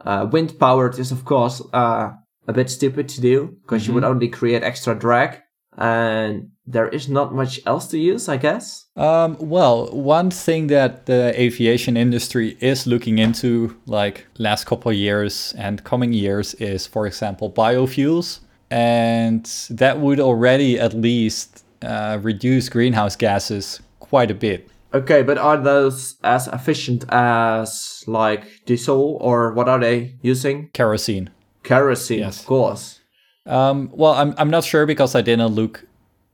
uh, 0.01 0.27
wind 0.29 0.59
powered 0.59 0.99
is 0.99 1.11
of 1.11 1.23
course 1.23 1.61
uh, 1.71 2.11
a 2.47 2.53
bit 2.53 2.69
stupid 2.69 3.07
to 3.09 3.21
do 3.21 3.55
because 3.61 3.87
you 3.87 3.93
would 3.93 4.03
only 4.03 4.27
create 4.27 4.63
extra 4.63 4.93
drag, 4.97 5.39
and 5.77 6.49
there 6.71 6.87
is 6.87 7.09
not 7.09 7.33
much 7.33 7.59
else 7.65 7.87
to 7.87 7.97
use, 7.97 8.29
I 8.29 8.37
guess. 8.37 8.85
Um, 8.95 9.35
well, 9.39 9.87
one 9.91 10.29
thing 10.29 10.67
that 10.67 11.05
the 11.07 11.33
aviation 11.39 11.97
industry 11.97 12.57
is 12.59 12.85
looking 12.85 13.17
into, 13.17 13.75
like 13.87 14.27
last 14.37 14.65
couple 14.65 14.91
of 14.91 14.97
years 14.97 15.53
and 15.57 15.83
coming 15.83 16.13
years, 16.13 16.53
is, 16.55 16.85
for 16.85 17.07
example, 17.07 17.49
biofuels, 17.51 18.39
and 18.69 19.45
that 19.71 19.99
would 19.99 20.19
already 20.19 20.79
at 20.79 20.93
least 20.93 21.65
uh, 21.81 22.19
reduce 22.21 22.69
greenhouse 22.69 23.15
gases 23.15 23.81
quite 23.99 24.29
a 24.29 24.35
bit. 24.35 24.69
Okay, 24.93 25.23
but 25.23 25.37
are 25.37 25.57
those 25.57 26.15
as 26.23 26.47
efficient 26.47 27.05
as 27.09 28.03
like 28.07 28.43
diesel 28.65 29.17
or 29.21 29.53
what 29.53 29.67
are 29.69 29.79
they 29.79 30.15
using? 30.21 30.69
Kerosene. 30.73 31.29
Kerosene, 31.63 32.19
Yes. 32.19 32.39
of 32.41 32.45
course. 32.47 32.99
Um, 33.45 33.89
well, 33.93 34.13
I'm, 34.13 34.33
I'm 34.37 34.49
not 34.49 34.63
sure 34.63 34.85
because 34.85 35.15
I 35.15 35.21
didn't 35.21 35.53
look 35.55 35.85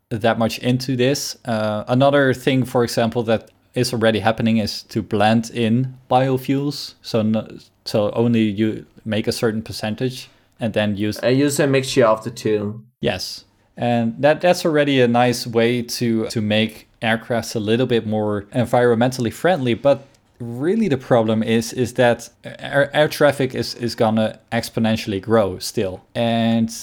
that 0.09 0.37
much 0.37 0.59
into 0.59 0.95
this. 0.95 1.37
Uh, 1.45 1.83
another 1.87 2.33
thing, 2.33 2.63
for 2.65 2.83
example, 2.83 3.23
that 3.23 3.51
is 3.73 3.93
already 3.93 4.19
happening 4.19 4.57
is 4.57 4.83
to 4.83 5.01
blend 5.01 5.49
in 5.53 5.97
biofuels. 6.09 6.93
So 7.01 7.21
no, 7.21 7.47
so 7.85 8.11
only 8.11 8.43
you 8.43 8.85
make 9.03 9.27
a 9.27 9.31
certain 9.31 9.61
percentage 9.61 10.29
and 10.59 10.73
then 10.73 10.95
use 10.95 11.19
I 11.21 11.29
use 11.29 11.59
a 11.59 11.67
mixture 11.67 12.05
of 12.05 12.23
the 12.23 12.31
two. 12.31 12.83
yes, 13.01 13.45
and 13.75 14.15
that 14.19 14.41
that's 14.41 14.65
already 14.65 15.01
a 15.01 15.07
nice 15.07 15.45
way 15.45 15.81
to 15.81 16.27
to 16.29 16.41
make 16.41 16.87
aircrafts 17.01 17.55
a 17.55 17.59
little 17.59 17.85
bit 17.85 18.07
more 18.07 18.43
environmentally 18.53 19.33
friendly. 19.33 19.73
But 19.73 20.07
really, 20.39 20.87
the 20.87 20.97
problem 20.97 21.43
is 21.43 21.73
is 21.73 21.93
that 21.95 22.29
air, 22.43 22.89
air 22.95 23.07
traffic 23.09 23.53
is 23.53 23.75
is 23.75 23.95
gonna 23.95 24.39
exponentially 24.51 25.21
grow 25.21 25.59
still, 25.59 26.05
and 26.15 26.73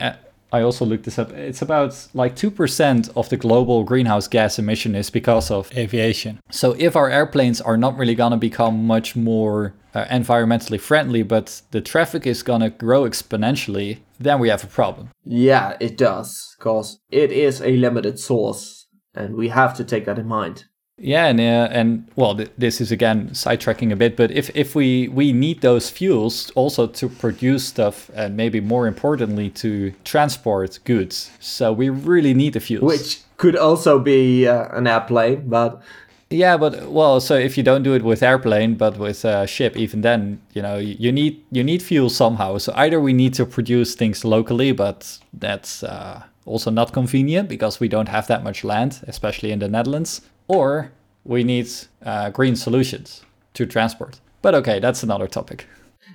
uh, 0.00 0.14
I 0.52 0.60
also 0.62 0.84
looked 0.84 1.04
this 1.04 1.18
up. 1.18 1.32
It's 1.32 1.62
about 1.62 2.08
like 2.12 2.36
2% 2.36 3.10
of 3.16 3.28
the 3.30 3.36
global 3.36 3.84
greenhouse 3.84 4.28
gas 4.28 4.58
emission 4.58 4.94
is 4.94 5.08
because 5.08 5.50
of 5.50 5.72
aviation. 5.76 6.40
So 6.50 6.76
if 6.78 6.94
our 6.94 7.08
airplanes 7.08 7.60
are 7.60 7.78
not 7.78 7.96
really 7.96 8.14
going 8.14 8.32
to 8.32 8.36
become 8.36 8.86
much 8.86 9.16
more 9.16 9.74
uh, 9.94 10.04
environmentally 10.06 10.80
friendly, 10.80 11.22
but 11.22 11.62
the 11.70 11.80
traffic 11.80 12.26
is 12.26 12.42
gonna 12.42 12.70
grow 12.70 13.02
exponentially, 13.02 13.98
then 14.18 14.38
we 14.38 14.48
have 14.48 14.64
a 14.64 14.68
problem. 14.68 15.10
Yeah, 15.24 15.76
it 15.80 15.96
does, 15.96 16.54
because 16.58 17.00
it 17.10 17.30
is 17.30 17.60
a 17.60 17.76
limited 17.76 18.18
source, 18.18 18.86
and 19.14 19.34
we 19.34 19.48
have 19.48 19.76
to 19.76 19.84
take 19.84 20.04
that 20.06 20.18
in 20.18 20.26
mind. 20.26 20.64
Yeah, 21.02 21.26
and 21.26 21.40
uh, 21.40 21.68
and 21.72 22.06
well, 22.14 22.36
th- 22.36 22.52
this 22.56 22.80
is 22.80 22.92
again 22.92 23.30
sidetracking 23.30 23.92
a 23.92 23.96
bit, 23.96 24.16
but 24.16 24.30
if 24.30 24.54
if 24.54 24.76
we 24.76 25.08
we 25.08 25.32
need 25.32 25.60
those 25.60 25.90
fuels 25.90 26.52
also 26.54 26.86
to 26.86 27.08
produce 27.08 27.66
stuff, 27.66 28.08
and 28.14 28.36
maybe 28.36 28.60
more 28.60 28.86
importantly 28.86 29.50
to 29.50 29.92
transport 30.04 30.78
goods, 30.84 31.32
so 31.40 31.72
we 31.72 31.88
really 31.88 32.34
need 32.34 32.52
the 32.52 32.60
fuels. 32.60 32.84
Which 32.84 33.18
could 33.36 33.56
also 33.56 33.98
be 33.98 34.46
uh, 34.46 34.68
an 34.78 34.86
airplane, 34.86 35.48
but 35.48 35.82
yeah, 36.30 36.56
but 36.56 36.88
well, 36.88 37.20
so 37.20 37.34
if 37.34 37.56
you 37.56 37.64
don't 37.64 37.82
do 37.82 37.94
it 37.94 38.04
with 38.04 38.22
airplane, 38.22 38.76
but 38.76 38.96
with 38.96 39.24
a 39.24 39.44
ship, 39.48 39.76
even 39.76 40.02
then, 40.02 40.40
you 40.54 40.62
know, 40.62 40.78
you 40.78 41.10
need 41.10 41.42
you 41.50 41.64
need 41.64 41.82
fuel 41.82 42.10
somehow. 42.10 42.58
So 42.58 42.72
either 42.76 43.00
we 43.00 43.12
need 43.12 43.34
to 43.34 43.44
produce 43.44 43.96
things 43.96 44.24
locally, 44.24 44.70
but 44.70 45.18
that's 45.32 45.82
uh, 45.82 46.22
also 46.44 46.70
not 46.70 46.92
convenient 46.92 47.48
because 47.48 47.80
we 47.80 47.88
don't 47.88 48.08
have 48.08 48.28
that 48.28 48.44
much 48.44 48.62
land, 48.62 49.00
especially 49.08 49.50
in 49.50 49.58
the 49.58 49.68
Netherlands 49.68 50.20
or 50.52 50.92
we 51.24 51.44
need 51.44 51.68
uh, 52.04 52.30
green 52.30 52.56
solutions 52.56 53.24
to 53.54 53.66
transport. 53.66 54.20
But 54.42 54.54
okay, 54.54 54.80
that's 54.80 55.02
another 55.02 55.26
topic. 55.26 55.66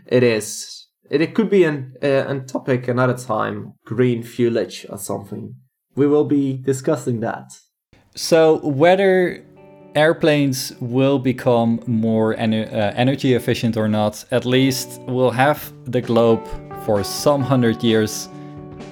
It 0.05 0.23
is. 0.23 0.87
It, 1.09 1.21
it 1.21 1.33
could 1.33 1.49
be 1.49 1.63
an 1.63 1.93
uh, 2.03 2.31
an 2.31 2.45
topic 2.45 2.87
another 2.87 3.17
time. 3.17 3.73
Green 3.85 4.23
fuelage 4.23 4.85
or 4.89 4.97
something. 4.97 5.55
We 5.95 6.07
will 6.07 6.25
be 6.25 6.57
discussing 6.57 7.21
that. 7.21 7.45
So 8.15 8.57
whether 8.57 9.43
airplanes 9.95 10.73
will 10.79 11.19
become 11.19 11.79
more 11.87 12.33
uh, 12.33 12.43
energy 12.95 13.33
efficient 13.33 13.77
or 13.77 13.87
not, 13.87 14.25
at 14.31 14.45
least 14.45 15.01
we'll 15.07 15.31
have 15.31 15.73
the 15.85 16.01
globe 16.01 16.45
for 16.85 17.03
some 17.03 17.41
hundred 17.41 17.83
years 17.83 18.29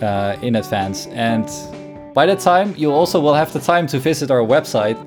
uh, 0.02 0.38
in 0.42 0.56
advance. 0.56 1.08
And 1.08 1.48
by 2.14 2.26
that 2.26 2.40
time, 2.40 2.74
you 2.78 2.92
also 2.92 3.20
will 3.20 3.34
have 3.34 3.52
the 3.52 3.60
time 3.60 3.88
to 3.88 4.00
visit 4.00 4.32
our 4.32 4.46
website 4.56 4.98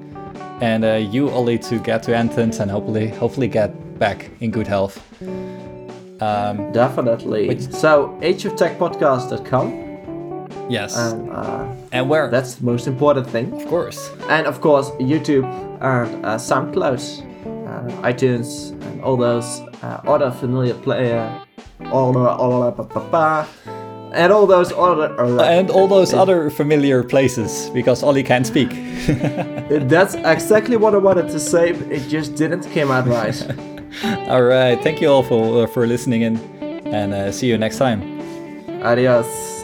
and 0.60 0.84
uh, 0.84 0.94
you 0.94 1.30
Ollie 1.30 1.58
to 1.58 1.78
get 1.78 2.02
to 2.04 2.14
Athens 2.14 2.60
and 2.60 2.70
hopefully 2.70 3.08
hopefully 3.08 3.48
get 3.48 3.98
back 3.98 4.30
in 4.40 4.50
good 4.50 4.66
health. 4.66 5.02
Um, 6.20 6.72
Definitely. 6.72 7.48
Which, 7.48 7.70
so 7.70 8.18
ageoftechpodcast.com. 8.20 9.88
Yes. 10.68 10.96
And, 10.98 11.30
uh, 11.30 11.72
and 11.92 12.08
where? 12.08 12.28
That's 12.28 12.56
the 12.56 12.64
most 12.64 12.86
important 12.86 13.28
thing. 13.28 13.52
Of 13.52 13.66
course. 13.68 14.10
And 14.28 14.46
of 14.46 14.60
course 14.60 14.90
YouTube 15.00 15.44
and 15.80 16.26
uh, 16.26 16.36
SoundCloud, 16.36 17.00
uh, 17.66 17.88
iTunes, 18.02 18.72
and 18.82 19.02
all 19.02 19.16
those 19.16 19.60
uh, 19.82 20.00
other 20.06 20.30
familiar 20.30 20.74
player, 20.74 21.40
all 21.92 22.12
the 22.12 22.20
all 22.20 22.70
the 22.70 22.84
and 24.12 24.32
all 24.32 24.46
those 24.46 24.72
other 24.72 25.14
and 25.42 25.70
all 25.70 25.86
those 25.86 26.14
other 26.14 26.50
familiar 26.50 27.02
places 27.02 27.70
because 27.70 28.02
Ollie 28.02 28.22
can't 28.22 28.46
speak. 28.46 28.70
That's 29.88 30.14
exactly 30.14 30.76
what 30.76 30.94
I 30.94 30.98
wanted 30.98 31.28
to 31.28 31.40
say. 31.40 31.70
It 31.70 32.08
just 32.08 32.34
didn't 32.34 32.64
come 32.72 32.90
out 32.90 33.06
right. 33.06 33.36
all 34.28 34.42
right, 34.42 34.82
thank 34.82 35.00
you 35.00 35.08
all 35.08 35.22
for 35.22 35.64
uh, 35.64 35.66
for 35.66 35.86
listening 35.86 36.22
in, 36.22 36.36
and 36.86 37.12
uh, 37.12 37.32
see 37.32 37.48
you 37.48 37.58
next 37.58 37.78
time. 37.78 38.02
Adios. 38.82 39.57